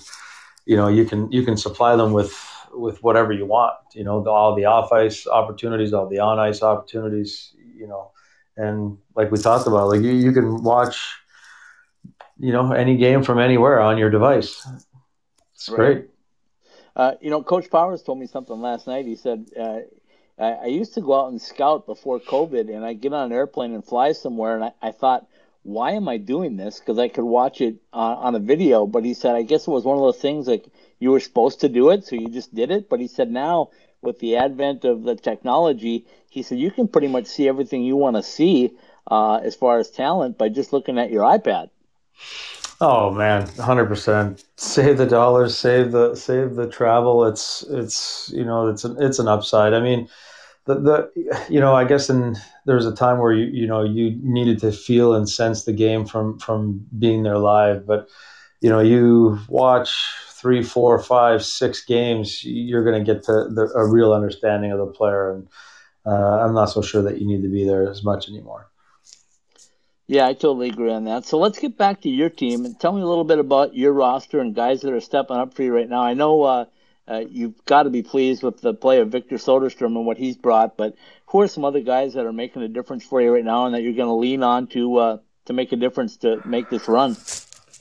you 0.65 0.75
know 0.75 0.87
you 0.87 1.05
can 1.05 1.31
you 1.31 1.43
can 1.43 1.57
supply 1.57 1.95
them 1.95 2.13
with 2.13 2.33
with 2.71 3.03
whatever 3.03 3.31
you 3.31 3.45
want 3.45 3.75
you 3.93 4.03
know 4.03 4.23
the, 4.23 4.29
all 4.29 4.55
the 4.55 4.65
off 4.65 4.91
ice 4.91 5.27
opportunities 5.27 5.93
all 5.93 6.07
the 6.07 6.19
on 6.19 6.39
ice 6.39 6.61
opportunities 6.61 7.53
you 7.75 7.87
know. 7.87 8.11
And 8.55 8.97
like 9.15 9.31
we 9.31 9.39
talked 9.39 9.65
about 9.65 9.89
like 9.89 10.01
you, 10.01 10.11
you 10.11 10.31
can 10.31 10.63
watch 10.63 11.15
you 12.39 12.51
know 12.51 12.71
any 12.71 12.97
game 12.97 13.23
from 13.23 13.39
anywhere 13.39 13.79
on 13.79 13.97
your 13.97 14.09
device. 14.09 14.67
It's 15.53 15.69
right. 15.69 15.77
great. 15.77 16.05
Uh, 16.95 17.13
you 17.21 17.29
know 17.29 17.41
coach 17.43 17.69
powers 17.69 18.03
told 18.03 18.19
me 18.19 18.27
something 18.27 18.59
last 18.61 18.87
night. 18.87 19.05
He 19.05 19.15
said 19.15 19.47
uh, 19.59 19.79
I, 20.37 20.51
I 20.51 20.65
used 20.65 20.93
to 20.95 21.01
go 21.01 21.13
out 21.19 21.31
and 21.31 21.41
scout 21.41 21.85
before 21.85 22.19
COVID, 22.19 22.73
and 22.73 22.85
I 22.85 22.93
get 22.93 23.13
on 23.13 23.27
an 23.27 23.31
airplane 23.31 23.73
and 23.73 23.85
fly 23.85 24.11
somewhere, 24.13 24.55
and 24.55 24.65
I, 24.65 24.71
I 24.81 24.91
thought, 24.91 25.27
why 25.63 25.91
am 25.91 26.09
I 26.09 26.17
doing 26.17 26.57
this? 26.57 26.79
Because 26.79 26.99
I 26.99 27.07
could 27.07 27.23
watch 27.23 27.61
it 27.61 27.75
uh, 27.93 27.97
on 27.97 28.35
a 28.35 28.39
video. 28.39 28.85
But 28.85 29.05
he 29.05 29.13
said, 29.13 29.35
I 29.35 29.43
guess 29.43 29.67
it 29.67 29.71
was 29.71 29.85
one 29.85 29.97
of 29.97 30.03
those 30.03 30.19
things 30.19 30.47
like 30.47 30.65
you 30.99 31.11
were 31.11 31.21
supposed 31.21 31.61
to 31.61 31.69
do 31.69 31.89
it, 31.89 32.05
so 32.05 32.15
you 32.15 32.29
just 32.29 32.53
did 32.53 32.69
it. 32.69 32.89
But 32.89 32.99
he 32.99 33.07
said 33.07 33.31
now 33.31 33.69
with 34.01 34.19
the 34.19 34.35
advent 34.35 34.83
of 34.83 35.03
the 35.03 35.15
technology, 35.15 36.05
he 36.29 36.43
said 36.43 36.59
you 36.59 36.71
can 36.71 36.89
pretty 36.89 37.07
much 37.07 37.27
see 37.27 37.47
everything 37.47 37.83
you 37.83 37.95
want 37.95 38.17
to 38.17 38.23
see 38.23 38.71
uh, 39.09 39.35
as 39.35 39.55
far 39.55 39.79
as 39.79 39.89
talent 39.89 40.37
by 40.37 40.49
just 40.49 40.73
looking 40.73 40.99
at 40.99 41.11
your 41.11 41.23
iPad. 41.23 41.69
Oh 42.85 43.11
man, 43.11 43.47
hundred 43.59 43.85
percent. 43.85 44.43
Save 44.57 44.97
the 44.97 45.05
dollars, 45.05 45.57
save 45.57 45.93
the 45.93 46.15
save 46.15 46.55
the 46.55 46.67
travel. 46.67 47.23
It's 47.23 47.63
it's 47.69 48.29
you 48.35 48.43
know 48.43 48.67
it's 48.67 48.83
an 48.83 48.97
it's 49.01 49.19
an 49.19 49.29
upside. 49.29 49.73
I 49.73 49.79
mean, 49.79 50.09
the 50.65 50.75
the 50.75 51.45
you 51.49 51.61
know 51.61 51.73
I 51.75 51.85
guess 51.85 52.09
in 52.09 52.35
there 52.65 52.75
was 52.75 52.85
a 52.85 52.93
time 52.93 53.19
where 53.19 53.31
you 53.31 53.45
you 53.45 53.65
know 53.67 53.83
you 53.85 54.19
needed 54.21 54.59
to 54.59 54.73
feel 54.73 55.13
and 55.15 55.29
sense 55.29 55.63
the 55.63 55.71
game 55.71 56.05
from 56.05 56.39
from 56.39 56.85
being 56.99 57.23
there 57.23 57.37
live, 57.37 57.85
but 57.87 58.09
you 58.59 58.69
know 58.69 58.81
you 58.81 59.39
watch 59.47 59.93
three, 60.31 60.61
four, 60.61 60.99
five, 60.99 61.45
six 61.45 61.85
games, 61.85 62.43
you're 62.43 62.83
going 62.83 62.99
to 62.99 63.13
get 63.13 63.23
to 63.23 63.47
the, 63.47 63.71
a 63.75 63.87
real 63.89 64.11
understanding 64.11 64.73
of 64.73 64.79
the 64.79 64.87
player, 64.87 65.31
and 65.31 65.47
uh, 66.05 66.41
I'm 66.41 66.53
not 66.53 66.65
so 66.65 66.81
sure 66.81 67.01
that 67.03 67.21
you 67.21 67.25
need 67.25 67.43
to 67.43 67.49
be 67.49 67.63
there 67.65 67.89
as 67.89 68.03
much 68.03 68.27
anymore. 68.27 68.67
Yeah, 70.07 70.27
I 70.27 70.33
totally 70.33 70.69
agree 70.69 70.91
on 70.91 71.05
that. 71.05 71.25
So 71.25 71.37
let's 71.39 71.59
get 71.59 71.77
back 71.77 72.01
to 72.01 72.09
your 72.09 72.29
team 72.29 72.65
and 72.65 72.77
tell 72.77 72.91
me 72.91 73.01
a 73.01 73.05
little 73.05 73.23
bit 73.23 73.39
about 73.39 73.73
your 73.73 73.93
roster 73.93 74.39
and 74.39 74.53
guys 74.53 74.81
that 74.81 74.93
are 74.93 74.99
stepping 74.99 75.37
up 75.37 75.53
for 75.53 75.63
you 75.63 75.73
right 75.73 75.89
now. 75.89 76.03
I 76.03 76.13
know 76.13 76.43
uh, 76.43 76.65
uh, 77.07 77.23
you've 77.29 77.63
got 77.65 77.83
to 77.83 77.89
be 77.89 78.03
pleased 78.03 78.43
with 78.43 78.59
the 78.59 78.73
play 78.73 78.99
of 78.99 79.09
Victor 79.09 79.37
Soderstrom 79.37 79.95
and 79.95 80.05
what 80.05 80.17
he's 80.17 80.35
brought, 80.35 80.75
but 80.75 80.95
who 81.27 81.41
are 81.41 81.47
some 81.47 81.63
other 81.63 81.79
guys 81.79 82.13
that 82.15 82.25
are 82.25 82.33
making 82.33 82.63
a 82.63 82.67
difference 82.67 83.05
for 83.05 83.21
you 83.21 83.33
right 83.33 83.45
now 83.45 83.65
and 83.65 83.75
that 83.75 83.81
you're 83.81 83.93
going 83.93 84.09
to 84.09 84.13
lean 84.13 84.43
on 84.43 84.67
to 84.67 84.97
uh, 84.97 85.17
to 85.45 85.53
make 85.53 85.71
a 85.71 85.77
difference 85.77 86.17
to 86.17 86.41
make 86.45 86.69
this 86.69 86.87
run? 86.87 87.15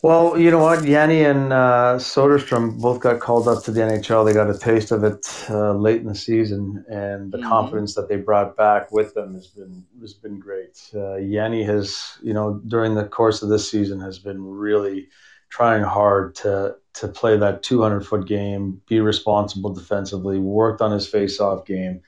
Well, 0.02 0.36
you 0.36 0.50
know 0.50 0.58
what? 0.58 0.84
Yanni 0.84 1.22
and 1.22 1.52
uh, 1.52 1.94
Soderstrom 1.98 2.80
both 2.80 2.98
got 2.98 3.20
called 3.20 3.46
up 3.46 3.62
to 3.62 3.70
the 3.70 3.82
NHL. 3.82 4.24
They 4.26 4.32
got 4.32 4.50
a 4.50 4.58
taste 4.58 4.90
of 4.90 5.04
it 5.04 5.24
uh, 5.48 5.74
late 5.74 6.00
in 6.00 6.08
the 6.08 6.14
season, 6.16 6.84
and 6.88 7.30
the 7.30 7.38
mm-hmm. 7.38 7.48
confidence 7.48 7.94
that 7.94 8.08
they 8.08 8.16
brought 8.16 8.56
back 8.56 8.90
with 8.90 9.14
them 9.14 9.34
has 9.34 9.46
been 9.46 9.84
has 10.00 10.12
been 10.12 10.40
great. 10.40 10.76
Uh, 10.92 11.18
Yanni 11.18 11.62
has, 11.62 12.18
you 12.20 12.34
know, 12.34 12.60
during 12.66 12.96
the 12.96 13.04
course 13.04 13.42
of 13.42 13.48
this 13.48 13.70
season, 13.70 14.00
has 14.00 14.18
been 14.18 14.44
really 14.44 15.06
trying 15.50 15.84
hard 15.84 16.34
to 16.36 16.74
to 16.94 17.06
play 17.06 17.36
that 17.36 17.62
200 17.62 18.04
foot 18.04 18.26
game, 18.26 18.82
be 18.88 18.98
responsible 18.98 19.72
defensively, 19.72 20.40
worked 20.40 20.80
on 20.80 20.90
his 20.90 21.06
face 21.06 21.38
off 21.38 21.64
game, 21.64 22.00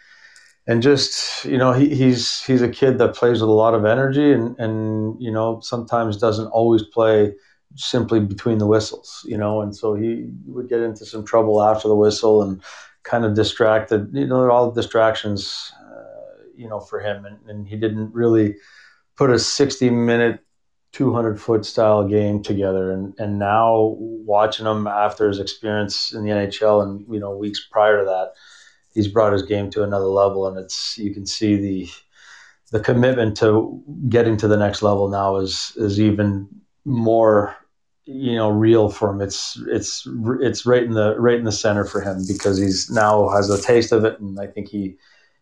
and 0.67 0.83
just 0.83 1.45
you 1.45 1.59
know 1.59 1.73
he, 1.73 1.95
he's 1.95 2.43
he's 2.43 2.61
a 2.61 2.69
kid 2.69 2.99
that 2.99 3.15
plays 3.15 3.41
with 3.41 3.51
a 3.51 3.53
lot 3.53 3.73
of 3.73 3.85
energy, 3.85 4.33
and 4.33 4.59
and 4.59 5.23
you 5.23 5.31
know 5.31 5.61
sometimes 5.61 6.17
doesn't 6.17 6.49
always 6.49 6.83
play 6.83 7.35
simply 7.77 8.21
between 8.21 8.59
the 8.59 8.67
whistles, 8.67 9.23
you 9.27 9.37
know, 9.37 9.61
and 9.61 9.75
so 9.75 9.95
he 9.95 10.29
would 10.47 10.69
get 10.69 10.81
into 10.81 11.05
some 11.05 11.25
trouble 11.25 11.63
after 11.63 11.89
the 11.89 11.97
whistle 11.97 12.43
and 12.43 12.63
kind 13.03 13.25
of 13.25 13.35
distracted, 13.35 14.09
you 14.13 14.27
know, 14.27 14.51
all 14.51 14.71
distractions, 14.71 15.73
uh, 15.81 16.43
you 16.57 16.69
know, 16.69 16.81
for 16.81 17.01
him. 17.01 17.25
And, 17.25 17.39
and 17.49 17.69
he 17.69 17.77
didn't 17.77 18.13
really 18.15 18.57
put 19.17 19.31
a 19.31 19.39
60 19.39 19.91
minute, 19.91 20.41
200 20.93 21.41
foot 21.41 21.67
style 21.67 22.07
game 22.07 22.43
together. 22.43 22.93
And, 22.93 23.15
and 23.19 23.39
now 23.39 23.97
watching 23.99 24.67
him 24.67 24.87
after 24.87 25.29
his 25.29 25.41
experience 25.41 26.13
in 26.13 26.25
the 26.25 26.31
NHL 26.31 26.83
and, 26.83 27.05
you 27.13 27.21
know, 27.21 27.37
weeks 27.37 27.67
prior 27.71 27.99
to 27.99 28.05
that, 28.05 28.33
he's 28.93 29.09
brought 29.09 29.33
his 29.33 29.43
game 29.43 29.71
to 29.71 29.83
another 29.83 30.07
level. 30.07 30.47
And 30.47 30.57
it's, 30.57 30.97
you 30.97 31.13
can 31.13 31.27
see 31.27 31.57
the, 31.57 31.89
the 32.71 32.81
commitment 32.81 33.37
to 33.39 33.83
getting 34.09 34.37
to 34.39 34.49
the 34.49 34.57
next 34.57 34.83
level 34.83 35.09
now 35.09 35.37
is, 35.37 35.73
is 35.77 36.01
even 36.01 36.49
more 36.85 37.57
you 38.07 38.35
know 38.35 38.51
real 38.51 38.89
for 38.89 39.11
him. 39.11 39.21
It's 39.21 39.61
it's 39.69 40.07
it's 40.41 40.67
right 40.67 40.83
in 40.83 40.93
the 40.93 41.19
right 41.19 41.39
in 41.39 41.45
the 41.45 41.53
center 41.53 41.85
for 41.85 42.01
him 42.01 42.25
because 42.27 42.59
he's 42.59 42.91
now 42.91 43.29
has 43.29 43.49
a 43.51 43.61
taste 43.61 43.93
of 43.93 44.05
it 44.05 44.21
and 44.21 44.39
i 44.39 44.47
think 44.47 44.69
he 44.69 44.97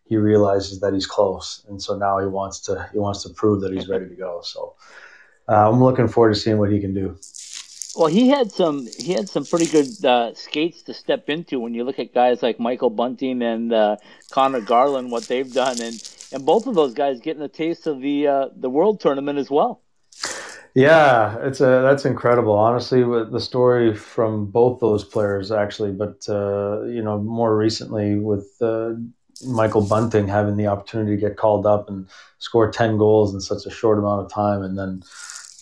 he 0.05 0.16
realizes 0.16 0.81
that 0.81 0.92
he's 0.92 1.07
close. 1.07 1.64
And 1.68 1.83
so 1.83 1.96
now 1.96 2.18
he 2.18 2.27
wants 2.27 2.61
to 2.61 2.88
he 2.92 2.98
wants 2.98 3.22
to 3.25 3.31
prove 3.31 3.62
that 3.62 3.72
he's 3.72 3.88
ready 3.88 4.09
to 4.09 4.14
go. 4.14 4.40
So 4.42 4.75
uh, 5.48 5.70
i'm 5.70 5.83
looking 5.83 6.09
forward 6.09 6.35
to 6.35 6.40
seeing 6.40 6.59
what 6.59 6.70
he 6.70 6.81
can 6.81 6.94
do. 6.94 7.16
Well 7.96 8.07
he 8.07 8.29
had 8.29 8.53
some 8.53 8.87
he 8.98 9.12
had 9.12 9.29
some 9.29 9.44
pretty 9.44 9.66
good 9.66 10.05
uh, 10.05 10.35
skates 10.35 10.83
to 10.83 10.94
step 10.94 11.29
into 11.29 11.59
when 11.59 11.75
you 11.75 11.83
look 11.85 11.98
at 11.98 12.14
guys 12.14 12.42
like 12.42 12.61
michael 12.61 12.90
bunting 12.90 13.42
and 13.42 13.72
uh, 13.72 13.96
conor 14.31 14.61
garland 14.61 15.11
what 15.11 15.25
they've 15.25 15.53
done. 15.53 15.81
And 15.83 16.01
and 16.33 16.46
both 16.46 16.68
of 16.68 16.75
those 16.75 16.94
guys 16.94 17.20
getting 17.20 17.42
a 17.42 17.48
taste 17.48 17.88
of 17.88 18.01
the 18.01 18.29
uh, 18.29 18.48
the 18.55 18.70
world 18.70 19.01
tournament 19.01 19.40
as 19.40 19.51
well 19.51 19.82
yeah, 20.74 21.37
it's 21.40 21.61
a 21.61 21.82
that's 21.82 22.04
incredible. 22.04 22.54
Honestly, 22.54 23.04
with 23.04 23.30
the 23.30 23.40
story 23.40 23.94
from 23.94 24.46
both 24.46 24.80
those 24.80 25.04
players, 25.04 25.52
actually, 25.52 25.92
but 25.92 26.26
uh, 26.28 26.82
you 26.85 27.02
know, 27.02 27.18
more 27.18 27.56
recently 27.56 28.16
with 28.16 28.48
uh, 28.62 28.92
Michael 29.46 29.87
Bunting 29.87 30.28
having 30.28 30.56
the 30.56 30.68
opportunity 30.68 31.16
to 31.16 31.20
get 31.20 31.37
called 31.37 31.66
up 31.66 31.88
and 31.88 32.08
score 32.38 32.70
ten 32.70 32.96
goals 32.96 33.35
in 33.35 33.40
such 33.40 33.66
a 33.66 33.70
short 33.70 33.98
amount 33.98 34.24
of 34.24 34.32
time, 34.32 34.62
and 34.62 34.78
then 34.78 35.02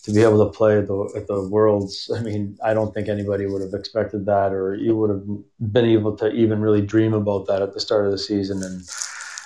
to 0.05 0.13
be 0.13 0.23
able 0.23 0.45
to 0.45 0.57
play 0.57 0.79
at 0.79 0.87
the, 0.87 1.13
at 1.17 1.27
the 1.27 1.49
Worlds. 1.49 2.11
I 2.17 2.21
mean, 2.21 2.57
I 2.65 2.73
don't 2.73 2.95
think 2.95 3.09
anybody 3.09 3.47
would 3.47 3.63
have 3.63 3.75
expected 3.75 4.27
that, 4.27 4.53
or 4.53 4.75
you 4.75 4.97
would 4.97 5.11
have 5.11 5.25
been 5.73 5.87
able 5.87 6.17
to 6.19 6.31
even 6.31 6.61
really 6.61 6.83
dream 6.83 7.15
about 7.15 7.47
that 7.49 7.63
at 7.63 7.75
the 7.75 7.81
start 7.81 8.07
of 8.07 8.13
the 8.13 8.19
season. 8.19 8.63
And 8.63 8.83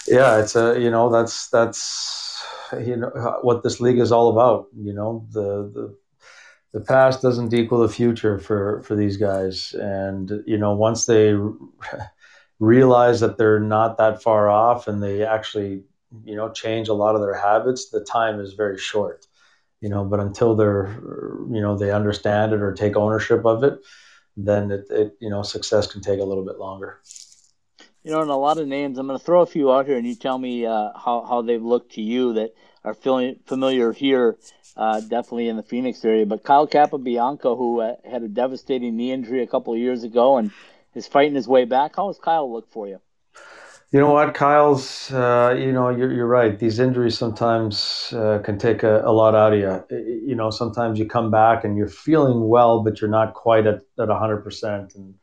yeah, 0.07 0.38
it's 0.38 0.57
a 0.57 0.79
you 0.79 0.90
know 0.90 1.11
that's 1.11 1.48
that's 1.48 2.24
you 2.81 2.97
know 2.97 3.39
what 3.43 3.63
this 3.63 3.81
league 3.81 3.99
is 3.99 4.13
all 4.13 4.31
about. 4.31 4.69
You 4.77 4.93
know 4.93 5.27
the 5.31 5.71
the 5.73 5.97
the 6.73 6.81
past 6.81 7.23
doesn't 7.23 7.55
equal 7.55 7.81
the 7.81 7.89
future 7.89 8.39
for 8.39 8.83
for 8.83 8.97
these 8.97 9.17
guys, 9.17 9.75
and 9.75 10.43
you 10.47 10.59
know 10.59 10.75
once 10.75 11.07
they 11.07 11.35
realize 12.59 13.21
that 13.21 13.39
they're 13.39 13.61
not 13.61 13.99
that 13.99 14.23
far 14.23 14.49
off 14.51 14.89
and 14.89 15.03
they 15.03 15.25
actually 15.25 15.83
you 16.25 16.37
know 16.37 16.51
change 16.51 16.89
a 16.89 16.95
lot 16.95 17.15
of 17.15 17.21
their 17.21 17.35
habits, 17.35 17.91
the 17.91 18.05
time 18.05 18.41
is 18.41 18.55
very 18.55 18.79
short. 18.79 19.27
You 19.81 19.89
know, 19.91 20.05
but 20.05 20.21
until 20.21 20.55
they're 20.55 20.89
you 21.51 21.61
know 21.61 21.77
they 21.77 21.93
understand 21.93 22.53
it 22.53 22.61
or 22.61 22.73
take 22.73 22.97
ownership 22.97 23.45
of 23.45 23.63
it, 23.65 23.79
then 24.37 24.71
it, 24.71 24.87
it 24.91 25.17
you 25.21 25.31
know 25.31 25.43
success 25.43 25.87
can 25.87 26.01
take 26.01 26.21
a 26.21 26.25
little 26.25 26.45
bit 26.45 26.59
longer. 26.59 27.01
You 28.05 28.11
know, 28.11 28.21
and 28.21 28.31
a 28.31 28.37
lot 28.37 28.59
of 28.59 28.69
names. 28.69 28.99
I'm 28.99 29.07
going 29.07 29.19
to 29.19 29.25
throw 29.25 29.40
a 29.40 29.47
few 29.47 29.73
out 29.73 29.87
here, 29.87 29.97
and 29.97 30.07
you 30.07 30.14
tell 30.14 30.38
me 30.38 30.67
uh, 30.67 30.90
how 30.95 31.25
how 31.27 31.40
they've 31.40 31.62
looked 31.62 31.93
to 31.93 32.03
you 32.03 32.35
that 32.35 32.55
are 32.85 32.93
familiar 32.93 33.93
here, 33.93 34.37
uh, 34.77 35.01
definitely 35.01 35.49
in 35.49 35.57
the 35.57 35.62
Phoenix 35.62 36.05
area. 36.05 36.27
But 36.27 36.43
Kyle 36.43 36.69
Capobianco, 36.69 37.57
who 37.57 37.81
uh, 37.81 37.97
had 38.05 38.23
a 38.23 38.29
devastating 38.29 38.95
knee 38.95 39.11
injury 39.11 39.43
a 39.43 39.47
couple 39.47 39.73
of 39.73 39.79
years 39.79 40.05
ago, 40.05 40.37
and 40.37 40.51
is 40.95 41.09
fighting 41.09 41.35
his 41.35 41.49
way 41.49 41.64
back. 41.64 41.97
How 41.97 42.09
does 42.09 42.19
Kyle 42.19 42.53
look 42.53 42.71
for 42.71 42.87
you? 42.87 43.01
You 43.90 44.01
know 44.01 44.11
what, 44.11 44.35
Kyle's. 44.35 45.11
Uh, 45.11 45.57
you 45.57 45.73
know, 45.73 45.88
you're, 45.88 46.12
you're 46.12 46.27
right. 46.27 46.59
These 46.59 46.81
injuries 46.81 47.17
sometimes 47.17 48.12
uh, 48.12 48.40
can 48.45 48.59
take 48.59 48.83
a, 48.83 49.03
a, 49.03 49.12
lot 49.12 49.35
out 49.35 49.55
of 49.55 49.61
you. 49.61 50.27
You 50.27 50.35
know, 50.35 50.51
sometimes 50.51 50.99
you 50.99 51.07
come 51.07 51.31
back 51.31 51.64
and 51.64 51.77
you're 51.77 51.88
feeling 51.88 52.49
well, 52.49 52.83
but 52.83 53.01
you're 53.01 53.09
not 53.09 53.33
quite 53.33 53.67
at 53.67 53.81
at 53.99 54.09
hundred 54.11 54.43
percent, 54.43 54.95
and 54.95 55.14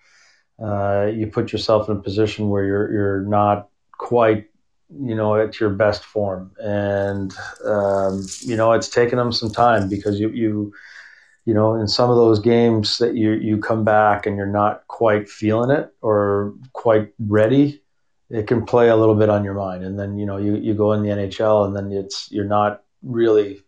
uh, 0.63 1.11
you 1.13 1.27
put 1.27 1.51
yourself 1.51 1.89
in 1.89 1.97
a 1.97 2.01
position 2.01 2.49
where 2.49 2.63
you're 2.63 2.91
you're 2.91 3.21
not 3.21 3.69
quite 3.93 4.49
you 4.89 5.15
know 5.15 5.35
at 5.35 5.59
your 5.59 5.69
best 5.69 6.03
form. 6.03 6.51
And 6.61 7.33
um, 7.65 8.25
you 8.41 8.55
know 8.55 8.73
it's 8.73 8.89
taken 8.89 9.17
them 9.17 9.31
some 9.31 9.51
time 9.51 9.89
because 9.89 10.19
you 10.19 10.29
you 10.29 10.73
you 11.45 11.53
know 11.53 11.75
in 11.75 11.87
some 11.87 12.09
of 12.09 12.17
those 12.17 12.39
games 12.39 12.97
that 12.99 13.15
you 13.15 13.31
you 13.33 13.57
come 13.57 13.83
back 13.83 14.25
and 14.25 14.37
you're 14.37 14.45
not 14.45 14.87
quite 14.87 15.29
feeling 15.29 15.71
it 15.71 15.93
or 16.01 16.53
quite 16.73 17.13
ready 17.19 17.81
it 18.31 18.47
can 18.47 18.65
play 18.65 18.87
a 18.87 18.95
little 18.95 19.15
bit 19.15 19.29
on 19.29 19.43
your 19.43 19.53
mind. 19.53 19.83
And 19.83 19.99
then 19.99 20.17
you 20.17 20.25
know 20.25 20.37
you, 20.37 20.55
you 20.55 20.73
go 20.73 20.93
in 20.93 21.03
the 21.03 21.09
NHL 21.09 21.65
and 21.65 21.75
then 21.75 21.91
it's 21.91 22.31
you're 22.31 22.45
not 22.45 22.83
really 23.03 23.61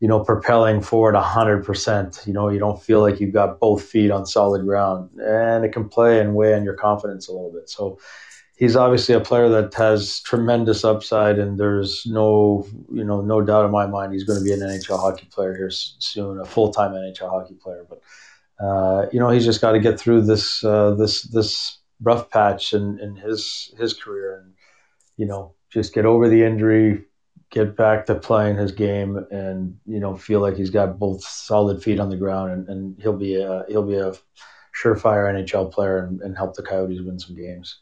you 0.00 0.08
know, 0.08 0.20
propelling 0.20 0.80
forward 0.80 1.14
100%. 1.14 2.26
You 2.26 2.32
know, 2.32 2.48
you 2.48 2.58
don't 2.58 2.82
feel 2.82 3.00
like 3.00 3.20
you've 3.20 3.32
got 3.32 3.60
both 3.60 3.82
feet 3.82 4.10
on 4.10 4.26
solid 4.26 4.64
ground, 4.64 5.10
and 5.18 5.64
it 5.64 5.72
can 5.72 5.88
play 5.88 6.20
and 6.20 6.34
weigh 6.34 6.54
on 6.54 6.64
your 6.64 6.74
confidence 6.74 7.28
a 7.28 7.32
little 7.32 7.52
bit. 7.52 7.68
So 7.68 7.98
he's 8.56 8.76
obviously 8.76 9.14
a 9.14 9.20
player 9.20 9.48
that 9.48 9.74
has 9.74 10.20
tremendous 10.20 10.84
upside, 10.84 11.38
and 11.38 11.58
there's 11.58 12.04
no, 12.06 12.66
you 12.92 13.04
know, 13.04 13.20
no 13.20 13.40
doubt 13.40 13.64
in 13.64 13.70
my 13.70 13.86
mind 13.86 14.12
he's 14.12 14.24
going 14.24 14.38
to 14.38 14.44
be 14.44 14.52
an 14.52 14.60
NHL 14.60 14.98
hockey 14.98 15.26
player 15.30 15.56
here 15.56 15.70
soon, 15.70 16.40
a 16.40 16.44
full 16.44 16.72
time 16.72 16.92
NHL 16.92 17.30
hockey 17.30 17.54
player. 17.54 17.86
But 17.88 18.02
uh, 18.64 19.06
you 19.12 19.18
know, 19.18 19.30
he's 19.30 19.44
just 19.44 19.60
got 19.60 19.72
to 19.72 19.80
get 19.80 19.98
through 19.98 20.22
this 20.22 20.62
uh, 20.64 20.94
this 20.94 21.22
this 21.22 21.78
rough 22.02 22.30
patch 22.30 22.72
in, 22.72 22.98
in 23.00 23.16
his 23.16 23.74
his 23.78 23.94
career, 23.94 24.40
and 24.40 24.54
you 25.16 25.26
know, 25.26 25.54
just 25.70 25.94
get 25.94 26.06
over 26.06 26.28
the 26.28 26.44
injury 26.44 27.04
get 27.54 27.76
back 27.76 28.04
to 28.04 28.16
playing 28.16 28.56
his 28.56 28.72
game 28.72 29.24
and 29.30 29.78
you 29.86 30.00
know 30.00 30.16
feel 30.16 30.40
like 30.40 30.56
he's 30.56 30.70
got 30.70 30.98
both 30.98 31.22
solid 31.22 31.80
feet 31.80 32.00
on 32.00 32.10
the 32.10 32.16
ground 32.16 32.50
and, 32.50 32.68
and 32.68 33.00
he'll 33.00 33.16
be 33.16 33.36
a 33.36 33.64
he'll 33.68 33.86
be 33.86 33.94
a 33.94 34.12
surefire 34.82 35.32
NHL 35.32 35.70
player 35.72 35.98
and, 36.04 36.20
and 36.20 36.36
help 36.36 36.56
the 36.56 36.62
Coyotes 36.64 37.00
win 37.00 37.16
some 37.16 37.36
games. 37.36 37.78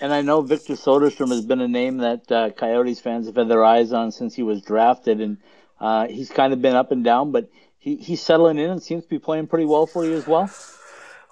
and 0.00 0.12
I 0.12 0.22
know 0.22 0.42
Victor 0.42 0.74
Soderstrom 0.74 1.30
has 1.30 1.44
been 1.44 1.60
a 1.60 1.66
name 1.66 1.98
that 1.98 2.30
uh, 2.30 2.50
Coyotes 2.50 3.00
fans 3.00 3.26
have 3.26 3.34
had 3.34 3.48
their 3.48 3.64
eyes 3.64 3.92
on 3.92 4.12
since 4.12 4.32
he 4.32 4.44
was 4.44 4.62
drafted, 4.62 5.20
and 5.20 5.38
uh, 5.80 6.06
he's 6.06 6.30
kind 6.30 6.52
of 6.52 6.62
been 6.62 6.76
up 6.76 6.92
and 6.92 7.02
down, 7.02 7.32
but 7.32 7.50
he, 7.78 7.96
he's 7.96 8.22
settling 8.22 8.58
in 8.58 8.70
and 8.70 8.80
seems 8.80 9.02
to 9.02 9.08
be 9.08 9.18
playing 9.18 9.48
pretty 9.48 9.64
well 9.64 9.86
for 9.86 10.04
you 10.04 10.14
as 10.14 10.28
well. 10.28 10.48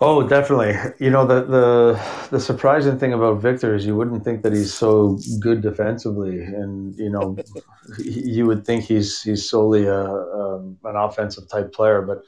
Oh, 0.01 0.26
definitely. 0.26 0.74
You 0.99 1.11
know 1.11 1.26
the 1.26 1.44
the 1.44 2.01
the 2.30 2.40
surprising 2.40 2.99
thing 2.99 3.12
about 3.12 3.40
Victor 3.40 3.74
is 3.74 3.84
you 3.84 3.94
wouldn't 3.94 4.24
think 4.24 4.42
that 4.42 4.53
he's 4.53 4.72
so 4.72 5.18
good 5.40 5.61
defensively, 5.61 6.42
and 6.42 6.97
you 6.97 7.11
know 7.11 7.36
you 7.99 8.47
would 8.47 8.64
think 8.64 8.84
he's 8.84 9.22
he's 9.22 9.49
solely 9.49 9.86
a, 9.86 10.05
a 10.05 10.57
um, 10.57 10.78
an 10.84 10.97
offensive 10.97 11.49
type 11.49 11.72
player, 11.72 12.03
but 12.03 12.22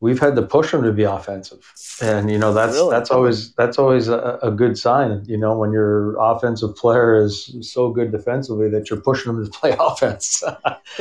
we've 0.00 0.20
had 0.20 0.36
to 0.36 0.42
push 0.42 0.72
him 0.72 0.82
to 0.82 0.92
be 0.92 1.02
offensive, 1.02 1.72
and 2.00 2.30
you 2.30 2.38
know 2.38 2.52
that's 2.52 2.74
really? 2.74 2.90
that's 2.90 3.10
always 3.10 3.52
that's 3.54 3.78
always 3.78 4.08
a, 4.08 4.38
a, 4.42 4.50
good 4.50 4.78
sign. 4.78 5.24
You 5.26 5.38
know 5.38 5.56
when 5.58 5.72
your 5.72 6.16
offensive 6.20 6.76
player 6.76 7.16
is 7.16 7.56
so 7.62 7.90
good 7.90 8.12
defensively 8.12 8.68
that 8.70 8.88
you're 8.88 9.00
pushing 9.00 9.32
him 9.32 9.44
to 9.44 9.50
play 9.50 9.74
offense. 9.80 10.42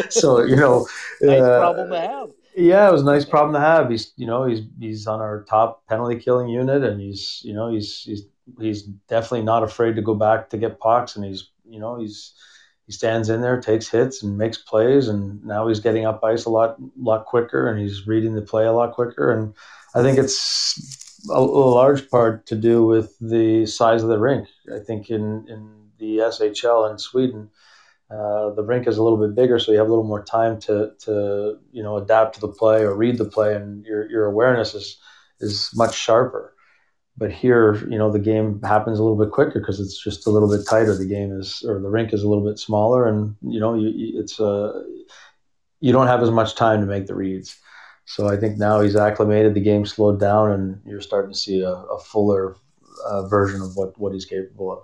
so 0.09 0.43
you 0.43 0.55
know, 0.55 0.87
nice 1.21 1.41
uh, 1.41 1.59
problem 1.59 1.89
to 1.91 2.01
have. 2.01 2.29
Yeah, 2.57 2.89
it 2.89 2.91
was 2.91 3.03
a 3.03 3.05
nice 3.05 3.23
problem 3.23 3.53
to 3.53 3.59
have. 3.59 3.91
He's 3.91 4.13
you 4.17 4.25
know 4.25 4.45
he's 4.45 4.61
he's 4.79 5.05
on 5.05 5.19
our 5.21 5.43
top 5.43 5.85
penalty 5.87 6.19
killing 6.19 6.49
unit, 6.49 6.83
and 6.83 6.99
he's 6.99 7.39
you 7.43 7.53
know 7.53 7.71
he's 7.71 8.01
he's 8.01 8.23
he's 8.59 8.81
definitely 9.07 9.43
not 9.43 9.61
afraid 9.61 9.95
to 9.95 10.01
go 10.01 10.15
back 10.15 10.49
to 10.49 10.57
get 10.57 10.79
pucks, 10.79 11.15
and 11.15 11.23
he's 11.23 11.51
you 11.69 11.79
know 11.79 11.99
he's 11.99 12.33
he 12.87 12.93
stands 12.93 13.29
in 13.29 13.41
there, 13.41 13.61
takes 13.61 13.89
hits, 13.89 14.23
and 14.23 14.39
makes 14.39 14.57
plays. 14.57 15.07
And 15.07 15.43
now 15.43 15.67
he's 15.67 15.79
getting 15.79 16.05
up 16.05 16.23
ice 16.23 16.45
a 16.45 16.49
lot, 16.49 16.77
lot 16.97 17.25
quicker, 17.25 17.69
and 17.69 17.79
he's 17.79 18.07
reading 18.07 18.33
the 18.33 18.41
play 18.41 18.65
a 18.65 18.71
lot 18.71 18.93
quicker. 18.93 19.31
And 19.31 19.53
I 19.93 20.01
think 20.01 20.17
it's 20.17 21.21
a, 21.29 21.37
a 21.37 21.39
large 21.39 22.09
part 22.09 22.47
to 22.47 22.55
do 22.55 22.83
with 22.83 23.15
the 23.21 23.67
size 23.67 24.01
of 24.01 24.09
the 24.09 24.17
rink. 24.17 24.47
I 24.73 24.79
think 24.79 25.11
in 25.11 25.45
in 25.47 25.91
the 25.99 26.21
SHL 26.21 26.89
in 26.89 26.97
Sweden, 26.97 27.51
uh, 28.09 28.51
the 28.51 28.63
rink 28.63 28.87
is 28.87 28.97
a 28.97 29.03
little 29.03 29.17
bit 29.17 29.35
bigger, 29.35 29.59
so 29.59 29.71
you 29.71 29.77
have 29.77 29.87
a 29.87 29.89
little 29.89 30.05
more 30.05 30.23
time 30.23 30.59
to 30.61 30.93
to 30.99 31.57
you 31.71 31.83
know 31.83 31.97
adapt 31.97 32.35
to 32.35 32.41
the 32.41 32.47
play 32.47 32.81
or 32.83 32.95
read 32.95 33.17
the 33.17 33.25
play, 33.25 33.53
and 33.55 33.85
your 33.85 34.09
your 34.09 34.25
awareness 34.25 34.73
is 34.73 34.97
is 35.39 35.71
much 35.75 35.95
sharper. 35.95 36.53
But 37.17 37.31
here, 37.31 37.75
you 37.89 37.97
know, 37.97 38.11
the 38.11 38.19
game 38.19 38.61
happens 38.61 38.99
a 38.99 39.03
little 39.03 39.17
bit 39.17 39.31
quicker 39.31 39.59
because 39.59 39.79
it's 39.79 40.01
just 40.01 40.27
a 40.27 40.29
little 40.29 40.49
bit 40.49 40.67
tighter. 40.67 40.95
The 40.95 41.07
game 41.07 41.31
is, 41.37 41.63
or 41.67 41.81
the 41.81 41.89
rink 41.89 42.13
is 42.13 42.21
a 42.21 42.29
little 42.29 42.45
bit 42.45 42.59
smaller, 42.59 43.07
and 43.07 43.35
you 43.41 43.59
know, 43.59 43.73
you, 43.73 44.21
it's 44.21 44.39
uh, 44.39 44.83
you 45.79 45.91
don't 45.91 46.07
have 46.07 46.21
as 46.21 46.31
much 46.31 46.55
time 46.55 46.79
to 46.79 46.87
make 46.87 47.07
the 47.07 47.15
reads. 47.15 47.57
So 48.05 48.29
I 48.29 48.37
think 48.37 48.57
now 48.57 48.79
he's 48.79 48.95
acclimated. 48.95 49.53
The 49.53 49.61
game 49.61 49.85
slowed 49.85 50.19
down, 50.19 50.51
and 50.51 50.81
you're 50.85 51.01
starting 51.01 51.33
to 51.33 51.37
see 51.37 51.61
a, 51.61 51.73
a 51.73 51.99
fuller 51.99 52.55
uh, 53.05 53.27
version 53.27 53.61
of 53.61 53.75
what 53.75 53.97
what 53.99 54.13
he's 54.13 54.25
capable 54.25 54.71
of. 54.71 54.79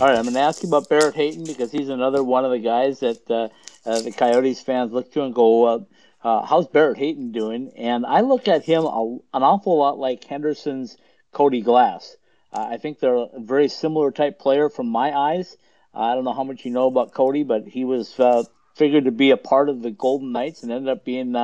All 0.00 0.06
right, 0.06 0.16
I'm 0.16 0.22
going 0.22 0.32
to 0.32 0.40
ask 0.40 0.62
you 0.62 0.68
about 0.70 0.88
Barrett 0.88 1.14
Hayton 1.14 1.44
because 1.44 1.70
he's 1.70 1.90
another 1.90 2.24
one 2.24 2.46
of 2.46 2.50
the 2.50 2.58
guys 2.58 3.00
that 3.00 3.30
uh, 3.30 3.48
uh, 3.84 4.00
the 4.00 4.10
Coyotes 4.10 4.58
fans 4.58 4.92
look 4.92 5.12
to 5.12 5.24
and 5.24 5.34
go, 5.34 5.64
uh, 5.64 5.78
uh, 6.24 6.46
how's 6.46 6.66
Barrett 6.68 6.96
Hayton 6.96 7.32
doing? 7.32 7.70
And 7.76 8.06
I 8.06 8.22
look 8.22 8.48
at 8.48 8.64
him 8.64 8.84
a, 8.84 9.18
an 9.34 9.42
awful 9.42 9.76
lot 9.76 9.98
like 9.98 10.24
Henderson's 10.24 10.96
Cody 11.32 11.60
Glass. 11.60 12.16
Uh, 12.50 12.62
I 12.70 12.78
think 12.78 12.98
they're 12.98 13.14
a 13.14 13.28
very 13.40 13.68
similar 13.68 14.10
type 14.10 14.38
player 14.38 14.70
from 14.70 14.88
my 14.88 15.14
eyes. 15.14 15.58
I 15.92 16.14
don't 16.14 16.24
know 16.24 16.32
how 16.32 16.44
much 16.44 16.64
you 16.64 16.70
know 16.70 16.86
about 16.86 17.12
Cody, 17.12 17.42
but 17.42 17.68
he 17.68 17.84
was 17.84 18.18
uh, 18.18 18.44
figured 18.76 19.04
to 19.04 19.10
be 19.10 19.32
a 19.32 19.36
part 19.36 19.68
of 19.68 19.82
the 19.82 19.90
Golden 19.90 20.32
Knights 20.32 20.62
and 20.62 20.72
ended 20.72 20.88
up 20.88 21.04
being 21.04 21.36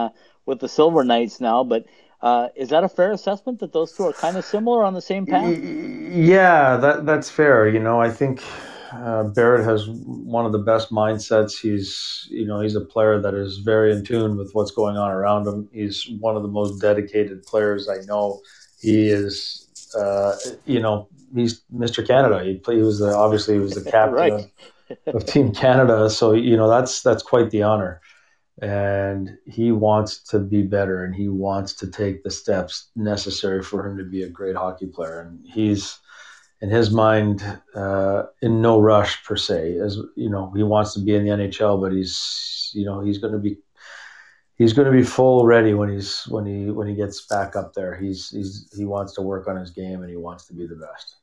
with 0.46 0.60
the 0.60 0.68
Silver 0.70 1.04
Knights 1.04 1.42
now. 1.42 1.62
But 1.62 1.84
uh, 2.22 2.48
is 2.56 2.70
that 2.70 2.84
a 2.84 2.88
fair 2.88 3.12
assessment 3.12 3.60
that 3.60 3.72
those 3.72 3.92
two 3.92 4.04
are 4.04 4.12
kind 4.12 4.36
of 4.36 4.44
similar 4.44 4.82
on 4.82 4.94
the 4.94 5.02
same 5.02 5.26
path? 5.26 5.58
Yeah, 5.58 6.76
that 6.76 7.06
that's 7.06 7.30
fair. 7.30 7.68
You 7.68 7.80
know, 7.80 8.00
I 8.00 8.10
think 8.10 8.42
uh, 8.92 9.24
Barrett 9.24 9.64
has 9.64 9.88
one 9.88 10.46
of 10.46 10.52
the 10.52 10.58
best 10.58 10.90
mindsets. 10.90 11.60
He's, 11.60 12.26
you 12.30 12.46
know, 12.46 12.60
he's 12.60 12.76
a 12.76 12.80
player 12.80 13.20
that 13.20 13.34
is 13.34 13.58
very 13.58 13.92
in 13.92 14.04
tune 14.04 14.36
with 14.36 14.52
what's 14.52 14.70
going 14.70 14.96
on 14.96 15.10
around 15.10 15.46
him. 15.46 15.68
He's 15.72 16.08
one 16.20 16.36
of 16.36 16.42
the 16.42 16.48
most 16.48 16.80
dedicated 16.80 17.42
players 17.44 17.88
I 17.88 17.98
know. 18.06 18.40
He 18.80 19.08
is, 19.08 19.68
uh, 19.98 20.34
you 20.64 20.80
know, 20.80 21.08
he's 21.34 21.62
Mr. 21.74 22.06
Canada. 22.06 22.42
He, 22.44 22.60
he 22.72 22.82
was 22.82 22.98
the, 22.98 23.14
obviously 23.14 23.54
he 23.54 23.60
was 23.60 23.74
the 23.74 23.90
captain 23.90 24.14
right. 24.14 24.32
of, 25.06 25.14
of 25.14 25.26
Team 25.26 25.52
Canada. 25.52 26.08
So 26.10 26.32
you 26.32 26.56
know 26.56 26.68
that's 26.68 27.02
that's 27.02 27.22
quite 27.22 27.50
the 27.50 27.62
honor. 27.62 28.00
And 28.62 29.36
he 29.44 29.70
wants 29.70 30.22
to 30.30 30.38
be 30.38 30.62
better, 30.62 31.04
and 31.04 31.14
he 31.14 31.28
wants 31.28 31.74
to 31.74 31.90
take 31.90 32.22
the 32.22 32.30
steps 32.30 32.90
necessary 32.96 33.62
for 33.62 33.86
him 33.86 33.98
to 33.98 34.04
be 34.04 34.22
a 34.22 34.28
great 34.28 34.56
hockey 34.56 34.86
player. 34.86 35.20
And 35.20 35.44
he's 35.46 35.98
in 36.62 36.70
his 36.70 36.90
mind 36.90 37.44
uh, 37.74 38.24
in 38.40 38.62
no 38.62 38.80
rush 38.80 39.22
per 39.24 39.36
se. 39.36 39.78
As 39.78 39.98
you 40.16 40.30
know, 40.30 40.52
he 40.56 40.62
wants 40.62 40.94
to 40.94 41.00
be 41.00 41.14
in 41.14 41.24
the 41.24 41.30
NHL, 41.30 41.80
but 41.80 41.92
he's 41.92 42.70
you 42.74 42.84
know 42.84 43.00
he's 43.00 43.18
going 43.18 43.34
to 43.34 43.38
be 43.38 43.58
he's 44.56 44.72
going 44.72 44.86
to 44.86 44.96
be 44.96 45.04
full 45.04 45.44
ready 45.46 45.74
when 45.74 45.90
he's 45.90 46.22
when 46.28 46.46
he 46.46 46.70
when 46.70 46.88
he 46.88 46.94
gets 46.94 47.26
back 47.26 47.56
up 47.56 47.74
there. 47.74 47.94
He's 47.94 48.30
he's 48.30 48.72
he 48.76 48.84
wants 48.84 49.14
to 49.14 49.22
work 49.22 49.48
on 49.48 49.56
his 49.56 49.70
game 49.70 50.02
and 50.02 50.10
he 50.10 50.16
wants 50.16 50.46
to 50.46 50.54
be 50.54 50.66
the 50.66 50.76
best. 50.76 51.16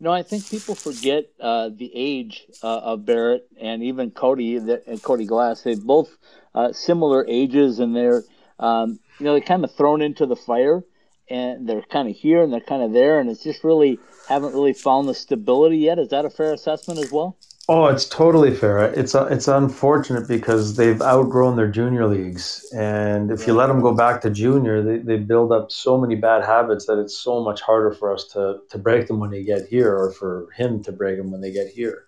You 0.00 0.04
know, 0.04 0.12
I 0.12 0.22
think 0.22 0.48
people 0.48 0.76
forget 0.76 1.24
uh, 1.40 1.70
the 1.74 1.90
age 1.92 2.46
uh, 2.62 2.78
of 2.78 3.04
Barrett 3.04 3.48
and 3.60 3.82
even 3.82 4.12
Cody 4.12 4.58
that, 4.58 4.86
and 4.86 5.02
Cody 5.02 5.26
Glass. 5.26 5.62
They 5.62 5.74
both 5.74 6.16
uh, 6.54 6.72
similar 6.72 7.26
ages, 7.28 7.80
and 7.80 7.96
they're 7.96 8.22
um, 8.60 9.00
you 9.18 9.24
know 9.24 9.32
they're 9.32 9.40
kind 9.40 9.64
of 9.64 9.74
thrown 9.74 10.00
into 10.00 10.24
the 10.24 10.36
fire, 10.36 10.84
and 11.28 11.68
they're 11.68 11.82
kind 11.82 12.08
of 12.08 12.14
here 12.14 12.42
and 12.42 12.52
they're 12.52 12.60
kind 12.60 12.82
of 12.82 12.92
there, 12.92 13.18
and 13.18 13.28
it's 13.28 13.42
just 13.42 13.64
really 13.64 13.98
haven't 14.28 14.54
really 14.54 14.72
found 14.72 15.08
the 15.08 15.14
stability 15.14 15.78
yet. 15.78 15.98
Is 15.98 16.10
that 16.10 16.24
a 16.24 16.30
fair 16.30 16.52
assessment 16.52 17.00
as 17.00 17.10
well? 17.10 17.36
Oh, 17.70 17.86
it's 17.86 18.06
totally 18.06 18.54
fair. 18.54 18.78
It's 18.94 19.14
uh, 19.14 19.26
it's 19.26 19.46
unfortunate 19.46 20.26
because 20.26 20.76
they've 20.76 21.02
outgrown 21.02 21.56
their 21.56 21.68
junior 21.70 22.06
leagues, 22.06 22.64
and 22.74 23.30
if 23.30 23.46
you 23.46 23.52
let 23.52 23.66
them 23.66 23.82
go 23.82 23.92
back 23.94 24.22
to 24.22 24.30
junior, 24.30 24.80
they, 24.82 24.98
they 24.98 25.18
build 25.18 25.52
up 25.52 25.70
so 25.70 25.98
many 25.98 26.14
bad 26.14 26.44
habits 26.44 26.86
that 26.86 26.98
it's 26.98 27.18
so 27.18 27.44
much 27.44 27.60
harder 27.60 27.92
for 27.92 28.10
us 28.10 28.24
to 28.32 28.60
to 28.70 28.78
break 28.78 29.06
them 29.06 29.20
when 29.20 29.30
they 29.30 29.44
get 29.44 29.66
here, 29.66 29.94
or 29.94 30.10
for 30.12 30.48
him 30.56 30.82
to 30.84 30.92
break 30.92 31.18
them 31.18 31.30
when 31.30 31.42
they 31.42 31.52
get 31.52 31.68
here. 31.68 32.06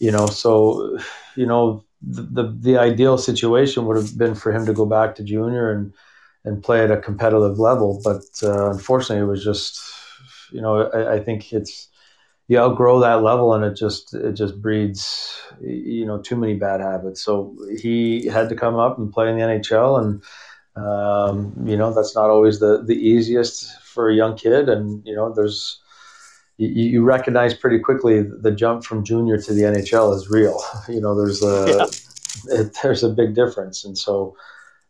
You 0.00 0.10
know, 0.12 0.26
so 0.26 0.98
you 1.36 1.46
know 1.46 1.84
the 2.02 2.22
the, 2.22 2.56
the 2.60 2.78
ideal 2.78 3.18
situation 3.18 3.86
would 3.86 3.96
have 3.96 4.18
been 4.18 4.34
for 4.34 4.52
him 4.52 4.66
to 4.66 4.72
go 4.72 4.86
back 4.86 5.14
to 5.16 5.24
junior 5.24 5.70
and 5.72 5.92
and 6.44 6.64
play 6.64 6.82
at 6.84 6.90
a 6.90 6.96
competitive 6.96 7.58
level, 7.58 8.00
but 8.02 8.22
uh, 8.42 8.70
unfortunately, 8.70 9.22
it 9.24 9.28
was 9.28 9.44
just 9.44 9.80
you 10.52 10.60
know, 10.60 10.88
I, 10.90 11.14
I 11.14 11.20
think 11.20 11.52
it's 11.52 11.88
you 12.50 12.58
outgrow 12.58 12.98
that 12.98 13.22
level 13.22 13.54
and 13.54 13.64
it 13.64 13.76
just 13.76 14.12
it 14.12 14.32
just 14.32 14.60
breeds 14.60 15.40
you 15.60 16.04
know 16.04 16.18
too 16.20 16.34
many 16.34 16.54
bad 16.54 16.80
habits. 16.80 17.22
So 17.22 17.56
he 17.80 18.26
had 18.26 18.48
to 18.48 18.56
come 18.56 18.74
up 18.74 18.98
and 18.98 19.12
play 19.12 19.30
in 19.30 19.38
the 19.38 19.44
NHL 19.44 19.98
and. 20.00 20.22
Um, 20.76 21.52
you 21.66 21.76
know 21.76 21.92
that's 21.92 22.14
not 22.14 22.30
always 22.30 22.60
the 22.60 22.84
the 22.86 22.94
easiest 22.94 23.76
for 23.82 24.08
a 24.08 24.14
young 24.14 24.36
kid 24.36 24.68
and 24.68 25.04
you 25.04 25.16
know 25.16 25.34
there's 25.34 25.80
you, 26.58 26.68
you, 26.68 27.02
recognize 27.02 27.54
pretty 27.54 27.78
quickly 27.78 28.22
the 28.22 28.52
jump 28.52 28.84
from 28.84 29.02
junior 29.02 29.38
to 29.38 29.52
the 29.54 29.62
NHL 29.62 30.14
is 30.14 30.30
real. 30.30 30.62
You 30.88 31.00
know, 31.00 31.16
there's 31.16 31.42
a 31.42 31.66
yeah. 31.66 32.60
it, 32.60 32.78
there's 32.82 33.02
a 33.02 33.08
big 33.08 33.34
difference, 33.34 33.84
and 33.84 33.96
so 33.96 34.36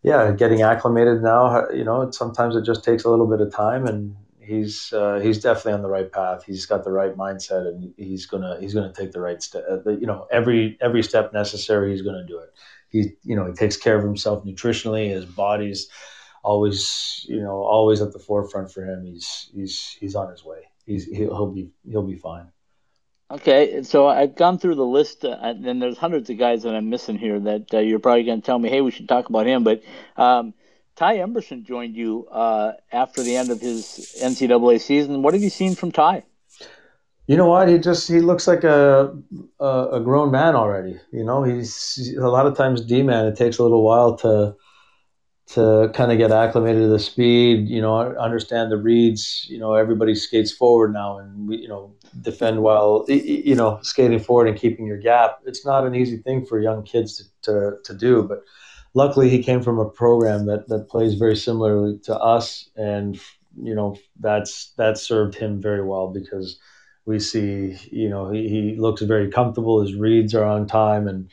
yeah, 0.03 0.33
getting 0.33 0.63
acclimated 0.63 1.23
now. 1.23 1.69
You 1.71 1.85
know, 1.85 2.11
sometimes 2.11 2.57
it 2.57 2.65
just 2.65 2.85
takes 2.85 3.05
a 3.05 3.11
little 3.11 3.27
bit 3.27 3.41
of 3.41 3.53
time, 3.55 3.87
and 3.87 4.17
he's 4.51 4.93
uh, 4.93 5.21
he's 5.23 5.41
definitely 5.41 5.75
on 5.75 5.83
the 5.83 5.89
right 5.89 6.11
path. 6.11 6.45
He's 6.45 6.67
got 6.67 6.83
the 6.83 6.91
right 6.91 7.17
mindset, 7.17 7.69
and 7.69 7.95
he's 7.97 8.27
gonna 8.27 8.59
he's 8.61 8.75
gonna 8.75 8.93
take 8.93 9.13
the 9.13 9.21
right 9.21 9.41
step. 9.41 9.65
Uh, 9.71 9.91
you 9.91 10.07
know, 10.07 10.27
every 10.31 10.77
every 10.81 11.03
step 11.03 11.33
necessary, 11.33 11.93
he's 11.93 12.03
gonna 12.03 12.27
do 12.27 12.39
it. 12.39 12.51
He 12.89 13.13
you 13.23 13.37
know 13.37 13.47
he 13.47 13.53
takes 13.53 13.77
care 13.77 13.97
of 13.97 14.05
himself 14.05 14.45
nutritionally. 14.45 15.09
His 15.11 15.25
body's 15.25 15.89
always 16.43 17.25
you 17.29 17.41
know 17.41 17.63
always 17.63 18.03
at 18.03 18.13
the 18.13 18.19
forefront 18.19 18.73
for 18.73 18.85
him. 18.85 19.05
He's 19.05 19.51
he's 19.55 19.97
he's 20.01 20.15
on 20.17 20.31
his 20.31 20.45
way. 20.45 20.69
He's 20.85 21.05
he'll, 21.05 21.35
he'll 21.35 21.53
be 21.53 21.71
he'll 21.89 22.07
be 22.07 22.17
fine. 22.17 22.49
Okay, 23.33 23.85
so 23.85 24.09
I've 24.09 24.35
gone 24.35 24.59
through 24.59 24.75
the 24.75 24.85
list, 24.85 25.25
uh, 25.25 25.37
and 25.41 25.81
there's 25.81 25.97
hundreds 25.97 26.29
of 26.31 26.39
guys 26.39 26.65
that 26.65 26.75
I'm 26.75 26.91
missing 26.91 27.17
here 27.17 27.39
that 27.39 27.73
uh, 27.73 27.79
you're 27.79 28.01
probably 28.01 28.25
going 28.25 28.41
to 28.41 28.45
tell 28.45 28.59
me, 28.59 28.69
hey, 28.69 28.81
we 28.81 28.91
should 28.91 29.09
talk 29.09 29.29
about 29.29 29.47
him. 29.47 29.63
But 29.63 29.85
um, 30.17 30.53
Ty 31.01 31.17
Emberson 31.17 31.65
joined 31.65 31.97
you 31.97 32.27
uh, 32.31 32.73
after 32.93 33.23
the 33.23 33.35
end 33.35 33.49
of 33.49 33.59
his 33.59 34.19
NCAA 34.23 34.79
season. 34.83 35.23
What 35.23 35.33
have 35.33 35.43
you 35.43 35.49
seen 35.49 35.75
from 35.75 35.91
Ty? 35.91 36.25
You 37.27 37.39
know 37.39 37.47
what? 37.47 37.69
He 37.69 37.79
just 37.79 38.07
he 38.07 38.21
looks 38.21 38.47
like 38.47 38.65
a 38.65 39.17
a, 39.59 39.89
a 39.93 40.01
grown 40.01 40.31
man 40.31 40.55
already. 40.55 41.01
You 41.11 41.25
know, 41.25 41.43
he's 41.43 42.15
a 42.19 42.29
lot 42.29 42.45
of 42.45 42.55
times 42.55 42.85
D 42.85 43.03
man. 43.03 43.25
It 43.25 43.37
takes 43.37 43.57
a 43.57 43.63
little 43.63 43.83
while 43.83 44.15
to 44.19 44.55
to 45.55 45.91
kind 45.95 46.13
of 46.13 46.19
get 46.19 46.33
acclimated 46.33 46.83
to 46.83 46.89
the 46.89 46.99
speed. 46.99 47.67
You 47.67 47.81
know, 47.81 47.97
understand 48.19 48.71
the 48.71 48.77
reads. 48.77 49.47
You 49.49 49.59
know, 49.59 49.77
everybody 49.77 50.15
skates 50.15 50.53
forward 50.53 50.93
now, 50.93 51.17
and 51.17 51.49
we 51.49 51.57
you 51.57 51.69
know 51.69 51.95
defend 52.21 52.61
while 52.61 53.07
you 53.09 53.55
know 53.55 53.79
skating 53.81 54.21
forward 54.21 54.49
and 54.49 54.59
keeping 54.59 54.85
your 54.85 54.99
gap. 54.99 55.39
It's 55.47 55.65
not 55.65 55.87
an 55.87 55.95
easy 55.95 56.19
thing 56.19 56.45
for 56.45 56.61
young 56.61 56.83
kids 56.83 57.17
to 57.17 57.25
to, 57.51 57.77
to 57.85 57.95
do, 57.95 58.23
but 58.23 58.43
luckily 58.95 59.29
he 59.29 59.43
came 59.43 59.63
from 59.63 59.79
a 59.79 59.89
program 59.89 60.47
that 60.47 60.69
that 60.69 60.89
plays 60.89 61.15
very 61.15 61.37
similarly 61.37 61.99
to 62.05 62.17
us, 62.17 62.69
and 62.77 63.21
you 63.61 63.75
know 63.75 63.97
that's 64.19 64.73
that 64.77 64.99
served 64.99 65.35
him 65.35 65.61
very 65.61 65.85
well 65.85 66.09
because 66.09 66.59
we 67.07 67.19
see, 67.19 67.77
you 67.91 68.09
know, 68.09 68.31
he, 68.31 68.49
he 68.49 68.77
looks 68.77 69.03
very 69.03 69.31
comfortable. 69.31 69.81
His 69.81 69.95
reads 69.95 70.35
are 70.35 70.45
on 70.45 70.67
time, 70.67 71.09
and 71.09 71.31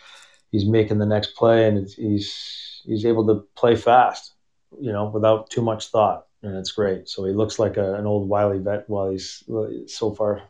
he's 0.51 0.65
making 0.65 0.97
the 0.97 1.05
next 1.05 1.35
play, 1.35 1.67
and 1.67 1.87
he's 1.87 2.81
he's 2.85 3.05
able 3.05 3.27
to 3.27 3.45
play 3.55 3.75
fast, 3.75 4.33
you 4.79 4.91
know, 4.91 5.09
without 5.09 5.49
too 5.49 5.61
much 5.61 5.87
thought, 5.87 6.25
and 6.41 6.55
it's 6.57 6.71
great. 6.71 7.09
So 7.09 7.25
he 7.25 7.33
looks 7.33 7.59
like 7.59 7.77
a, 7.77 7.95
an 7.95 8.05
old 8.05 8.27
wily 8.29 8.59
vet 8.59 8.89
while 8.89 9.09
he's 9.11 9.43
so 9.87 10.13
far 10.13 10.41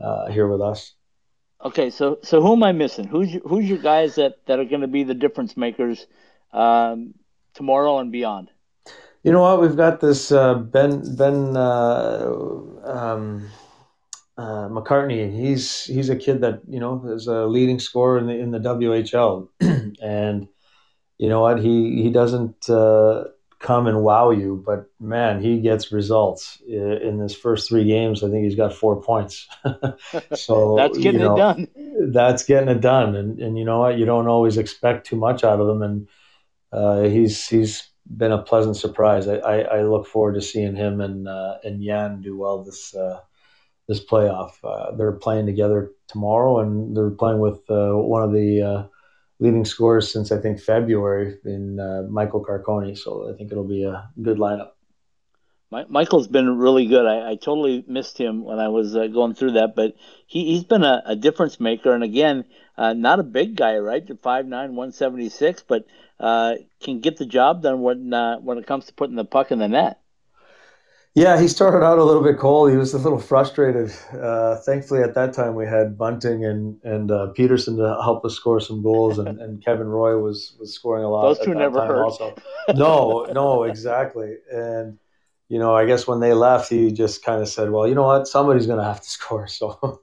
uh, 0.00 0.26
here 0.30 0.48
with 0.48 0.60
us. 0.60 0.92
Okay, 1.64 1.88
so 1.90 2.18
so 2.22 2.42
who 2.42 2.52
am 2.52 2.62
I 2.62 2.72
missing? 2.72 3.06
Who's 3.06 3.32
your, 3.32 3.42
who's 3.42 3.68
your 3.68 3.78
guys 3.78 4.16
that, 4.16 4.44
that 4.46 4.58
are 4.58 4.64
going 4.64 4.82
to 4.82 4.88
be 4.88 5.04
the 5.04 5.14
difference 5.14 5.56
makers 5.56 6.06
um, 6.52 7.14
tomorrow 7.54 7.98
and 7.98 8.12
beyond? 8.12 8.50
You 9.22 9.32
know 9.32 9.42
what? 9.42 9.60
We've 9.60 9.76
got 9.76 10.00
this 10.00 10.30
uh, 10.30 10.54
Ben 10.54 11.16
Ben 11.16 11.56
uh, 11.56 12.30
um, 12.84 13.48
uh, 14.38 14.68
McCartney. 14.68 15.34
He's 15.36 15.84
he's 15.84 16.08
a 16.10 16.16
kid 16.16 16.42
that 16.42 16.60
you 16.68 16.78
know 16.78 17.02
is 17.08 17.26
a 17.26 17.46
leading 17.46 17.80
scorer 17.80 18.18
in 18.18 18.26
the 18.28 18.34
in 18.34 18.52
the 18.52 18.60
WHL, 18.60 19.48
and 20.00 20.48
you 21.18 21.28
know 21.28 21.40
what? 21.40 21.58
He 21.58 22.02
he 22.02 22.10
doesn't 22.10 22.70
uh, 22.70 23.24
come 23.58 23.88
and 23.88 24.02
wow 24.02 24.30
you, 24.30 24.62
but 24.64 24.88
man, 25.00 25.42
he 25.42 25.60
gets 25.60 25.90
results 25.90 26.62
in 26.68 27.18
his 27.18 27.34
first 27.34 27.68
three 27.68 27.84
games. 27.84 28.22
I 28.22 28.30
think 28.30 28.44
he's 28.44 28.54
got 28.54 28.72
four 28.74 29.02
points. 29.02 29.48
so 30.34 30.76
that's 30.76 30.98
getting 30.98 31.20
you 31.20 31.26
know, 31.26 31.34
it 31.34 31.38
done. 31.38 31.68
That's 32.12 32.44
getting 32.44 32.68
it 32.68 32.80
done, 32.80 33.16
and 33.16 33.40
and 33.40 33.58
you 33.58 33.64
know 33.64 33.80
what? 33.80 33.98
You 33.98 34.04
don't 34.04 34.28
always 34.28 34.56
expect 34.56 35.06
too 35.06 35.16
much 35.16 35.42
out 35.42 35.60
of 35.60 35.68
him, 35.68 35.82
and 35.82 36.08
uh, 36.72 37.02
he's 37.02 37.46
he's 37.46 37.90
been 38.16 38.32
a 38.32 38.42
pleasant 38.42 38.76
surprise. 38.76 39.28
I, 39.28 39.36
I, 39.36 39.58
I, 39.78 39.82
look 39.82 40.06
forward 40.06 40.34
to 40.34 40.40
seeing 40.40 40.76
him 40.76 41.00
and 41.00 41.26
uh, 41.26 41.58
and 41.64 41.82
Yan 41.82 42.20
do 42.20 42.36
well 42.36 42.62
this 42.62 42.94
uh, 42.94 43.20
this 43.88 44.04
playoff. 44.04 44.52
Uh, 44.62 44.94
they're 44.96 45.12
playing 45.12 45.46
together 45.46 45.90
tomorrow, 46.08 46.60
and 46.60 46.96
they're 46.96 47.10
playing 47.10 47.40
with 47.40 47.58
uh, 47.68 47.92
one 47.92 48.22
of 48.22 48.32
the 48.32 48.62
uh, 48.62 48.84
leading 49.40 49.64
scorers 49.64 50.12
since 50.12 50.30
I 50.30 50.38
think 50.40 50.60
February 50.60 51.38
in 51.44 51.76
Michael 52.10 52.44
Carcone. 52.44 52.96
So 52.96 53.32
I 53.32 53.36
think 53.36 53.50
it'll 53.50 53.64
be 53.64 53.84
a 53.84 54.08
good 54.22 54.38
lineup. 54.38 54.70
Michael's 55.88 56.28
been 56.28 56.58
really 56.58 56.86
good. 56.86 57.06
I, 57.06 57.30
I 57.32 57.34
totally 57.34 57.84
missed 57.86 58.18
him 58.18 58.44
when 58.44 58.58
I 58.58 58.68
was 58.68 58.96
uh, 58.96 59.06
going 59.06 59.34
through 59.34 59.52
that, 59.52 59.74
but 59.76 59.94
he, 60.26 60.44
he's 60.44 60.64
been 60.64 60.84
a, 60.84 61.02
a 61.06 61.16
difference 61.16 61.60
maker. 61.60 61.94
And 61.94 62.02
again, 62.02 62.44
uh, 62.76 62.92
not 62.92 63.20
a 63.20 63.24
big 63.24 63.56
guy, 63.56 63.76
right? 63.78 64.06
5'9", 64.06 64.48
176, 64.48 65.64
but 65.66 65.86
can 66.18 67.00
get 67.00 67.16
the 67.16 67.26
job 67.26 67.62
done 67.62 67.82
when 67.82 68.10
when 68.42 68.58
it 68.58 68.66
comes 68.66 68.86
to 68.86 68.94
putting 68.94 69.16
the 69.16 69.24
puck 69.24 69.50
in 69.50 69.58
the 69.58 69.68
net. 69.68 70.00
Yeah, 71.16 71.40
he 71.40 71.48
started 71.48 71.82
out 71.82 71.96
a 71.96 72.04
little 72.04 72.22
bit 72.22 72.36
cold. 72.36 72.70
He 72.70 72.76
was 72.76 72.92
a 72.92 72.98
little 72.98 73.18
frustrated. 73.18 73.90
Uh, 74.12 74.56
thankfully, 74.56 75.00
at 75.00 75.14
that 75.14 75.32
time, 75.32 75.54
we 75.54 75.64
had 75.64 75.96
Bunting 75.96 76.44
and 76.44 76.78
and 76.84 77.10
uh, 77.10 77.32
Pederson 77.34 77.78
to 77.78 78.02
help 78.02 78.22
us 78.26 78.34
score 78.34 78.60
some 78.60 78.82
goals, 78.82 79.18
and, 79.18 79.40
and 79.40 79.64
Kevin 79.64 79.88
Roy 79.88 80.18
was 80.18 80.54
was 80.60 80.74
scoring 80.74 81.04
a 81.04 81.08
lot. 81.08 81.22
Those 81.22 81.38
two 81.38 81.54
never 81.54 81.80
hurt. 81.86 82.02
Also. 82.04 82.34
No, 82.74 83.26
no, 83.32 83.62
exactly. 83.62 84.34
And 84.52 84.98
you 85.48 85.58
know, 85.58 85.74
I 85.74 85.86
guess 85.86 86.06
when 86.06 86.20
they 86.20 86.32
left, 86.32 86.68
he 86.70 86.90
just 86.90 87.24
kind 87.24 87.40
of 87.40 87.48
said, 87.48 87.70
"Well, 87.70 87.86
you 87.86 87.94
know 87.94 88.06
what? 88.06 88.26
Somebody's 88.26 88.66
going 88.66 88.78
to 88.78 88.84
have 88.84 89.00
to 89.00 89.10
score." 89.18 89.46
So 89.46 90.02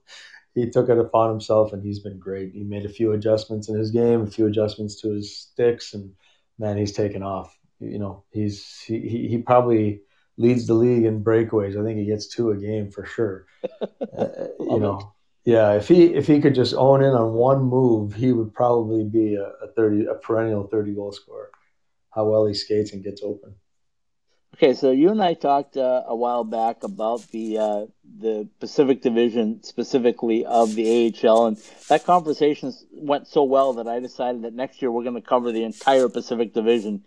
he 0.56 0.70
took 0.70 0.90
it 0.90 0.98
upon 0.98 1.30
himself, 1.30 1.74
and 1.74 1.84
he's 1.84 2.00
been 2.00 2.20
great. 2.20 2.54
He 2.54 2.64
made 2.64 2.86
a 2.86 2.90
few 2.90 3.12
adjustments 3.12 3.70
in 3.70 3.78
his 3.78 3.92
game, 3.92 4.22
a 4.22 4.28
few 4.28 4.48
adjustments 4.48 5.02
to 5.02 5.12
his 5.12 5.36
sticks, 5.36 5.94
and 5.94 6.14
man, 6.60 6.78
he's 6.78 6.94
taken 6.94 7.24
off. 7.24 7.58
You 7.80 8.00
know, 8.00 8.24
he's 8.32 8.80
he 8.82 9.28
he, 9.28 9.38
probably 9.40 10.02
leads 10.38 10.68
the 10.68 10.74
league 10.74 11.04
in 11.04 11.24
breakaways. 11.24 11.80
I 11.80 11.84
think 11.84 12.00
he 12.00 12.06
gets 12.06 12.28
two 12.28 12.52
a 12.52 12.58
game 12.58 12.92
for 12.92 13.06
sure. 13.06 13.46
uh, 14.18 14.28
you 14.60 14.80
know, 14.80 15.14
yeah. 15.44 15.74
If 15.74 15.90
he 15.90 16.06
if 16.14 16.28
he 16.28 16.40
could 16.40 16.56
just 16.56 16.74
own 16.76 17.04
in 17.04 17.14
on 17.14 17.34
one 17.34 17.64
move, 17.64 18.14
he 18.14 18.32
would 18.32 18.54
probably 18.54 19.04
be 19.04 19.36
a, 19.36 19.48
a 19.66 19.68
thirty 19.76 20.06
a 20.06 20.14
perennial 20.14 20.68
thirty 20.68 20.94
goal 20.94 21.12
scorer. 21.12 21.50
How 22.12 22.26
well 22.26 22.46
he 22.46 22.54
skates 22.54 22.94
and 22.94 23.04
gets 23.04 23.22
open. 23.22 23.56
Okay, 24.54 24.76
so 24.76 24.92
you 24.92 25.10
and 25.10 25.22
I 25.22 25.34
talked 25.34 25.78
uh, 25.78 26.04
a 26.06 26.16
while 26.16 26.44
back 26.44 26.84
about 26.84 27.22
the 27.32 27.58
uh, 27.58 27.86
the 28.20 28.48
Pacific 28.60 29.02
Division 29.02 29.64
specifically 29.64 30.46
of 30.46 30.76
the 30.76 31.12
AHL, 31.24 31.48
and 31.48 31.58
that 31.90 32.06
conversation 32.06 32.72
went 32.92 33.28
so 33.28 33.44
well 33.44 33.74
that 33.74 33.88
I 33.88 34.00
decided 34.00 34.44
that 34.44 34.54
next 34.54 34.80
year 34.80 34.92
we're 34.92 35.04
going 35.04 35.20
to 35.20 35.28
cover 35.28 35.52
the 35.52 35.64
entire 35.64 36.08
Pacific 36.08 36.54
Division, 36.54 37.04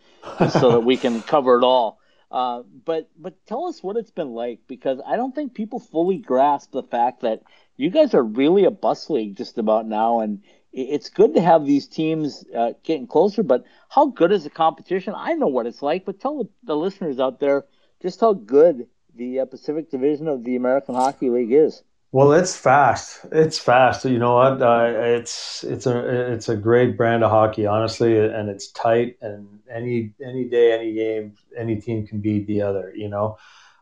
so 0.50 0.72
that 0.72 0.80
we 0.80 0.96
can 0.96 1.22
cover 1.34 1.56
it 1.56 1.64
all. 1.64 2.00
Uh, 2.32 2.64
but 2.84 3.08
but 3.16 3.34
tell 3.46 3.66
us 3.66 3.80
what 3.80 3.96
it's 3.96 4.10
been 4.10 4.32
like 4.32 4.58
because 4.66 4.98
I 5.06 5.14
don't 5.14 5.32
think 5.32 5.54
people 5.54 5.78
fully 5.78 6.18
grasp 6.18 6.72
the 6.72 6.82
fact 6.82 7.20
that 7.20 7.42
you 7.76 7.90
guys 7.90 8.12
are 8.14 8.24
really 8.24 8.64
a 8.64 8.72
bus 8.72 9.08
league 9.08 9.36
just 9.36 9.56
about 9.56 9.86
now, 9.86 10.18
and 10.18 10.42
it's 10.76 11.08
good 11.08 11.34
to 11.34 11.40
have 11.40 11.64
these 11.64 11.86
teams 11.86 12.44
uh, 12.56 12.72
getting 12.84 13.06
closer. 13.06 13.42
But 13.42 13.64
how 13.88 14.06
good 14.06 14.30
is 14.30 14.44
the 14.44 14.50
competition? 14.50 15.14
I 15.16 15.32
know 15.32 15.46
what 15.46 15.66
it's 15.66 15.82
like, 15.82 16.04
but 16.04 16.20
tell 16.20 16.48
the 16.62 16.76
listeners 16.76 17.18
out 17.18 17.40
there 17.40 17.64
just 18.02 18.20
how 18.20 18.34
good 18.34 18.86
the 19.14 19.40
uh, 19.40 19.46
Pacific 19.46 19.90
Division 19.90 20.28
of 20.28 20.44
the 20.44 20.56
American 20.56 20.94
Hockey 20.94 21.30
League 21.30 21.52
is. 21.52 21.82
Well, 22.12 22.32
it's 22.32 22.56
fast. 22.56 23.26
It's 23.32 23.58
fast. 23.58 24.04
You 24.04 24.18
know 24.18 24.36
what? 24.36 24.62
Uh, 24.62 24.92
it's 24.96 25.64
it's 25.64 25.86
a 25.86 26.32
it's 26.32 26.48
a 26.48 26.56
great 26.56 26.96
brand 26.96 27.24
of 27.24 27.30
hockey, 27.30 27.66
honestly, 27.66 28.18
and 28.18 28.48
it's 28.48 28.70
tight. 28.70 29.16
And 29.20 29.58
any 29.70 30.12
any 30.24 30.44
day, 30.48 30.72
any 30.72 30.94
game, 30.94 31.34
any 31.56 31.76
team 31.80 32.06
can 32.06 32.20
beat 32.20 32.46
the 32.46 32.62
other. 32.62 32.92
You 32.94 33.08
know, 33.08 33.38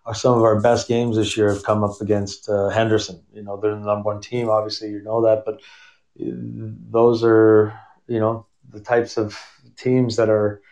uh, 0.07 0.14
some 0.14 0.36
of 0.36 0.42
our 0.42 0.61
best 0.61 0.88
games 0.88 1.16
this 1.16 1.36
year 1.36 1.53
have 1.53 1.64
come 1.64 1.84
up 1.84 2.01
against 2.01 2.49
uh, 2.49 2.70
Henderson. 2.70 3.22
You 3.32 3.42
know, 3.42 3.57
they're 3.61 3.74
the 3.74 3.84
number 3.84 4.11
one 4.11 4.20
team. 4.20 4.49
Obviously, 4.49 4.90
you 4.90 5.03
know 5.03 5.22
that, 5.22 5.45
but 5.45 5.61
those 6.16 7.24
are 7.24 7.78
you 8.06 8.18
know 8.18 8.46
the 8.70 8.80
types 8.80 9.16
of 9.16 9.38
teams 9.76 10.16
that 10.16 10.28
are 10.28 10.62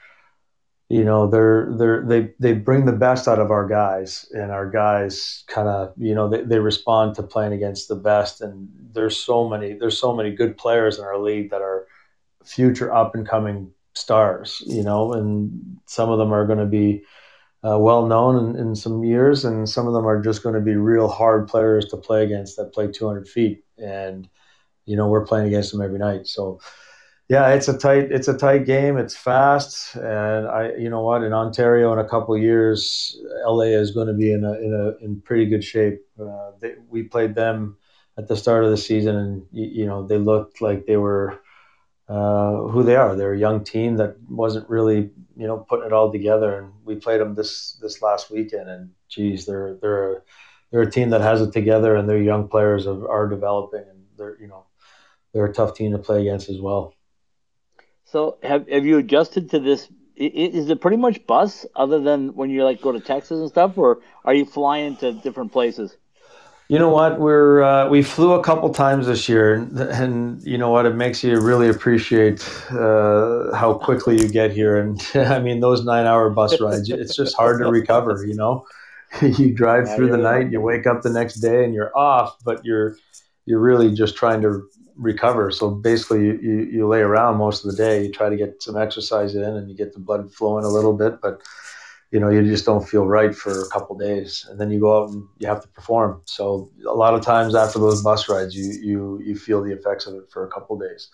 you 0.89 1.05
know 1.05 1.27
they're 1.27 1.73
they're 1.77 2.03
they 2.05 2.35
they 2.39 2.53
bring 2.53 2.85
the 2.85 2.93
best 2.93 3.27
out 3.27 3.39
of 3.39 3.51
our 3.51 3.67
guys 3.67 4.31
and 4.33 4.51
our 4.51 4.69
guys 4.69 5.45
kind 5.47 5.69
of 5.69 5.93
you 5.97 6.15
know 6.15 6.29
they, 6.29 6.43
they 6.43 6.59
respond 6.59 7.15
to 7.15 7.23
playing 7.23 7.53
against 7.53 7.89
the 7.89 7.97
best. 7.97 8.41
And 8.41 8.69
there's 8.93 9.17
so 9.17 9.49
many 9.49 9.73
there's 9.73 9.99
so 9.99 10.15
many 10.15 10.31
good 10.33 10.57
players 10.57 10.99
in 10.99 11.05
our 11.05 11.19
league 11.19 11.51
that 11.51 11.63
are 11.63 11.87
future 12.45 12.93
up 12.93 13.15
and 13.15 13.27
coming 13.27 13.71
stars 13.95 14.63
you 14.67 14.83
know 14.83 15.13
and 15.13 15.79
some 15.87 16.11
of 16.11 16.19
them 16.19 16.33
are 16.33 16.47
going 16.47 16.59
to 16.59 16.67
be 16.67 17.03
uh, 17.65 17.79
well 17.79 18.07
known 18.07 18.57
in, 18.57 18.57
in 18.57 18.75
some 18.75 19.05
years 19.05 19.45
and 19.45 19.69
some 19.69 19.87
of 19.87 19.93
them 19.93 20.07
are 20.07 20.21
just 20.21 20.43
going 20.43 20.55
to 20.55 20.61
be 20.61 20.75
real 20.75 21.09
hard 21.09 21.47
players 21.47 21.87
to 21.87 21.97
play 21.97 22.25
against 22.25 22.57
that 22.57 22.73
play 22.73 22.91
200 22.91 23.29
feet. 23.29 23.65
And 23.79 24.29
you 24.87 24.97
know 24.97 25.09
we're 25.09 25.27
playing 25.27 25.47
against 25.47 25.73
them 25.73 25.83
every 25.83 25.99
night 25.99 26.27
so 26.27 26.61
yeah, 27.33 27.49
it's 27.55 27.67
a 27.67 27.79
tight 27.79 28.13
it's 28.13 28.29
a 28.29 28.37
tight 28.37 28.67
game. 28.67 28.99
It's 28.99 29.17
fast, 29.17 29.95
and 29.95 30.47
I 30.47 30.73
you 30.77 30.91
know 30.91 31.01
what 31.03 31.23
in 31.23 31.33
Ontario 31.33 31.91
in 31.95 31.99
a 31.99 32.07
couple 32.07 32.37
years, 32.37 33.17
LA 33.47 33.73
is 33.81 33.93
going 33.93 34.09
to 34.09 34.13
be 34.13 34.33
in 34.33 34.45
a 34.45 34.53
in 34.53 34.75
a 34.75 35.03
in 35.03 35.21
pretty 35.23 35.47
good 35.47 35.65
shape. 35.65 36.01
Uh, 36.21 36.51
they, 36.61 36.75
we 36.91 37.05
played 37.05 37.35
them 37.35 37.79
at 38.19 38.29
the 38.29 38.37
start 38.37 38.65
of 38.65 38.71
the 38.71 38.77
season, 38.77 39.17
and 39.17 39.47
you, 39.51 39.67
you 39.81 39.87
know 39.87 40.07
they 40.07 40.19
looked 40.19 40.61
like 40.61 40.85
they 40.85 40.99
were 40.99 41.41
uh, 42.07 42.53
who 42.69 42.83
they 42.83 42.97
are. 42.97 43.17
They're 43.17 43.33
a 43.33 43.39
young 43.39 43.65
team 43.65 43.97
that 43.97 44.17
wasn't 44.29 44.69
really 44.69 45.11
you 45.35 45.47
know 45.47 45.57
putting 45.57 45.87
it 45.87 45.93
all 45.95 46.13
together, 46.13 46.59
and 46.59 46.73
we 46.85 46.97
played 46.97 47.23
them 47.23 47.35
this 47.35 47.79
this 47.81 48.03
last 48.03 48.31
weekend, 48.31 48.69
and 48.69 48.91
geez, 49.09 49.47
they're 49.47 49.79
they're 49.81 50.13
a, 50.13 50.23
they're 50.71 50.83
a 50.83 50.91
team 50.91 51.09
that 51.11 51.23
has 51.23 51.41
it 51.41 51.53
together, 51.53 51.97
and 51.97 52.07
their 52.07 52.21
young 52.21 52.49
players 52.49 52.87
are, 52.87 53.09
are 53.09 53.27
developing, 53.27 53.85
and 53.89 54.05
they're 54.19 54.37
you 54.39 54.49
know 54.49 54.67
they're 55.33 55.47
a 55.47 55.53
tough 55.53 55.75
team 55.75 55.93
to 55.93 55.99
play 55.99 56.21
against 56.21 56.49
as 56.49 56.61
well. 56.61 56.95
So 58.05 58.39
have 58.43 58.69
have 58.69 58.85
you 58.85 58.99
adjusted 58.99 59.51
to 59.51 59.59
this? 59.59 59.89
Is 60.17 60.69
it 60.69 60.81
pretty 60.81 60.99
much 60.99 61.27
bus, 61.27 61.65
other 61.75 61.99
than 61.99 62.35
when 62.35 62.51
you 62.51 62.65
like 62.65 62.83
go 62.83 62.93
to 62.93 63.01
Texas 63.01 63.41
and 63.41 63.49
stuff, 63.49 63.79
or 63.79 64.03
are 64.25 64.35
you 64.35 64.45
flying 64.45 64.97
to 64.97 65.13
different 65.13 65.53
places? 65.53 65.97
You 66.69 66.79
know 66.79 66.91
what? 66.91 67.19
We're 67.19 67.63
uh, 67.63 67.89
we 67.89 68.03
flew 68.03 68.33
a 68.33 68.43
couple 68.43 68.71
times 68.73 69.07
this 69.07 69.29
year, 69.29 69.55
and, 69.55 69.79
and, 69.79 70.43
you 70.43 70.57
know 70.57 70.71
what? 70.71 70.87
It 70.87 70.95
makes 70.95 71.25
you 71.25 71.41
really 71.41 71.69
appreciate 71.69 72.41
uh, 72.71 73.55
how 73.55 73.75
quickly 73.75 74.21
you 74.21 74.29
get 74.29 74.53
here. 74.53 74.79
And 74.79 75.01
I 75.15 75.39
mean, 75.39 75.61
those 75.61 75.85
nine-hour 75.85 76.31
bus 76.31 76.61
rides, 76.61 76.89
it's 76.89 77.17
just 77.17 77.37
hard 77.37 77.61
to 77.61 77.71
recover. 77.71 78.25
You 78.25 78.35
know, 78.35 78.67
you 79.23 79.53
drive 79.53 79.87
yeah, 79.87 79.97
through 79.97 80.11
the 80.11 80.17
night, 80.19 80.51
you 80.51 80.61
wake 80.61 80.87
up 80.87 81.03
the 81.03 81.11
next 81.11 81.37
day, 81.37 81.65
and 81.65 81.75
you're 81.75 81.97
off, 81.97 82.37
but 82.45 82.65
you're 82.65 82.97
you're 83.45 83.61
really 83.61 83.93
just 83.93 84.17
trying 84.17 84.41
to 84.43 84.67
recover. 85.03 85.51
So 85.51 85.71
basically, 85.71 86.25
you, 86.27 86.39
you, 86.43 86.59
you, 86.73 86.89
lay 86.89 87.01
around 87.01 87.37
most 87.37 87.65
of 87.65 87.71
the 87.71 87.77
day. 87.77 88.05
You 88.05 88.13
try 88.13 88.29
to 88.29 88.37
get 88.37 88.63
some 88.63 88.77
exercise 88.77 89.35
in, 89.35 89.43
and 89.43 89.69
you 89.69 89.77
get 89.77 89.93
the 89.93 89.99
blood 89.99 90.33
flowing 90.33 90.65
a 90.65 90.69
little 90.69 90.93
bit. 90.93 91.21
But 91.21 91.43
you 92.11 92.21
know, 92.21 92.29
you 92.29 92.43
just 92.43 92.67
don't 92.67 92.87
feel 92.87 93.07
right 93.07 93.35
for 93.35 93.63
a 93.63 93.69
couple 93.69 93.97
days, 93.97 94.47
and 94.49 94.61
then 94.61 94.71
you 94.71 94.81
go 94.81 95.03
out 95.03 95.11
and 95.11 95.27
you 95.39 95.49
have 95.49 95.63
to 95.63 95.69
perform. 95.69 96.23
So 96.27 96.71
a 96.87 96.95
lot 96.95 97.15
of 97.15 97.23
times 97.23 97.55
after 97.55 97.79
those 97.79 98.03
bus 98.03 98.29
rides, 98.29 98.55
you 98.55 98.73
you 98.81 99.21
you 99.25 99.37
feel 99.37 99.63
the 99.63 99.73
effects 99.73 100.07
of 100.07 100.15
it 100.15 100.31
for 100.31 100.47
a 100.47 100.51
couple 100.51 100.79
days. 100.79 101.09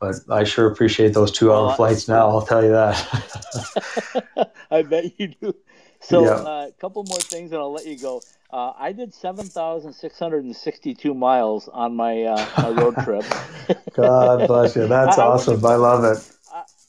But 0.00 0.16
I 0.30 0.42
sure 0.42 0.66
appreciate 0.66 1.14
those 1.14 1.30
two-hour 1.30 1.66
well, 1.66 1.76
flights 1.76 2.08
now. 2.08 2.28
I'll 2.28 2.42
tell 2.42 2.62
you 2.62 2.72
that. 2.72 4.52
I 4.70 4.82
bet 4.82 5.18
you 5.18 5.28
do. 5.28 5.54
So 6.02 6.24
Yeah. 6.24 6.30
a 6.30 6.44
uh, 6.44 6.70
couple 6.80 7.04
more 7.04 7.18
things, 7.18 7.52
and 7.52 7.60
I'll 7.60 7.72
let 7.72 7.86
you 7.86 7.96
go. 7.98 8.20
Uh, 8.50 8.72
I 8.78 8.92
did 8.92 9.14
seven 9.14 9.46
thousand 9.46 9.92
six 9.94 10.18
hundred 10.18 10.44
and 10.44 10.54
sixty-two 10.54 11.14
miles 11.14 11.68
on 11.68 11.96
my 11.96 12.24
uh, 12.24 12.46
my 12.58 12.70
road 12.70 12.96
trip. 13.04 13.24
God 13.94 14.46
bless 14.46 14.76
you. 14.76 14.86
That's 14.86 15.16
I- 15.18 15.22
I 15.22 15.26
awesome. 15.28 15.54
wouldn't- 15.54 15.72
I 15.72 15.76
love 15.76 16.04
it. 16.04 16.28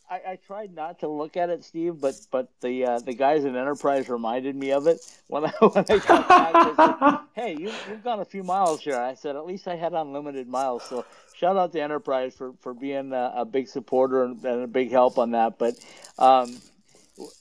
I, 0.09 0.33
I 0.33 0.35
tried 0.45 0.75
not 0.75 0.99
to 0.99 1.07
look 1.07 1.37
at 1.37 1.49
it, 1.49 1.63
Steve, 1.63 1.99
but 1.99 2.15
but 2.29 2.49
the 2.61 2.85
uh, 2.85 2.99
the 2.99 3.13
guys 3.15 3.45
at 3.45 3.55
Enterprise 3.55 4.09
reminded 4.09 4.55
me 4.55 4.71
of 4.71 4.85
it 4.85 4.99
when 5.27 5.45
I 5.47 5.49
when 5.61 5.85
I 5.89 5.97
got 5.97 6.27
back. 6.27 7.21
Hey, 7.33 7.53
you 7.57 7.71
you've 7.89 8.03
gone 8.03 8.19
a 8.19 8.25
few 8.25 8.43
miles 8.43 8.81
here. 8.81 8.97
I 8.99 9.15
said, 9.15 9.35
at 9.35 9.45
least 9.47 9.67
I 9.67 9.75
had 9.75 9.93
unlimited 9.93 10.47
miles. 10.47 10.83
So 10.83 11.03
shout 11.35 11.57
out 11.57 11.71
to 11.71 11.81
Enterprise 11.81 12.35
for 12.35 12.53
for 12.61 12.75
being 12.75 13.11
a, 13.13 13.31
a 13.37 13.45
big 13.45 13.67
supporter 13.69 14.23
and, 14.23 14.43
and 14.45 14.63
a 14.63 14.67
big 14.67 14.91
help 14.91 15.17
on 15.17 15.31
that. 15.31 15.57
But 15.57 15.75
um, 16.19 16.57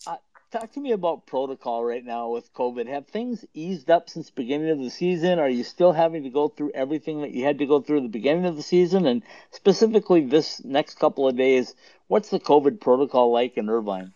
uh, 0.06 0.16
talk 0.52 0.70
to 0.72 0.80
me 0.80 0.92
about 0.92 1.26
protocol 1.26 1.82
right 1.82 2.04
now 2.04 2.28
with 2.28 2.52
COVID. 2.52 2.86
Have 2.86 3.06
things 3.06 3.44
eased 3.54 3.90
up 3.90 4.10
since 4.10 4.30
beginning 4.30 4.70
of 4.70 4.78
the 4.78 4.90
season? 4.90 5.38
Are 5.38 5.48
you 5.48 5.64
still 5.64 5.92
having 5.92 6.24
to 6.24 6.30
go 6.30 6.48
through 6.48 6.72
everything 6.74 7.22
that 7.22 7.30
you 7.30 7.44
had 7.44 7.58
to 7.58 7.66
go 7.66 7.80
through 7.80 8.02
the 8.02 8.08
beginning 8.08 8.44
of 8.44 8.56
the 8.56 8.62
season? 8.62 9.06
And 9.06 9.22
specifically 9.50 10.26
this 10.26 10.62
next 10.62 10.98
couple 10.98 11.26
of 11.26 11.36
days, 11.36 11.74
what's 12.08 12.28
the 12.28 12.38
COVID 12.38 12.80
protocol 12.80 13.32
like 13.32 13.56
in 13.56 13.70
Irvine? 13.70 14.12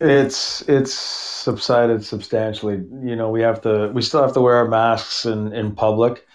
It's 0.00 0.62
it's 0.68 0.92
subsided 0.92 2.04
substantially. 2.04 2.76
You 2.76 3.14
know, 3.14 3.30
we 3.30 3.42
have 3.42 3.60
to 3.62 3.90
we 3.94 4.02
still 4.02 4.22
have 4.22 4.32
to 4.34 4.40
wear 4.40 4.56
our 4.56 4.68
masks 4.68 5.24
in, 5.26 5.52
in 5.52 5.74
public, 5.74 6.26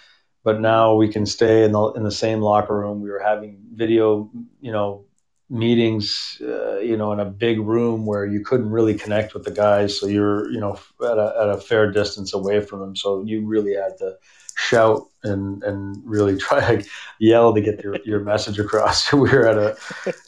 but 0.44 0.60
now 0.60 0.94
we 0.94 1.08
can 1.08 1.26
stay 1.26 1.64
in 1.64 1.72
the 1.72 1.92
in 1.92 2.04
the 2.04 2.10
same 2.10 2.40
locker 2.40 2.78
room. 2.78 3.02
We 3.02 3.10
were 3.10 3.22
having 3.22 3.58
video, 3.74 4.30
you 4.60 4.72
know, 4.72 5.04
meetings, 5.50 6.40
uh, 6.42 6.78
you 6.78 6.96
know, 6.96 7.12
in 7.12 7.20
a 7.20 7.24
big 7.24 7.60
room 7.60 8.06
where 8.06 8.24
you 8.24 8.40
couldn't 8.42 8.70
really 8.70 8.94
connect 8.94 9.34
with 9.34 9.44
the 9.44 9.50
guys, 9.50 9.98
so 9.98 10.06
you're, 10.06 10.50
you 10.50 10.60
know, 10.60 10.78
at 11.02 11.18
a, 11.18 11.34
at 11.40 11.48
a 11.50 11.58
fair 11.58 11.90
distance 11.90 12.32
away 12.32 12.60
from 12.60 12.80
them. 12.80 12.96
So 12.96 13.22
you 13.24 13.44
really 13.46 13.74
had 13.74 13.98
to 13.98 14.16
shout 14.56 15.08
and 15.22 15.62
and 15.62 15.96
really 16.04 16.36
try 16.48 16.76
to 16.76 16.88
yell 17.18 17.54
to 17.54 17.60
get 17.60 17.82
your, 17.82 17.96
your 18.04 18.20
message 18.20 18.58
across. 18.58 19.12
we 19.12 19.30
were 19.30 19.46
at 19.46 19.58
a 19.58 19.76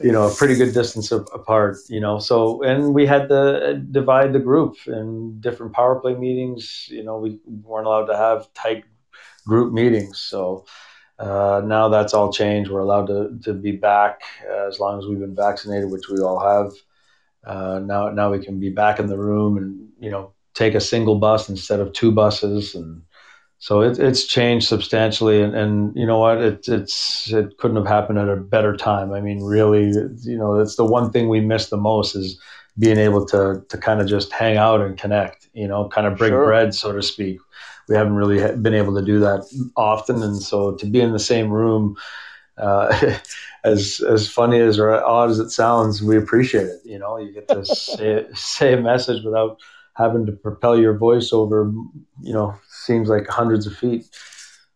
you 0.00 0.12
know 0.12 0.28
a 0.28 0.34
pretty 0.34 0.54
good 0.54 0.74
distance 0.74 1.12
apart. 1.12 1.76
You 1.88 2.00
know, 2.00 2.18
so 2.18 2.62
and 2.62 2.94
we 2.94 3.06
had 3.06 3.28
to 3.28 3.82
divide 3.90 4.32
the 4.32 4.40
group 4.40 4.76
in 4.86 5.40
different 5.40 5.72
power 5.72 6.00
play 6.00 6.14
meetings. 6.14 6.88
You 6.90 7.04
know, 7.04 7.18
we 7.18 7.38
weren't 7.46 7.86
allowed 7.86 8.06
to 8.06 8.16
have 8.16 8.52
tight 8.54 8.84
group 9.46 9.72
meetings. 9.72 10.18
So 10.18 10.64
uh, 11.22 11.62
now 11.64 11.88
that's 11.88 12.14
all 12.14 12.32
changed. 12.32 12.70
We're 12.70 12.80
allowed 12.80 13.06
to, 13.08 13.38
to 13.44 13.54
be 13.54 13.72
back 13.72 14.22
uh, 14.50 14.68
as 14.68 14.80
long 14.80 14.98
as 14.98 15.06
we've 15.06 15.20
been 15.20 15.36
vaccinated, 15.36 15.90
which 15.90 16.08
we 16.10 16.20
all 16.20 16.40
have. 16.40 16.72
Uh, 17.46 17.80
now 17.80 18.10
now 18.10 18.30
we 18.32 18.44
can 18.44 18.60
be 18.60 18.70
back 18.70 19.00
in 19.00 19.08
the 19.08 19.18
room 19.18 19.56
and 19.58 19.88
you 20.00 20.10
know 20.10 20.32
take 20.54 20.74
a 20.74 20.80
single 20.80 21.16
bus 21.18 21.48
instead 21.48 21.80
of 21.80 21.92
two 21.92 22.12
buses 22.12 22.74
and 22.74 23.02
so 23.58 23.80
it, 23.82 23.98
it's 23.98 24.26
changed 24.26 24.68
substantially 24.68 25.42
and, 25.42 25.54
and 25.56 25.96
you 25.96 26.06
know 26.06 26.18
what 26.18 26.38
it, 26.40 26.68
it's 26.68 27.32
it 27.32 27.56
couldn't 27.58 27.76
have 27.78 27.86
happened 27.86 28.18
at 28.18 28.28
a 28.28 28.36
better 28.36 28.76
time 28.76 29.12
i 29.12 29.20
mean 29.20 29.42
really 29.42 29.86
you 30.24 30.38
know 30.38 30.60
it's 30.60 30.76
the 30.76 30.84
one 30.84 31.10
thing 31.12 31.28
we 31.28 31.40
miss 31.40 31.68
the 31.70 31.76
most 31.76 32.14
is 32.16 32.40
being 32.78 32.98
able 32.98 33.26
to 33.26 33.62
to 33.68 33.78
kind 33.78 34.00
of 34.00 34.06
just 34.08 34.32
hang 34.32 34.56
out 34.56 34.80
and 34.80 34.98
connect 34.98 35.48
you 35.54 35.68
know 35.68 35.88
kind 35.88 36.06
of 36.06 36.16
break 36.18 36.30
Sure. 36.32 36.44
bread 36.44 36.74
so 36.74 36.92
to 36.92 37.02
speak 37.02 37.38
we 37.88 37.96
haven't 37.96 38.14
really 38.14 38.56
been 38.56 38.74
able 38.74 38.94
to 38.94 39.04
do 39.04 39.20
that 39.20 39.44
often. 39.76 40.22
And 40.22 40.40
so 40.42 40.72
to 40.76 40.86
be 40.86 41.00
in 41.00 41.12
the 41.12 41.18
same 41.18 41.50
room 41.50 41.96
uh, 42.58 43.16
as 43.64 44.00
as 44.08 44.28
funny 44.28 44.60
as 44.60 44.78
or 44.78 44.92
odd 44.92 45.30
as 45.30 45.38
it 45.38 45.50
sounds 45.50 46.02
we 46.02 46.16
appreciate 46.16 46.66
it. 46.66 46.80
You 46.84 46.98
know 46.98 47.16
you 47.18 47.32
get 47.32 47.48
to 47.48 47.64
say, 47.66 48.26
say 48.34 48.74
a 48.74 48.80
message 48.80 49.24
without 49.24 49.58
having 49.94 50.24
to 50.26 50.32
propel 50.32 50.78
your 50.78 50.96
voice 50.96 51.32
over 51.32 51.70
you 52.22 52.32
know 52.32 52.54
seems 52.68 53.08
like 53.08 53.26
hundreds 53.28 53.66
of 53.66 53.76
feet. 53.76 54.06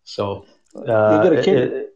So 0.04 0.46
uh, 0.76 1.22
You 1.24 1.30
get 1.30 1.38
a 1.38 1.42
kick- 1.42 1.72
it- 1.72 1.94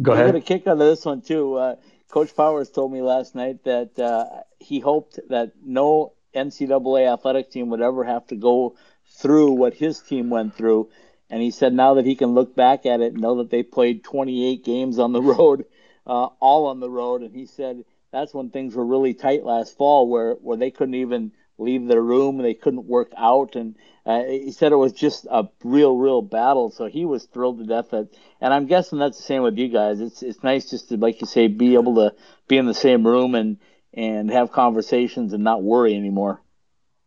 go 0.00 0.12
I 0.12 0.14
ahead. 0.16 0.26
got 0.26 0.34
a 0.36 0.40
kick 0.40 0.66
out 0.66 0.72
of 0.72 0.78
this 0.78 1.04
one 1.04 1.22
too. 1.22 1.54
Uh, 1.54 1.76
Coach 2.08 2.34
Powers 2.34 2.70
told 2.70 2.90
me 2.92 3.02
last 3.02 3.34
night 3.34 3.64
that 3.64 3.98
uh, 3.98 4.42
he 4.58 4.80
hoped 4.80 5.18
that 5.28 5.52
no 5.62 6.14
NCAA 6.34 7.12
athletic 7.12 7.50
team 7.50 7.68
would 7.70 7.82
ever 7.82 8.04
have 8.04 8.26
to 8.28 8.36
go 8.36 8.76
through 9.08 9.52
what 9.52 9.74
his 9.74 10.00
team 10.00 10.30
went 10.30 10.54
through. 10.54 10.90
And 11.30 11.42
he 11.42 11.50
said 11.50 11.74
now 11.74 11.94
that 11.94 12.06
he 12.06 12.14
can 12.14 12.30
look 12.30 12.54
back 12.54 12.86
at 12.86 13.00
it 13.00 13.12
and 13.12 13.22
know 13.22 13.36
that 13.36 13.50
they 13.50 13.62
played 13.62 14.04
28 14.04 14.64
games 14.64 14.98
on 14.98 15.12
the 15.12 15.22
road, 15.34 15.66
uh, 16.06 16.28
all 16.40 16.66
on 16.66 16.80
the 16.80 16.90
road. 16.90 17.22
And 17.22 17.34
he 17.34 17.46
said 17.46 17.84
that's 18.10 18.32
when 18.32 18.50
things 18.50 18.74
were 18.74 18.86
really 18.86 19.14
tight 19.14 19.44
last 19.44 19.76
fall, 19.76 20.08
where 20.08 20.34
where 20.34 20.56
they 20.56 20.70
couldn't 20.70 20.94
even 20.94 21.32
leave 21.58 21.86
their 21.86 22.02
room, 22.02 22.38
they 22.38 22.54
couldn't 22.54 22.86
work 22.86 23.12
out, 23.16 23.56
and 23.56 23.74
uh, 24.06 24.22
he 24.24 24.52
said 24.52 24.70
it 24.70 24.76
was 24.76 24.92
just 24.92 25.26
a 25.30 25.44
real, 25.64 25.96
real 25.96 26.22
battle. 26.22 26.70
So 26.70 26.86
he 26.86 27.04
was 27.04 27.24
thrilled 27.24 27.58
to 27.58 27.66
death 27.66 27.90
that 27.90 28.08
and 28.40 28.54
I'm 28.54 28.66
guessing 28.66 28.98
that's 28.98 29.18
the 29.18 29.24
same 29.24 29.42
with 29.42 29.58
you 29.58 29.68
guys. 29.68 30.00
It's 30.00 30.22
it's 30.22 30.42
nice 30.42 30.70
just 30.70 30.88
to, 30.88 30.96
like 30.96 31.20
you 31.20 31.26
say, 31.26 31.48
be 31.48 31.74
able 31.74 31.96
to 31.96 32.14
be 32.46 32.56
in 32.56 32.66
the 32.66 32.74
same 32.74 33.06
room 33.06 33.34
and 33.34 33.58
and 33.92 34.30
have 34.30 34.52
conversations 34.52 35.32
and 35.32 35.44
not 35.44 35.62
worry 35.62 35.94
anymore. 35.94 36.40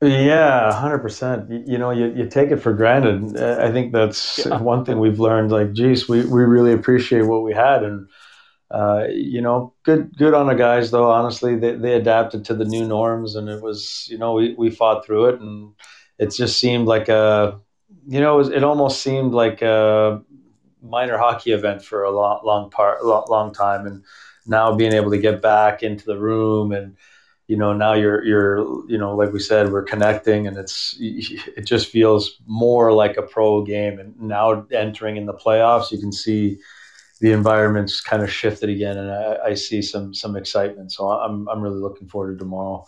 Yeah, 0.02 0.74
hundred 0.74 1.00
percent. 1.00 1.50
You 1.68 1.78
know, 1.78 1.92
you, 1.92 2.12
you 2.16 2.28
take 2.28 2.50
it 2.50 2.58
for 2.58 2.74
granted. 2.74 3.38
I 3.40 3.72
think 3.72 3.94
that's 3.94 4.40
Yeah. 4.46 4.60
one 4.60 4.84
thing 4.84 5.00
we've 5.00 5.20
learned. 5.20 5.52
Like, 5.52 5.74
geez, 5.74 6.10
we, 6.10 6.26
we 6.26 6.42
really 6.44 6.74
appreciate 6.74 7.22
what 7.24 7.44
we 7.44 7.54
had, 7.54 7.84
and 7.84 8.08
uh, 8.72 9.06
you 9.12 9.42
know, 9.42 9.74
good 9.84 10.18
good 10.18 10.34
on 10.34 10.48
the 10.48 10.56
guys 10.56 10.90
though. 10.92 11.12
Honestly, 11.12 11.56
they, 11.56 11.76
they 11.76 11.94
adapted 11.94 12.46
to 12.46 12.56
the 12.56 12.66
new 12.66 12.88
norms, 12.88 13.36
and 13.36 13.48
it 13.48 13.62
was 13.62 14.08
you 14.10 14.18
know 14.18 14.34
we, 14.34 14.56
we 14.56 14.72
fought 14.72 15.06
through 15.06 15.26
it, 15.28 15.40
and 15.42 15.74
it 16.18 16.32
just 16.34 16.60
seemed 16.60 16.88
like 16.88 17.08
a 17.08 17.60
you 18.08 18.20
know 18.20 18.36
it, 18.36 18.38
was, 18.38 18.50
it 18.50 18.64
almost 18.64 19.02
seemed 19.04 19.34
like 19.34 19.62
a 19.62 20.22
minor 20.82 21.18
hockey 21.18 21.52
event 21.52 21.84
for 21.84 22.04
a 22.04 22.12
long 22.12 22.42
long 22.44 22.72
part 22.72 23.06
long, 23.06 23.26
long 23.30 23.54
time, 23.54 23.86
and 23.86 24.04
now 24.48 24.76
being 24.76 24.94
able 24.94 25.12
to 25.12 25.20
get 25.20 25.42
back 25.44 25.84
into 25.84 26.06
the 26.06 26.18
room 26.18 26.72
and 26.72 26.98
you 27.52 27.58
know 27.58 27.74
now 27.74 27.94
you're 27.94 28.24
you're 28.24 28.60
you 28.90 28.98
know 28.98 29.14
like 29.14 29.34
we 29.34 29.40
said 29.40 29.74
we're 29.74 29.84
connecting 29.94 30.48
and 30.48 30.58
it's 30.58 30.96
it 31.02 31.66
just 31.74 31.88
feels 31.88 32.42
more 32.48 32.94
like 32.94 33.18
a 33.18 33.22
pro 33.22 33.62
game 33.62 34.00
and 34.00 34.18
now 34.22 34.66
entering 34.72 35.18
in 35.18 35.26
the 35.26 35.34
playoffs 35.34 35.92
you 35.92 36.00
can 36.00 36.14
see 36.14 36.58
the 37.20 37.34
environment's 37.34 38.00
kind 38.00 38.24
of 38.24 38.32
shifted 38.32 38.70
again 38.70 38.98
and 38.98 39.12
I, 39.12 39.50
I 39.52 39.54
see 39.56 39.82
some 39.82 40.14
some 40.14 40.38
excitement 40.38 40.94
so 40.94 41.10
I'm 41.12 41.50
I'm 41.50 41.62
really 41.62 41.82
looking 41.88 42.08
forward 42.08 42.32
to 42.34 42.40
tomorrow 42.40 42.86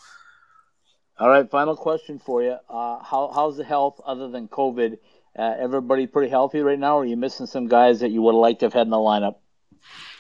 All 1.20 1.30
right, 1.30 1.50
final 1.50 1.76
question 1.76 2.18
for 2.18 2.42
you. 2.42 2.58
Uh, 2.70 2.96
how 3.10 3.32
how's 3.36 3.58
the 3.58 3.64
health 3.64 4.02
other 4.14 4.28
than 4.30 4.48
COVID? 4.48 4.98
Uh, 5.38 5.54
everybody 5.66 6.08
pretty 6.08 6.30
healthy 6.30 6.62
right 6.62 6.80
now, 6.80 6.98
or 6.98 7.04
are 7.04 7.06
you 7.06 7.18
missing 7.18 7.46
some 7.46 7.68
guys 7.68 8.00
that 8.00 8.12
you 8.12 8.22
would 8.24 8.34
have 8.34 8.46
liked 8.48 8.60
to 8.62 8.66
have 8.66 8.74
had 8.74 8.88
in 8.88 8.90
the 8.90 9.04
lineup? 9.12 9.36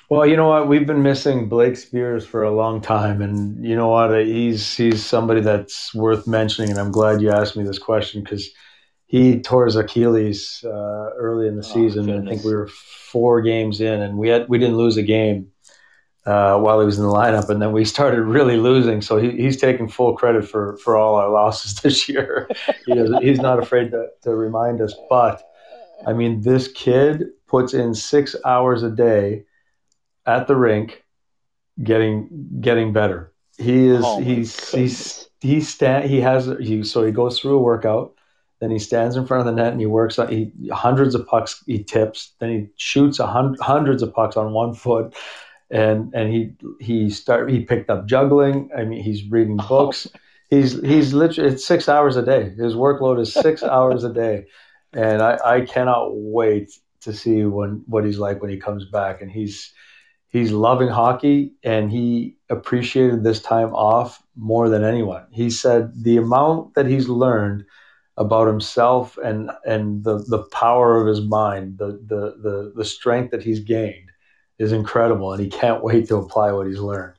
Well, 0.09 0.25
you 0.27 0.35
know 0.35 0.49
what? 0.49 0.67
We've 0.67 0.85
been 0.85 1.01
missing 1.01 1.49
Blake 1.49 1.75
Speers 1.75 2.25
for 2.25 2.43
a 2.43 2.51
long 2.51 2.81
time, 2.81 3.21
and 3.21 3.65
you 3.65 3.75
know 3.75 3.87
what? 3.87 4.25
He's 4.25 4.75
he's 4.75 5.03
somebody 5.03 5.41
that's 5.41 5.93
worth 5.95 6.27
mentioning, 6.27 6.69
and 6.69 6.79
I'm 6.79 6.91
glad 6.91 7.21
you 7.21 7.31
asked 7.31 7.55
me 7.55 7.63
this 7.63 7.79
question 7.79 8.21
because 8.23 8.49
he 9.07 9.39
tore 9.41 9.65
his 9.65 9.75
Achilles 9.75 10.63
uh, 10.65 11.09
early 11.17 11.47
in 11.47 11.55
the 11.55 11.65
Oh, 11.65 11.73
season. 11.73 12.09
I 12.09 12.29
think 12.29 12.43
we 12.43 12.53
were 12.53 12.67
four 12.67 13.41
games 13.41 13.79
in, 13.81 14.01
and 14.01 14.17
we 14.17 14.29
had 14.29 14.47
we 14.49 14.57
didn't 14.59 14.77
lose 14.77 14.97
a 14.97 15.03
game 15.03 15.47
uh, 16.25 16.57
while 16.59 16.79
he 16.79 16.85
was 16.85 16.97
in 16.99 17.05
the 17.05 17.11
lineup, 17.11 17.49
and 17.49 17.61
then 17.61 17.71
we 17.71 17.85
started 17.85 18.21
really 18.23 18.57
losing. 18.57 19.01
So 19.01 19.17
he, 19.17 19.31
he's 19.31 19.59
taking 19.59 19.87
full 19.87 20.15
credit 20.15 20.47
for 20.47 20.77
for 20.77 20.97
all 20.97 21.15
our 21.15 21.29
losses 21.29 21.75
this 21.81 22.09
year. 22.09 22.49
he 22.85 22.93
does, 22.93 23.11
he's 23.21 23.39
not 23.39 23.57
afraid 23.57 23.91
to, 23.91 24.07
to 24.23 24.35
remind 24.35 24.81
us, 24.81 24.93
but 25.09 25.41
I 26.05 26.13
mean, 26.13 26.41
this 26.41 26.67
kid 26.67 27.29
puts 27.47 27.73
in 27.73 27.93
six 27.95 28.35
hours 28.45 28.83
a 28.83 28.91
day 28.91 29.45
at 30.25 30.47
the 30.47 30.55
rink, 30.55 31.03
getting 31.83 32.29
getting 32.61 32.93
better. 32.93 33.33
He 33.57 33.87
is 33.87 34.03
Oh, 34.05 34.19
he's 34.19 34.71
he's 34.71 35.29
he 35.41 35.61
stand 35.61 36.09
he 36.09 36.21
has 36.21 36.47
he 36.59 36.83
so 36.83 37.03
he 37.05 37.11
goes 37.11 37.39
through 37.39 37.57
a 37.57 37.61
workout, 37.61 38.13
then 38.59 38.71
he 38.71 38.79
stands 38.79 39.15
in 39.15 39.25
front 39.25 39.41
of 39.41 39.45
the 39.55 39.61
net 39.61 39.71
and 39.71 39.79
he 39.81 39.85
works 39.87 40.19
on 40.19 40.29
he 40.29 40.51
hundreds 40.71 41.15
of 41.15 41.25
pucks 41.27 41.63
he 41.67 41.83
tips, 41.83 42.33
then 42.39 42.49
he 42.49 42.67
shoots 42.77 43.19
a 43.19 43.27
hun- 43.27 43.57
hundreds 43.61 44.01
of 44.03 44.13
pucks 44.13 44.37
on 44.37 44.53
one 44.53 44.73
foot. 44.73 45.15
And 45.69 46.13
and 46.13 46.31
he 46.31 46.53
he 46.79 47.09
start 47.09 47.49
he 47.49 47.61
picked 47.61 47.89
up 47.89 48.05
juggling. 48.07 48.69
I 48.77 48.83
mean 48.83 49.01
he's 49.01 49.29
reading 49.29 49.57
Oh, 49.59 49.67
books. 49.67 50.07
He's 50.49 50.79
he's 50.81 51.13
literally 51.13 51.51
it's 51.53 51.65
six 51.65 51.89
hours 51.89 52.15
a 52.15 52.21
day. 52.23 52.49
His 52.51 52.75
workload 52.75 53.19
is 53.19 53.33
six 53.33 53.63
hours 53.75 54.03
a 54.03 54.13
day, 54.13 54.45
and 54.93 55.21
I, 55.21 55.39
I 55.43 55.61
cannot 55.61 56.09
wait 56.13 56.71
to 57.01 57.13
see 57.13 57.43
when 57.45 57.83
what 57.87 58.05
he's 58.05 58.19
like 58.19 58.41
when 58.41 58.51
he 58.51 58.57
comes 58.57 58.85
back. 58.85 59.21
And 59.21 59.31
he's 59.31 59.73
he's 60.33 60.51
loving 60.51 60.89
hockey, 60.89 61.53
and 61.63 61.89
he 61.89 62.35
appreciated 62.49 63.23
this 63.23 63.41
time 63.41 63.73
off 63.73 64.21
more 64.35 64.67
than 64.67 64.83
anyone. 64.83 65.27
He 65.31 65.49
said 65.49 66.03
the 66.03 66.17
amount 66.17 66.73
that 66.73 66.87
he's 66.87 67.07
learned 67.07 67.65
about 68.17 68.47
himself 68.47 69.17
and 69.17 69.51
and 69.65 70.03
the 70.03 70.17
the 70.27 70.43
power 70.51 70.99
of 70.99 71.07
his 71.07 71.21
mind, 71.21 71.77
the 71.77 71.99
the 72.05 72.35
the, 72.41 72.73
the 72.75 72.85
strength 72.85 73.31
that 73.31 73.43
he's 73.43 73.61
gained 73.61 74.09
is 74.59 74.73
incredible, 74.73 75.31
and 75.31 75.41
he 75.41 75.49
can't 75.49 75.83
wait 75.83 76.07
to 76.09 76.17
apply 76.17 76.51
what 76.51 76.67
he's 76.67 76.79
learned. 76.79 77.15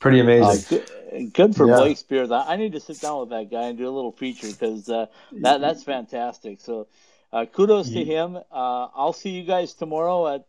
pretty 0.00 0.20
amazing. 0.20 0.78
Uh, 0.78 0.82
good, 1.10 1.32
good, 1.32 1.56
for 1.56 1.66
yeah. 1.68 1.76
Blake 1.76 1.98
Speers. 1.98 2.30
I, 2.30 2.52
I, 2.52 2.56
need 2.56 2.72
to 2.72 2.80
sit 2.80 3.00
down 3.00 3.20
with 3.20 3.30
that 3.30 3.50
guy 3.50 3.68
and 3.68 3.78
do 3.78 3.88
a 3.88 3.90
little 3.90 4.12
feature 4.12 4.46
because 4.48 4.88
uh, 4.88 5.06
that 5.40 5.60
that's 5.60 5.82
fantastic. 5.84 6.60
So 6.60 6.88
uh, 7.32 7.46
kudos 7.46 7.90
to 7.90 8.04
him. 8.04 8.36
Uh, 8.36 8.42
I'll 8.94 9.12
see 9.12 9.30
you 9.30 9.44
guys 9.44 9.74
tomorrow 9.74 10.34
at. 10.34 10.46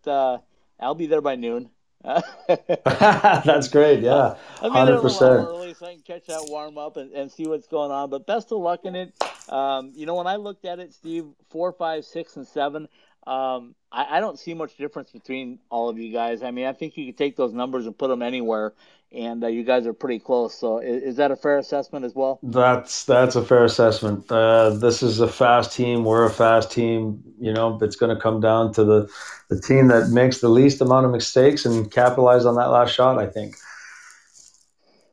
I'll 0.80 0.96
be 0.96 1.08
there 1.08 1.22
by 1.22 1.36
noon. 1.36 1.70
That's 2.04 3.68
great. 3.68 4.02
Yeah, 4.02 4.36
hundred 4.60 5.02
percent. 5.02 5.48
Early, 5.48 5.74
so 5.74 5.86
I 5.86 5.94
can 5.94 6.02
catch 6.02 6.28
that 6.28 6.46
warm 6.48 6.78
up 6.78 6.98
and, 6.98 7.12
and 7.12 7.32
see 7.32 7.46
what's 7.46 7.68
going 7.68 7.92
on. 7.92 8.10
But 8.10 8.26
best 8.26 8.52
of 8.52 8.60
luck 8.60 8.86
in 8.86 8.96
it. 8.96 9.14
Um, 9.50 9.92
you 9.96 10.06
know, 10.06 10.16
when 10.16 10.28
I 10.28 10.38
looked 10.38 10.66
at 10.66 10.80
it, 10.80 10.94
Steve, 10.94 11.26
four, 11.50 11.74
five, 11.74 12.06
six, 12.06 12.36
and 12.38 12.48
seven. 12.48 12.88
Um, 13.28 13.76
I, 13.92 14.18
I, 14.18 14.20
don't 14.22 14.40
see 14.40 14.54
much 14.54 14.78
difference 14.78 15.12
between 15.12 15.60
all 15.70 15.90
of 15.90 16.00
you 16.00 16.12
guys. 16.12 16.42
I 16.42 16.52
mean, 16.52 16.66
I 16.66 16.74
think 16.74 16.98
you 16.98 17.06
could 17.06 17.18
take 17.18 17.36
those 17.36 17.54
numbers 17.54 17.86
and 17.86 17.96
put 17.96 18.08
them 18.08 18.24
anywhere, 18.24 18.74
and 19.12 19.43
uh, 19.43 19.47
you 19.47 19.64
guys 19.64 19.88
are 19.88 19.93
pretty 19.93 20.20
close. 20.20 20.57
So, 20.57 20.80
is, 20.80 21.03
is, 21.03 21.16
that 21.18 21.32
a 21.32 21.36
fair 21.36 21.57
assessment 21.57 22.05
as 22.05 22.14
well? 22.14 22.39
That's 22.43 23.05
that's 23.05 23.36
a 23.36 23.43
fair 23.43 23.64
assessment. 23.64 24.32
Uh, 24.32 24.72
this 24.72 25.01
is 25.01 25.20
a 25.20 25.28
fast 25.28 25.76
team. 25.76 26.03
We're 26.03 26.26
a 26.26 26.30
fast 26.30 26.72
team. 26.72 27.24
You 27.39 27.53
know, 27.53 27.80
it's 27.82 27.95
going 27.95 28.16
to 28.16 28.22
come 28.22 28.39
down 28.39 28.74
to 28.74 28.84
the 28.84 29.10
the 29.49 29.60
team 29.60 29.88
that 29.88 30.10
makes 30.10 30.39
the 30.39 30.49
least 30.49 30.82
amount 30.82 31.05
of 31.05 31.12
mistakes 31.12 31.66
and 31.66 31.91
capitalize 31.91 32.45
on 32.45 32.55
that 32.55 32.68
last 32.68 32.93
shot. 32.93 33.18
I 33.18 33.28
think. 33.28 33.55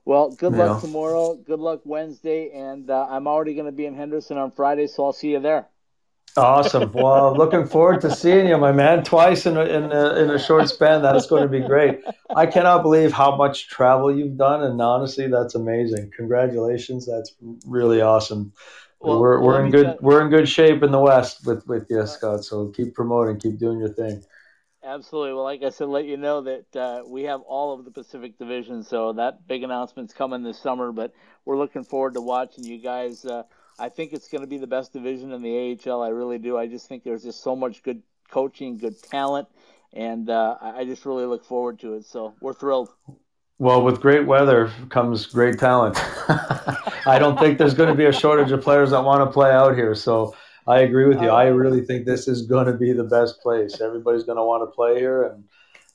Well, 0.05 0.30
good 0.30 0.53
you 0.53 0.59
luck 0.59 0.76
know. 0.76 0.80
tomorrow. 0.80 1.34
Good 1.34 1.59
luck 1.59 1.80
Wednesday, 1.84 2.51
and 2.53 2.88
uh, 2.90 3.09
I'm 3.11 3.26
already 3.26 3.55
going 3.55 3.66
to 3.66 3.72
be 3.72 3.86
in 3.86 3.94
Henderson 3.97 4.38
on 4.38 4.53
Friday, 4.53 4.86
so 4.86 5.05
I'll 5.05 5.12
see 5.12 5.32
you 5.32 5.40
there. 5.40 5.68
Awesome. 6.37 6.93
Well, 6.93 7.34
looking 7.34 7.66
forward 7.66 8.01
to 8.03 8.14
seeing 8.14 8.49
you, 8.49 8.59
my 8.59 8.72
man, 8.72 9.03
twice 9.05 9.47
in 9.47 9.57
a, 9.57 9.64
in 9.64 9.91
a, 9.91 10.14
in 10.16 10.30
a 10.30 10.39
short 10.39 10.68
span. 10.68 11.03
That 11.03 11.16
is 11.16 11.26
going 11.26 11.43
to 11.43 11.49
be 11.49 11.61
great. 11.61 12.01
I 12.34 12.47
cannot 12.47 12.82
believe 12.82 13.12
how 13.12 13.37
much 13.37 13.68
travel 13.68 14.14
you've 14.14 14.37
done, 14.37 14.62
and 14.62 14.80
honestly, 14.80 15.28
that's 15.28 15.55
amazing. 15.55 16.12
Congratulations. 16.16 17.07
That's 17.07 17.34
really 17.66 18.01
awesome. 18.01 18.53
Well, 19.01 19.20
we're 19.20 19.41
we're 19.41 19.64
in 19.64 19.70
good 19.70 19.97
we're 20.01 20.22
in 20.22 20.30
good 20.30 20.49
shape 20.49 20.82
in 20.82 20.91
the 20.91 20.99
West 20.99 21.47
with 21.47 21.66
with 21.66 21.87
you, 21.91 22.07
Scott. 22.07 22.45
So 22.45 22.68
keep 22.68 22.95
promoting, 22.95 23.39
keep 23.39 23.59
doing 23.59 23.78
your 23.78 23.93
thing. 23.93 24.22
Absolutely. 24.84 25.32
Well, 25.34 25.43
like 25.43 25.62
I 25.62 25.70
said, 25.70 25.89
let 25.89 26.05
you 26.05 26.16
know 26.16 26.43
that 26.43 26.76
uh, 26.76 27.03
we 27.07 27.24
have 27.24 27.41
all 27.41 27.74
of 27.74 27.84
the 27.84 27.91
Pacific 27.91 28.39
Division, 28.39 28.84
so 28.84 29.12
that 29.14 29.47
big 29.47 29.64
announcement's 29.64 30.14
coming 30.14 30.43
this 30.43 30.59
summer. 30.59 30.93
But 30.93 31.12
we're 31.45 31.59
looking 31.59 31.84
forward 31.84 32.14
to 32.14 32.20
watching 32.20 32.64
you 32.64 32.78
guys. 32.78 33.24
Uh, 33.24 33.43
I 33.79 33.89
think 33.89 34.12
it's 34.12 34.29
going 34.29 34.41
to 34.41 34.47
be 34.47 34.59
the 34.59 34.66
best 34.66 34.93
division 34.93 35.33
in 35.33 35.43
the 35.43 35.79
AHL. 35.87 36.03
I 36.03 36.09
really 36.09 36.39
do. 36.39 36.57
I 36.57 36.66
just 36.66 36.89
think 36.89 37.05
there's 37.05 37.22
just 37.22 37.43
so 37.43 37.55
much 37.55 37.83
good 37.83 38.03
coaching, 38.31 38.79
good 38.79 39.01
talent, 39.03 39.49
and 39.93 40.31
uh, 40.31 40.57
I 40.61 40.85
just 40.85 41.05
really 41.05 41.27
look 41.27 41.45
forward 41.45 41.79
to 41.81 41.95
it. 41.95 42.07
So 42.07 42.35
we're 42.41 42.55
thrilled. 42.55 42.89
Well, 43.59 43.83
with 43.83 44.01
great 44.01 44.27
weather 44.27 44.70
comes 44.91 45.27
great 45.27 45.59
talent. 45.59 45.97
I 47.07 47.18
don't 47.18 47.39
think 47.39 47.59
there's 47.59 47.74
going 47.74 47.89
to 47.89 47.95
be 47.95 48.07
a 48.07 48.12
shortage 48.12 48.51
of 48.53 48.62
players 48.62 48.91
that 48.91 49.03
want 49.03 49.27
to 49.27 49.33
play 49.33 49.51
out 49.51 49.74
here. 49.74 49.95
So 49.95 50.35
I 50.66 50.81
agree 50.81 51.07
with 51.07 51.22
you. 51.22 51.29
I 51.29 51.47
really 51.47 51.83
think 51.83 52.05
this 52.05 52.29
is 52.29 52.43
going 52.43 52.66
to 52.66 52.74
be 52.74 52.93
the 52.93 53.05
best 53.05 53.41
place. 53.41 53.81
Everybody's 53.81 54.24
going 54.24 54.37
to 54.37 54.45
want 54.45 54.62
to 54.62 54.74
play 54.74 54.99
here, 54.99 55.22
and 55.24 55.45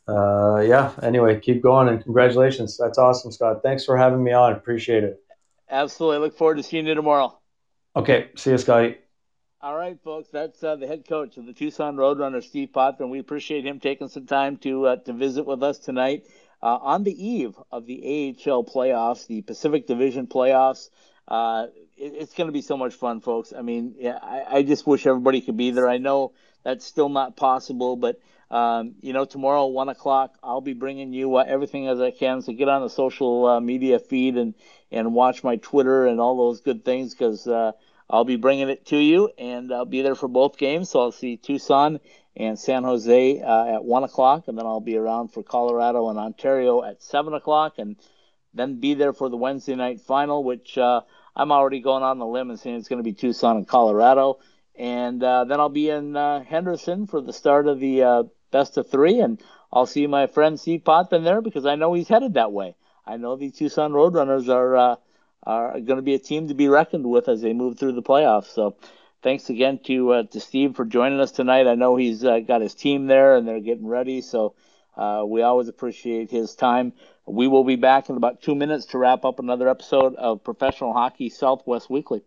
uh, 0.08 0.62
yeah. 0.62 0.92
Anyway, 1.04 1.40
keep 1.40 1.62
going 1.62 1.88
and 1.88 2.02
congratulations. 2.02 2.78
That's 2.78 2.98
awesome, 2.98 3.32
Scott. 3.32 3.62
Thanks 3.64 3.86
for 3.86 3.98
having 3.98 4.24
me 4.24 4.32
on. 4.32 4.54
Appreciate 4.54 5.04
it. 5.04 5.24
Absolutely. 5.70 6.20
Look 6.20 6.38
forward 6.38 6.56
to 6.56 6.64
seeing 6.64 6.88
you 6.88 6.96
tomorrow. 6.96 7.41
Okay. 7.96 8.30
See 8.36 8.52
you, 8.52 8.58
Scotty. 8.58 8.98
All 9.62 9.76
right, 9.76 10.00
folks. 10.04 10.30
That's 10.30 10.64
uh, 10.64 10.76
the 10.76 10.88
head 10.88 11.08
coach 11.08 11.38
of 11.38 11.46
the 11.46 11.54
Tucson 11.54 11.96
Roadrunners, 11.96 12.46
Steve 12.46 12.70
Potvin. 12.74 13.10
We 13.10 13.20
appreciate 13.20 13.66
him 13.66 13.80
taking 13.80 14.08
some 14.08 14.26
time 14.26 14.58
to 14.58 14.88
uh, 14.88 14.96
to 14.98 15.14
visit 15.14 15.46
with 15.46 15.62
us 15.62 15.78
tonight 15.78 16.26
uh, 16.64 16.78
on 16.82 17.04
the 17.04 17.12
eve 17.12 17.56
of 17.72 17.86
the 17.86 18.36
AHL 18.46 18.64
playoffs, 18.64 19.28
the 19.28 19.42
Pacific 19.42 19.88
Division 19.88 20.26
playoffs. 20.26 20.90
Uh, 21.28 21.68
it, 21.98 22.14
it's 22.18 22.34
going 22.34 22.48
to 22.48 22.52
be 22.54 22.62
so 22.62 22.76
much 22.78 22.94
fun, 22.96 23.22
folks. 23.22 23.54
I 23.56 23.62
mean, 23.62 23.96
yeah, 23.98 24.18
I, 24.22 24.58
I, 24.58 24.64
just 24.64 24.88
wish 24.88 25.06
everybody 25.06 25.40
could 25.40 25.56
be 25.56 25.72
there. 25.72 25.88
I 25.88 25.98
know 25.98 26.34
that's 26.64 26.86
still 26.86 27.10
not 27.10 27.36
possible, 27.36 27.96
but 27.96 28.20
um, 28.52 28.96
you 29.00 29.14
know, 29.14 29.24
tomorrow 29.24 29.68
one 29.68 29.88
o'clock, 29.88 30.36
I'll 30.44 30.62
be 30.62 30.74
bringing 30.74 31.14
you 31.14 31.38
uh, 31.38 31.46
everything 31.48 31.88
as 31.88 32.02
I 32.02 32.12
can. 32.12 32.42
So 32.42 32.52
get 32.52 32.68
on 32.68 32.82
the 32.82 32.90
social 32.90 33.48
uh, 33.48 33.60
media 33.62 33.98
feed 33.98 34.36
and 34.36 34.54
and 34.92 35.14
watch 35.14 35.42
my 35.42 35.56
Twitter 35.56 36.06
and 36.06 36.20
all 36.20 36.36
those 36.36 36.60
good 36.60 36.84
things 36.84 37.16
because 37.16 37.48
uh, 37.48 37.72
I'll 38.10 38.26
be 38.26 38.36
bringing 38.36 38.68
it 38.68 38.86
to 38.88 38.98
you, 38.98 39.32
and 39.38 39.74
I'll 39.74 39.86
be 39.86 40.02
there 40.02 40.16
for 40.16 40.28
both 40.28 40.58
games. 40.58 40.90
So 40.90 41.00
I'll 41.00 41.12
see 41.14 41.38
Tucson 41.38 42.02
and 42.36 42.60
San 42.60 42.84
Jose 42.84 43.42
uh, 43.42 43.76
at 43.76 43.86
one 43.86 44.04
o'clock, 44.04 44.50
and 44.50 44.58
then 44.58 44.66
I'll 44.66 44.82
be 44.82 44.98
around 44.98 45.30
for 45.30 45.44
Colorado 45.44 46.10
and 46.10 46.20
Ontario 46.20 46.84
at 46.84 47.02
seven 47.02 47.34
o'clock, 47.34 47.76
and 47.78 47.96
then 48.54 48.82
be 48.82 48.96
there 48.96 49.14
for 49.14 49.30
the 49.30 49.38
Wednesday 49.38 49.76
night 49.76 50.02
final, 50.02 50.44
which 50.44 50.78
uh, 50.78 51.02
I'm 51.38 51.54
already 51.54 51.80
going 51.80 52.04
on 52.04 52.20
the 52.20 52.26
limb 52.26 52.50
and 52.50 52.60
saying 52.60 52.76
it's 52.76 52.90
going 52.90 53.00
to 53.00 53.10
be 53.10 53.14
Tucson 53.14 53.56
and 53.56 53.68
Colorado. 53.68 54.40
And 54.78 55.22
uh, 55.24 55.44
then 55.46 55.60
I'll 55.60 55.70
be 55.70 55.90
in 55.90 56.16
uh, 56.16 56.44
Henderson 56.44 57.08
for 57.08 57.22
the 57.22 57.34
start 57.34 57.68
of 57.68 57.80
the 57.80 58.04
uh, 58.04 58.24
best 58.52 58.78
of 58.78 58.90
three, 58.90 59.20
and 59.20 59.42
I'll 59.72 59.86
see 59.86 60.08
my 60.08 60.28
friend 60.28 60.60
Steve 60.60 60.84
Potvin 60.84 61.24
there 61.24 61.42
because 61.42 61.66
I 61.66 61.76
know 61.76 61.94
he's 61.94 62.08
headed 62.08 62.36
that 62.36 62.52
way. 62.52 62.76
I 63.06 63.18
know 63.18 63.36
the 63.36 63.52
Tucson 63.52 63.92
Roadrunners 63.92 64.50
are 64.50 64.76
uh, 64.76 64.96
are 65.44 65.74
going 65.74 65.98
to 65.98 66.04
be 66.04 66.14
a 66.14 66.20
team 66.20 66.48
to 66.48 66.54
be 66.54 66.70
reckoned 66.70 67.06
with 67.06 67.28
as 67.28 67.42
they 67.42 67.54
move 67.54 67.78
through 67.78 67.94
the 67.94 68.02
playoffs. 68.02 68.54
So, 68.54 68.76
thanks 69.22 69.50
again 69.50 69.80
to 69.86 70.12
uh, 70.14 70.24
to 70.24 70.40
Steve 70.40 70.76
for 70.76 70.86
joining 70.86 71.20
us 71.20 71.32
tonight. 71.32 71.68
I 71.68 71.76
know 71.76 71.96
he's 71.96 72.24
uh, 72.24 72.40
got 72.40 72.62
his 72.62 72.76
team 72.76 73.08
there 73.08 73.36
and 73.36 73.48
they're 73.48 73.60
getting 73.60 73.88
ready, 73.88 74.22
so 74.22 74.56
we 75.26 75.42
always 75.42 75.68
appreciate 75.68 76.32
his 76.32 76.56
time. 76.56 76.94
We 77.26 77.48
will 77.48 77.64
be 77.64 77.76
back 77.76 78.10
in 78.10 78.18
about 78.18 78.42
two 78.42 78.56
minutes 78.56 78.86
to 78.88 78.98
wrap 78.98 79.26
up 79.26 79.40
another 79.40 79.68
episode 79.68 80.16
of 80.16 80.44
Professional 80.44 80.94
Hockey 80.94 81.30
Southwest 81.30 81.90
Weekly. 81.90 82.24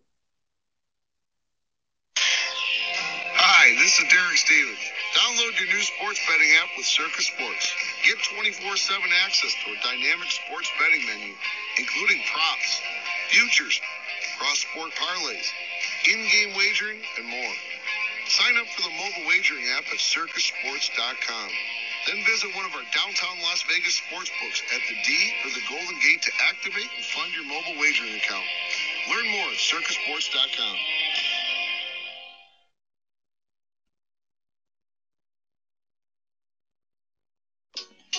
Sports 6.15 6.31
betting 6.31 6.55
app 6.63 6.71
with 6.79 6.87
Circa 6.87 7.21
Sports. 7.27 7.75
Get 8.07 8.15
24 8.23 8.79
7 8.79 9.03
access 9.27 9.51
to 9.51 9.75
a 9.75 9.77
dynamic 9.83 10.31
sports 10.31 10.71
betting 10.79 11.03
menu, 11.03 11.35
including 11.75 12.23
props, 12.31 12.79
futures, 13.27 13.81
cross 14.39 14.63
sport 14.63 14.95
parlays, 14.95 15.51
in 16.07 16.23
game 16.31 16.55
wagering, 16.55 17.03
and 17.19 17.27
more. 17.27 17.55
Sign 18.31 18.55
up 18.55 18.67
for 18.71 18.87
the 18.87 18.95
mobile 18.95 19.27
wagering 19.27 19.67
app 19.75 19.91
at 19.91 19.99
circasports.com. 19.99 21.49
Then 22.07 22.23
visit 22.23 22.55
one 22.55 22.63
of 22.63 22.71
our 22.79 22.87
downtown 22.95 23.35
Las 23.43 23.67
Vegas 23.67 23.99
sports 23.99 24.31
books 24.39 24.63
at 24.71 24.79
the 24.87 24.95
D 25.03 25.11
or 25.43 25.51
the 25.51 25.67
Golden 25.67 25.99
Gate 25.99 26.23
to 26.23 26.31
activate 26.47 26.95
and 26.95 27.03
fund 27.11 27.35
your 27.35 27.43
mobile 27.43 27.75
wagering 27.75 28.15
account. 28.15 28.47
Learn 29.11 29.27
more 29.35 29.51
at 29.51 29.59
circasports.com. 29.59 30.77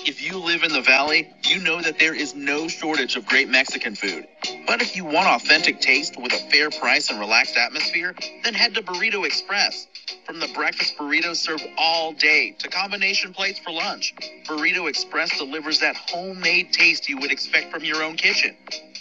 If 0.07 0.23
you 0.23 0.39
live 0.39 0.65
in 0.65 0.73
the 0.73 0.83
valley, 0.83 1.29
you 1.47 1.61
know 1.61 1.83
that 1.83 1.99
there 2.01 2.15
is 2.15 2.35
no 2.35 2.69
shortage 2.69 3.17
of 3.17 3.27
great 3.27 3.51
Mexican 3.51 3.95
food. 3.95 4.27
But 4.67 4.83
if 4.83 4.97
you 4.97 5.05
want 5.05 5.29
authentic 5.29 5.81
taste 5.81 6.17
with 6.21 6.33
a 6.35 6.39
fair 6.51 6.71
price 6.71 7.11
and 7.11 7.21
relaxed 7.21 7.57
atmosphere, 7.59 8.17
then 8.45 8.55
head 8.55 8.75
to 8.77 8.83
Burrito 8.83 9.27
Express. 9.27 9.87
From 10.27 10.41
the 10.41 10.49
breakfast 10.49 10.99
burritos 10.99 11.37
served 11.37 11.67
all 11.79 12.15
day 12.15 12.57
to 12.61 12.69
combination 12.71 13.35
plates 13.35 13.61
for 13.61 13.73
lunch, 13.73 14.15
Burrito 14.49 14.89
Express 14.89 15.39
delivers 15.39 15.81
that 15.81 15.97
homemade 15.97 16.73
taste 16.73 17.09
you 17.09 17.19
would 17.19 17.33
expect 17.33 17.73
from 17.73 17.85
your 17.85 18.03
own 18.03 18.17
kitchen. 18.17 18.57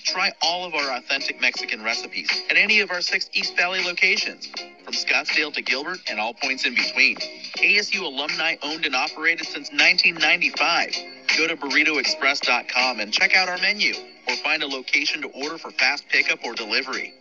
Try 0.05 0.31
all 0.43 0.65
of 0.65 0.75
our 0.75 0.97
authentic 0.97 1.41
Mexican 1.41 1.83
recipes 1.83 2.29
at 2.51 2.57
any 2.57 2.79
of 2.81 2.91
our 2.91 3.01
six 3.01 3.27
East 3.33 3.57
Valley 3.57 3.83
locations, 3.83 4.47
from 4.83 4.93
Scottsdale 4.93 5.51
to 5.53 5.63
Gilbert 5.63 5.99
and 6.09 6.19
all 6.19 6.33
points 6.33 6.65
in 6.65 6.75
between. 6.75 7.17
ASU 7.57 8.01
alumni 8.03 8.55
owned 8.61 8.85
and 8.85 8.95
operated 8.95 9.47
since 9.47 9.71
1995. 9.71 10.95
Go 11.37 11.47
to 11.47 11.57
burritoexpress.com 11.57 12.99
and 12.99 13.11
check 13.11 13.35
out 13.35 13.49
our 13.49 13.57
menu 13.57 13.93
or 14.27 14.35
find 14.37 14.61
a 14.61 14.67
location 14.67 15.23
to 15.23 15.27
order 15.29 15.57
for 15.57 15.71
fast 15.71 16.07
pickup 16.09 16.39
or 16.45 16.53
delivery. 16.53 17.13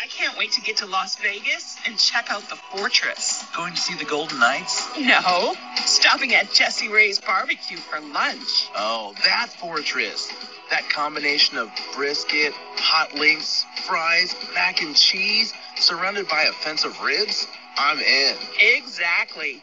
I 0.00 0.06
can't 0.06 0.38
wait 0.38 0.52
to 0.52 0.60
get 0.60 0.76
to 0.78 0.86
Las 0.86 1.16
Vegas 1.16 1.76
and 1.84 1.98
check 1.98 2.30
out 2.30 2.48
the 2.48 2.56
fortress. 2.56 3.44
Going 3.56 3.74
to 3.74 3.80
see 3.80 3.94
the 3.94 4.04
Golden 4.04 4.38
Knights? 4.38 4.86
No, 4.96 5.54
stopping 5.84 6.34
at 6.34 6.52
Jessie 6.52 6.88
Rae's 6.88 7.18
barbecue 7.18 7.78
for 7.78 8.00
lunch. 8.00 8.68
Oh, 8.76 9.14
that 9.24 9.48
fortress. 9.58 10.32
That 10.70 10.88
combination 10.88 11.58
of 11.58 11.68
brisket, 11.94 12.52
hot 12.76 13.14
links, 13.14 13.64
fries, 13.86 14.36
mac 14.54 14.82
and 14.82 14.94
cheese, 14.94 15.52
surrounded 15.76 16.28
by 16.28 16.44
a 16.44 16.52
fence 16.52 16.84
of 16.84 17.00
ribs? 17.00 17.48
I'm 17.76 17.98
in. 17.98 18.36
Exactly. 18.60 19.62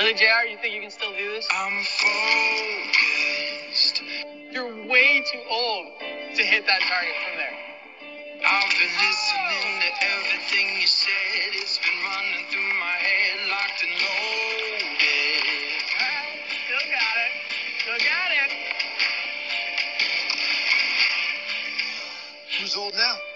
Really, 0.00 0.14
JR? 0.14 0.48
You 0.48 0.56
think 0.56 0.72
you 0.74 0.80
can 0.80 0.90
still 0.90 1.12
do 1.12 1.30
this? 1.30 1.46
I'm 1.50 1.84
focused. 3.68 4.00
You're 4.50 4.88
way 4.88 5.22
too 5.30 5.42
old 5.50 5.88
to 6.36 6.42
hit 6.42 6.64
that 6.66 6.80
target 6.88 7.12
from 7.20 7.36
there. 7.36 7.52
I've 8.40 8.70
been 8.80 8.96
listening 8.96 9.76
to 9.84 9.92
everything 10.00 10.80
you 10.80 10.86
said. 10.86 11.52
It's 11.52 11.76
been 11.76 12.00
running 12.00 12.48
through 12.48 12.72
my 12.80 12.96
head, 12.96 13.44
locked 13.50 13.84
and 13.84 13.92
loaded. 14.00 15.44
Still 16.64 16.86
got 16.96 17.16
it. 17.20 17.32
Still 17.82 18.00
got 18.00 18.32
it. 18.40 18.56
Who's 22.58 22.74
old 22.74 22.94
now? 22.94 23.29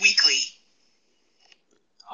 Weekly. 0.00 0.40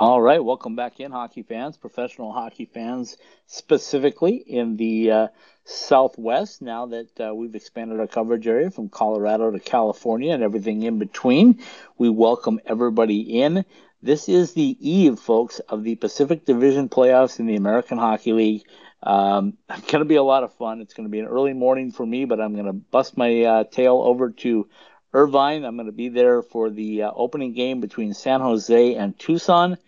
All 0.01 0.21
right, 0.21 0.43
welcome 0.43 0.75
back 0.75 1.01
in, 1.01 1.13
hockey 1.13 1.43
fans, 1.43 1.77
professional 1.77 2.33
hockey 2.33 2.65
fans, 2.65 3.17
specifically 3.47 4.37
in 4.37 4.77
the 4.77 5.11
uh, 5.11 5.29
Southwest. 5.65 6.63
Now 6.63 6.87
that 6.87 7.21
uh, 7.21 7.35
we've 7.35 7.55
expanded 7.55 8.01
our 8.01 8.07
coverage 8.07 8.47
area 8.47 8.71
from 8.71 8.89
Colorado 8.89 9.51
to 9.51 9.61
California 9.61 10.33
and 10.33 10.43
everything 10.43 10.83
in 10.83 10.99
between, 10.99 11.61
we 11.99 12.09
welcome 12.09 12.61
everybody 12.65 13.41
in. 13.41 13.65
This 14.03 14.29
is 14.29 14.55
the 14.55 14.77
eve, 14.81 15.19
folks, 15.19 15.59
of 15.61 15.85
the 15.85 15.97
Pacific 15.97 16.45
Division 16.45 16.89
playoffs 16.89 17.39
in 17.39 17.47
the 17.47 17.57
American 17.57 17.99
Hockey 17.99 18.33
League. 18.33 18.63
Um, 19.03 19.59
it's 19.71 19.91
going 19.91 20.03
to 20.03 20.09
be 20.09 20.17
a 20.17 20.23
lot 20.23 20.45
of 20.45 20.55
fun. 20.55 20.81
It's 20.81 20.95
going 20.95 21.09
to 21.09 21.13
be 21.13 21.21
an 21.21 21.27
early 21.27 21.53
morning 21.53 21.93
for 21.93 22.07
me, 22.07 22.25
but 22.25 22.41
I'm 22.41 22.55
going 22.55 22.67
to 22.67 22.73
bust 22.73 23.17
my 23.17 23.43
uh, 23.43 23.65
tail 23.65 24.01
over 24.05 24.31
to 24.31 24.69
Irvine. 25.15 25.65
I'm 25.65 25.77
going 25.77 25.87
to 25.87 25.93
be 25.93 26.11
there 26.11 26.43
for 26.43 26.71
the 26.71 27.05
uh, 27.05 27.11
opening 27.15 27.53
game 27.55 27.81
between 27.81 28.13
San 28.13 28.41
Jose 28.41 28.95
and 28.95 29.19
Tucson, 29.19 29.79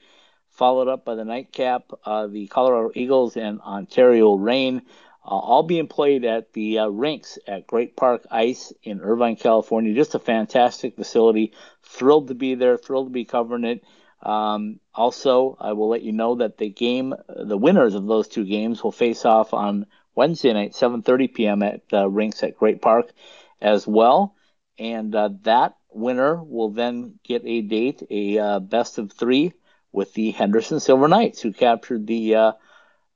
followed 0.50 0.88
up 0.88 1.04
by 1.04 1.14
the 1.14 1.24
nightcap, 1.24 1.90
uh, 2.04 2.26
the 2.26 2.46
Colorado 2.46 2.90
Eagles 2.94 3.36
and 3.36 3.60
Ontario 3.60 4.34
Reign, 4.34 4.82
uh, 5.24 5.28
all 5.28 5.62
being 5.62 5.88
played 5.88 6.24
at 6.24 6.52
the 6.54 6.78
uh, 6.78 6.86
rinks 6.88 7.38
at 7.46 7.66
Great 7.66 7.96
Park 7.96 8.26
Ice 8.30 8.72
in 8.82 9.02
Irvine, 9.02 9.36
California. 9.36 9.94
Just 9.94 10.14
a 10.14 10.18
fantastic 10.18 10.96
facility. 10.96 11.52
Thrilled 11.82 12.28
to 12.28 12.34
be 12.34 12.54
there. 12.54 12.78
Thrilled 12.78 13.08
to 13.08 13.12
be 13.12 13.26
covering 13.26 13.64
it. 13.64 13.84
Um, 14.22 14.80
also, 14.94 15.56
I 15.60 15.72
will 15.72 15.88
let 15.88 16.02
you 16.02 16.12
know 16.12 16.36
that 16.36 16.56
the 16.58 16.70
game, 16.70 17.14
the 17.28 17.56
winners 17.58 17.94
of 17.94 18.06
those 18.06 18.28
two 18.28 18.44
games, 18.44 18.82
will 18.82 18.92
face 18.92 19.24
off 19.24 19.52
on 19.52 19.86
Wednesday 20.14 20.52
night, 20.52 20.72
7:30 20.72 21.34
p.m. 21.34 21.62
at 21.62 21.82
uh, 21.92 22.08
rinks 22.08 22.42
at 22.42 22.56
Great 22.56 22.82
Park, 22.82 23.12
as 23.60 23.86
well 23.86 24.34
and 24.80 25.14
uh, 25.14 25.28
that 25.42 25.76
winner 25.92 26.42
will 26.42 26.70
then 26.70 27.18
get 27.22 27.42
a 27.44 27.60
date, 27.60 28.02
a 28.10 28.38
uh, 28.38 28.58
best 28.60 28.96
of 28.98 29.12
three 29.12 29.52
with 29.92 30.14
the 30.14 30.30
Henderson 30.30 30.80
Silver 30.80 31.06
Knights, 31.06 31.42
who 31.42 31.52
captured 31.52 32.06
the 32.06 32.34
uh, 32.34 32.52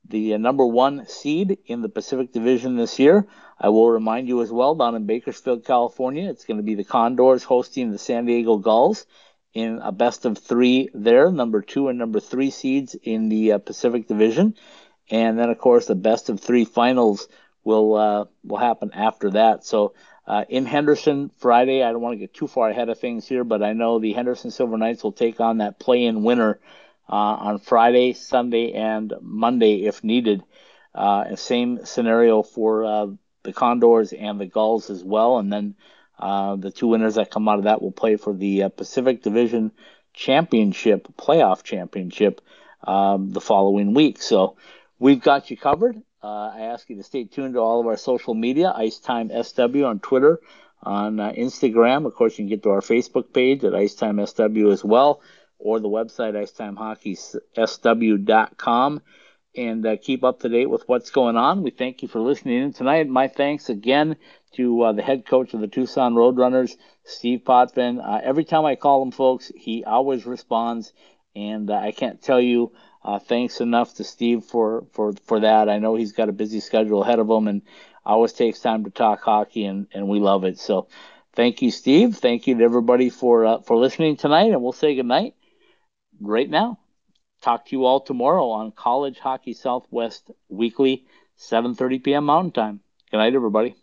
the 0.07 0.37
number 0.37 0.65
one 0.65 1.07
seed 1.07 1.57
in 1.65 1.81
the 1.81 1.89
Pacific 1.89 2.31
Division 2.31 2.75
this 2.75 2.99
year. 2.99 3.25
I 3.59 3.69
will 3.69 3.89
remind 3.89 4.27
you 4.27 4.43
as 4.43 4.51
well, 4.51 4.75
down 4.75 4.95
in 4.95 5.07
Bakersfield, 5.07 5.65
California, 5.65 6.29
it's 6.29 6.45
going 6.45 6.57
to 6.57 6.63
be 6.63 6.75
the 6.75 6.83
Condors 6.83 7.43
hosting 7.43 7.89
the 7.89 7.97
San 7.97 8.25
Diego 8.25 8.57
Gulls 8.57 9.07
in 9.53 9.79
a 9.81 9.91
best 9.91 10.25
of 10.25 10.37
three 10.37 10.89
there, 10.93 11.31
number 11.31 11.61
two 11.61 11.87
and 11.87 11.97
number 11.97 12.19
three 12.19 12.51
seeds 12.51 12.95
in 13.01 13.29
the 13.29 13.53
uh, 13.53 13.57
Pacific 13.57 14.07
Division, 14.07 14.53
and 15.09 15.39
then 15.39 15.49
of 15.49 15.57
course 15.57 15.87
the 15.87 15.95
best 15.95 16.29
of 16.29 16.39
three 16.39 16.65
finals 16.65 17.27
will 17.63 17.95
uh, 17.95 18.25
will 18.43 18.59
happen 18.59 18.91
after 18.93 19.31
that. 19.31 19.65
So 19.65 19.95
uh, 20.27 20.45
in 20.49 20.65
Henderson 20.65 21.31
Friday. 21.37 21.83
I 21.83 21.91
don't 21.91 22.01
want 22.01 22.13
to 22.13 22.19
get 22.19 22.33
too 22.33 22.47
far 22.47 22.69
ahead 22.69 22.89
of 22.89 22.99
things 22.99 23.27
here, 23.27 23.43
but 23.43 23.63
I 23.63 23.73
know 23.73 23.99
the 23.99 24.13
Henderson 24.13 24.51
Silver 24.51 24.77
Knights 24.77 25.03
will 25.03 25.11
take 25.11 25.39
on 25.39 25.59
that 25.59 25.79
play-in 25.79 26.23
winner 26.23 26.59
uh, 27.09 27.13
on 27.13 27.59
Friday, 27.59 28.13
Sunday, 28.13 28.73
and 28.73 29.13
Monday 29.21 29.85
if 29.85 30.03
needed. 30.03 30.43
Uh, 30.93 31.35
same 31.35 31.85
scenario 31.85 32.41
for 32.41 32.85
uh, 32.85 33.07
the 33.43 33.53
Condors 33.53 34.13
and 34.13 34.39
the 34.39 34.45
Gulls 34.45 34.89
as 34.89 35.03
well, 35.03 35.37
and 35.37 35.51
then 35.51 35.75
uh, 36.17 36.55
the 36.55 36.71
two 36.71 36.87
winners 36.87 37.15
that 37.15 37.31
come 37.31 37.47
out 37.49 37.59
of 37.59 37.65
that 37.65 37.81
will 37.81 37.91
play 37.91 38.15
for 38.15 38.33
the 38.33 38.63
uh, 38.63 38.69
Pacific 38.69 39.21
Division 39.21 39.71
Championship, 40.13 41.09
playoff 41.17 41.63
championship, 41.63 42.41
um, 42.87 43.31
the 43.31 43.41
following 43.41 43.93
week. 43.93 44.21
So 44.21 44.55
we've 44.97 45.21
got 45.21 45.51
you 45.51 45.57
covered. 45.57 46.01
Uh, 46.25 46.51
I 46.55 46.61
ask 46.61 46.89
you 46.89 46.95
to 46.95 47.03
stay 47.03 47.25
tuned 47.25 47.53
to 47.53 47.59
all 47.59 47.79
of 47.79 47.85
our 47.85 47.97
social 47.97 48.33
media, 48.33 48.73
Icetime 48.75 49.29
SW 49.43 49.83
on 49.83 49.99
Twitter, 49.99 50.39
on 50.81 51.19
uh, 51.19 51.31
Instagram. 51.33 52.07
Of 52.07 52.15
course, 52.15 52.33
you 52.33 52.45
can 52.45 52.49
get 52.49 52.63
to 52.63 52.71
our 52.71 52.81
Facebook 52.81 53.31
page 53.31 53.63
at 53.63 53.75
Icetime 53.75 54.25
SW 54.25 54.71
as 54.71 54.83
well, 54.83 55.21
or 55.59 55.79
the 55.79 55.87
website 55.87 56.33
IcetimeHockeySW.com, 56.33 59.01
and 59.55 59.85
uh, 59.85 59.97
keep 60.01 60.23
up 60.23 60.39
to 60.39 60.49
date 60.49 60.67
with 60.67 60.81
what's 60.87 61.11
going 61.11 61.37
on. 61.37 61.61
We 61.61 61.69
thank 61.69 62.01
you 62.01 62.07
for 62.07 62.19
listening 62.19 62.63
in 62.63 62.73
tonight. 62.73 63.07
My 63.07 63.27
thanks 63.27 63.69
again 63.69 64.15
to 64.53 64.81
uh, 64.81 64.93
the 64.93 65.03
head 65.03 65.27
coach 65.27 65.53
of 65.53 65.61
the 65.61 65.67
Tucson 65.67 66.15
Roadrunners, 66.15 66.75
Steve 67.03 67.43
Potvin. 67.45 67.99
Uh, 67.99 68.19
every 68.23 68.45
time 68.45 68.65
I 68.65 68.77
call 68.77 69.03
him, 69.03 69.11
folks, 69.11 69.51
he 69.55 69.83
always 69.83 70.25
responds, 70.25 70.91
and 71.35 71.69
uh, 71.69 71.75
I 71.75 71.91
can't 71.91 72.19
tell 72.19 72.41
you 72.41 72.71
uh, 73.05 73.19
thanks 73.19 73.61
enough 73.61 73.93
to 73.93 74.03
Steve 74.03 74.43
for, 74.43 74.83
for, 74.91 75.13
for 75.25 75.39
that. 75.41 75.69
I 75.69 75.77
know 75.77 75.95
he's 75.95 76.11
got 76.11 76.27
a 76.27 76.33
busy 76.33 76.59
schedule 76.59 77.03
ahead 77.03 77.19
of 77.19 77.29
him 77.29 77.47
and 77.47 77.61
always 78.03 78.33
takes 78.33 78.59
time 78.59 78.83
to 78.85 78.89
talk 78.89 79.21
hockey, 79.21 79.65
and, 79.65 79.85
and 79.93 80.07
we 80.07 80.19
love 80.19 80.43
it. 80.43 80.57
So 80.57 80.87
thank 81.35 81.61
you, 81.61 81.69
Steve. 81.69 82.17
Thank 82.17 82.47
you 82.47 82.57
to 82.57 82.63
everybody 82.63 83.11
for 83.11 83.45
uh, 83.45 83.59
for 83.59 83.77
listening 83.77 84.17
tonight, 84.17 84.51
and 84.51 84.61
we'll 84.63 84.71
say 84.71 84.95
goodnight 84.95 85.35
right 86.19 86.49
now. 86.49 86.79
Talk 87.43 87.67
to 87.67 87.75
you 87.75 87.85
all 87.85 87.99
tomorrow 87.99 88.49
on 88.49 88.71
College 88.71 89.19
Hockey 89.19 89.53
Southwest 89.53 90.31
Weekly, 90.49 91.05
7:30 91.37 92.03
p.m. 92.03 92.25
Mountain 92.25 92.53
Time. 92.53 92.79
Good 93.11 93.17
night, 93.17 93.35
everybody. 93.35 93.75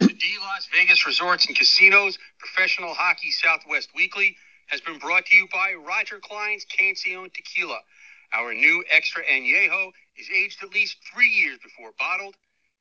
D 0.00 0.36
Las 0.40 0.68
Vegas 0.74 1.06
Resorts 1.06 1.46
and 1.46 1.56
Casinos 1.56 2.18
Professional 2.38 2.92
Hockey 2.92 3.30
Southwest 3.30 3.88
Weekly 3.96 4.36
has 4.68 4.80
been 4.82 4.98
brought 4.98 5.26
to 5.26 5.36
you 5.36 5.48
by 5.52 5.74
Roger 5.74 6.20
Clyne's 6.20 6.64
Cancion 6.64 7.32
Tequila. 7.32 7.80
Our 8.32 8.54
new 8.54 8.84
extra 8.90 9.24
añejo 9.24 9.92
is 10.16 10.28
aged 10.30 10.62
at 10.62 10.70
least 10.70 10.96
three 11.12 11.28
years 11.28 11.58
before 11.62 11.92
bottled. 11.98 12.36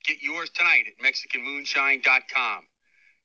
Get 0.06 0.22
yours 0.22 0.50
tonight 0.50 0.86
at 0.88 1.04
MexicanMoonshine.com. 1.04 2.68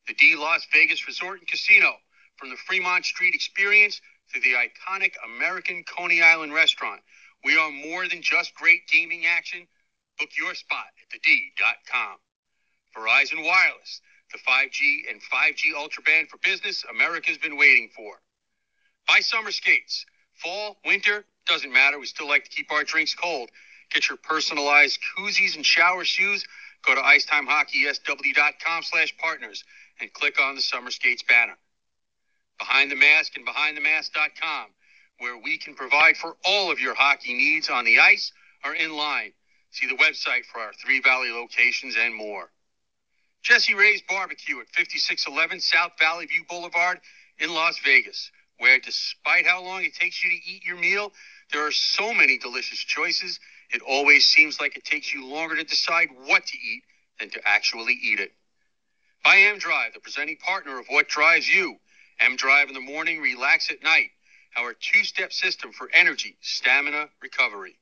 The 0.06 0.14
D 0.14 0.36
Las 0.36 0.66
Vegas 0.72 1.06
Resort 1.06 1.40
and 1.40 1.48
Casino, 1.48 1.92
from 2.36 2.50
the 2.50 2.56
Fremont 2.56 3.04
Street 3.04 3.34
Experience 3.34 4.00
to 4.32 4.40
the 4.40 4.54
iconic 4.54 5.12
American 5.24 5.84
Coney 5.84 6.22
Island 6.22 6.54
Restaurant. 6.54 7.00
We 7.44 7.56
are 7.56 7.70
more 7.70 8.08
than 8.08 8.22
just 8.22 8.54
great 8.54 8.86
gaming 8.88 9.26
action. 9.26 9.66
Book 10.18 10.30
your 10.38 10.54
spot 10.54 10.86
at 11.12 11.20
thed.com. 11.22 12.16
Verizon 12.96 13.44
Wireless, 13.44 14.00
the 14.32 14.38
5G 14.38 15.10
and 15.10 15.20
5G 15.22 15.74
Ultra 15.76 16.02
Band 16.04 16.28
for 16.28 16.38
business 16.38 16.84
America's 16.88 17.38
been 17.38 17.56
waiting 17.56 17.90
for. 17.94 18.20
Buy 19.08 19.20
summer 19.20 19.50
skates. 19.50 20.06
Fall, 20.34 20.76
winter, 20.84 21.24
doesn't 21.46 21.72
matter. 21.72 21.98
We 21.98 22.06
still 22.06 22.28
like 22.28 22.44
to 22.44 22.50
keep 22.50 22.72
our 22.72 22.84
drinks 22.84 23.14
cold. 23.14 23.50
Get 23.92 24.08
your 24.08 24.18
personalized 24.18 24.98
koozies 25.16 25.56
and 25.56 25.66
shower 25.66 26.04
shoes. 26.04 26.44
Go 26.84 26.94
to 26.94 27.00
IcetimeHockeySW.com 27.00 28.82
slash 28.82 29.16
partners 29.18 29.64
and 30.00 30.12
click 30.12 30.40
on 30.40 30.54
the 30.54 30.60
summer 30.60 30.90
skates 30.90 31.22
banner. 31.22 31.56
Behind 32.58 32.90
the 32.90 32.96
Mask 32.96 33.36
and 33.36 33.46
BehindTheMask.com, 33.46 34.66
where 35.18 35.36
we 35.36 35.58
can 35.58 35.74
provide 35.74 36.16
for 36.16 36.36
all 36.44 36.70
of 36.70 36.80
your 36.80 36.94
hockey 36.94 37.34
needs 37.34 37.68
on 37.68 37.84
the 37.84 37.98
ice 37.98 38.32
or 38.64 38.74
in 38.74 38.96
line. 38.96 39.32
See 39.70 39.86
the 39.86 39.96
website 39.96 40.44
for 40.52 40.60
our 40.60 40.72
Three 40.74 41.00
Valley 41.00 41.30
locations 41.30 41.96
and 41.96 42.14
more. 42.14 42.50
Jessie 43.42 43.74
Rae's 43.74 44.02
Barbecue 44.08 44.60
at 44.60 44.68
5611 44.68 45.60
South 45.60 45.92
Valley 45.98 46.26
View 46.26 46.44
Boulevard 46.48 47.00
in 47.38 47.52
Las 47.52 47.78
Vegas, 47.84 48.30
where 48.62 48.78
despite 48.78 49.44
how 49.44 49.60
long 49.60 49.82
it 49.82 49.92
takes 49.92 50.22
you 50.22 50.30
to 50.30 50.36
eat 50.36 50.64
your 50.64 50.76
meal, 50.76 51.12
there 51.52 51.66
are 51.66 51.72
so 51.72 52.14
many 52.14 52.38
delicious 52.38 52.78
choices, 52.78 53.40
it 53.74 53.82
always 53.82 54.24
seems 54.24 54.60
like 54.60 54.76
it 54.76 54.84
takes 54.84 55.12
you 55.12 55.26
longer 55.26 55.56
to 55.56 55.64
decide 55.64 56.10
what 56.26 56.46
to 56.46 56.56
eat 56.56 56.84
than 57.18 57.28
to 57.30 57.40
actually 57.44 57.98
eat 58.00 58.20
it. 58.20 58.32
By 59.24 59.38
M 59.38 59.58
Drive, 59.58 59.94
the 59.94 60.00
presenting 60.00 60.36
partner 60.36 60.78
of 60.78 60.86
What 60.86 61.08
Drives 61.08 61.52
You. 61.52 61.76
M 62.20 62.36
Drive 62.36 62.68
in 62.68 62.74
the 62.74 62.80
morning, 62.80 63.20
relax 63.20 63.68
at 63.68 63.82
night. 63.82 64.10
Our 64.56 64.74
two 64.74 65.02
step 65.02 65.32
system 65.32 65.72
for 65.72 65.90
energy, 65.92 66.36
stamina, 66.40 67.08
recovery. 67.20 67.74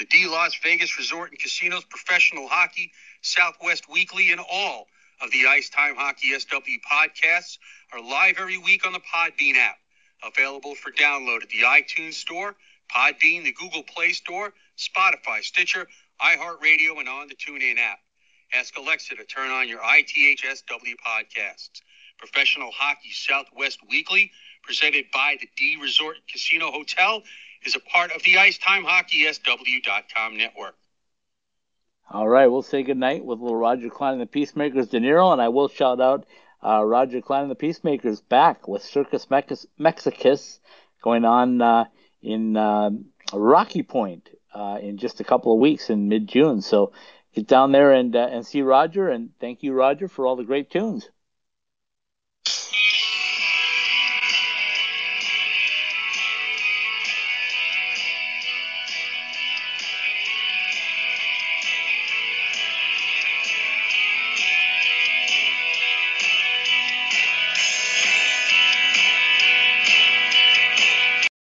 The 0.00 0.06
D 0.06 0.26
Las 0.26 0.56
Vegas 0.60 0.98
Resort 0.98 1.30
and 1.30 1.38
Casinos 1.38 1.84
Professional 1.84 2.48
Hockey 2.48 2.90
Southwest 3.22 3.88
Weekly 3.88 4.32
and 4.32 4.40
all 4.50 4.88
of 5.22 5.30
the 5.30 5.46
Ice 5.46 5.68
Time 5.70 5.94
Hockey 5.94 6.36
SW 6.36 6.80
podcasts 6.90 7.58
are 7.92 8.00
live 8.00 8.38
every 8.40 8.58
week 8.58 8.84
on 8.84 8.92
the 8.92 9.00
Podbean 9.00 9.56
app, 9.56 9.76
available 10.24 10.74
for 10.74 10.90
download 10.92 11.42
at 11.42 11.48
the 11.48 11.62
iTunes 11.64 12.14
Store, 12.14 12.54
Podbean, 12.94 13.44
the 13.44 13.52
Google 13.52 13.82
Play 13.82 14.12
Store, 14.12 14.52
Spotify, 14.76 15.42
Stitcher, 15.42 15.86
iHeartRadio, 16.20 16.98
and 16.98 17.08
on 17.08 17.28
the 17.28 17.34
TuneIn 17.34 17.78
app. 17.78 18.00
Ask 18.52 18.76
Alexa 18.76 19.16
to 19.16 19.24
turn 19.24 19.50
on 19.50 19.68
your 19.68 19.80
ITHSW 19.80 20.94
podcasts. 21.06 21.80
Professional 22.18 22.70
Hockey 22.72 23.12
Southwest 23.12 23.78
Weekly, 23.88 24.30
presented 24.62 25.06
by 25.12 25.36
the 25.40 25.48
D 25.56 25.78
Resort 25.80 26.16
Casino 26.30 26.70
Hotel, 26.70 27.22
is 27.64 27.76
a 27.76 27.80
part 27.80 28.12
of 28.12 28.22
the 28.22 28.34
IcetimeHockeySW.com 28.34 30.36
network. 30.36 30.76
All 32.10 32.28
right, 32.28 32.48
we'll 32.48 32.62
say 32.62 32.82
goodnight 32.82 33.24
with 33.24 33.38
little 33.38 33.56
Roger 33.56 33.88
Clyne 33.88 34.14
and 34.14 34.22
the 34.22 34.26
Peacemakers 34.26 34.88
De 34.88 34.98
Niro, 34.98 35.32
and 35.32 35.40
I 35.40 35.48
will 35.48 35.68
shout 35.68 36.00
out 36.00 36.26
uh, 36.64 36.84
Roger 36.84 37.20
Clyne 37.20 37.42
and 37.42 37.50
the 37.50 37.54
Peacemakers 37.56 38.20
back 38.20 38.68
with 38.68 38.82
Circus 38.82 39.30
Mex- 39.30 39.66
Mexicus 39.78 40.60
going 41.02 41.24
on 41.24 41.62
uh, 41.62 41.84
in 42.22 42.56
uh, 42.56 42.90
Rocky 43.32 43.82
Point 43.82 44.28
uh, 44.54 44.78
in 44.80 44.98
just 44.98 45.20
a 45.20 45.24
couple 45.24 45.52
of 45.52 45.60
weeks 45.60 45.90
in 45.90 46.08
mid 46.08 46.28
June. 46.28 46.60
So 46.60 46.92
get 47.34 47.46
down 47.46 47.72
there 47.72 47.92
and 47.92 48.14
uh, 48.14 48.28
and 48.30 48.46
see 48.46 48.62
Roger, 48.62 49.08
and 49.08 49.30
thank 49.40 49.62
you, 49.62 49.72
Roger, 49.72 50.08
for 50.08 50.26
all 50.26 50.36
the 50.36 50.44
great 50.44 50.70
tunes. 50.70 51.08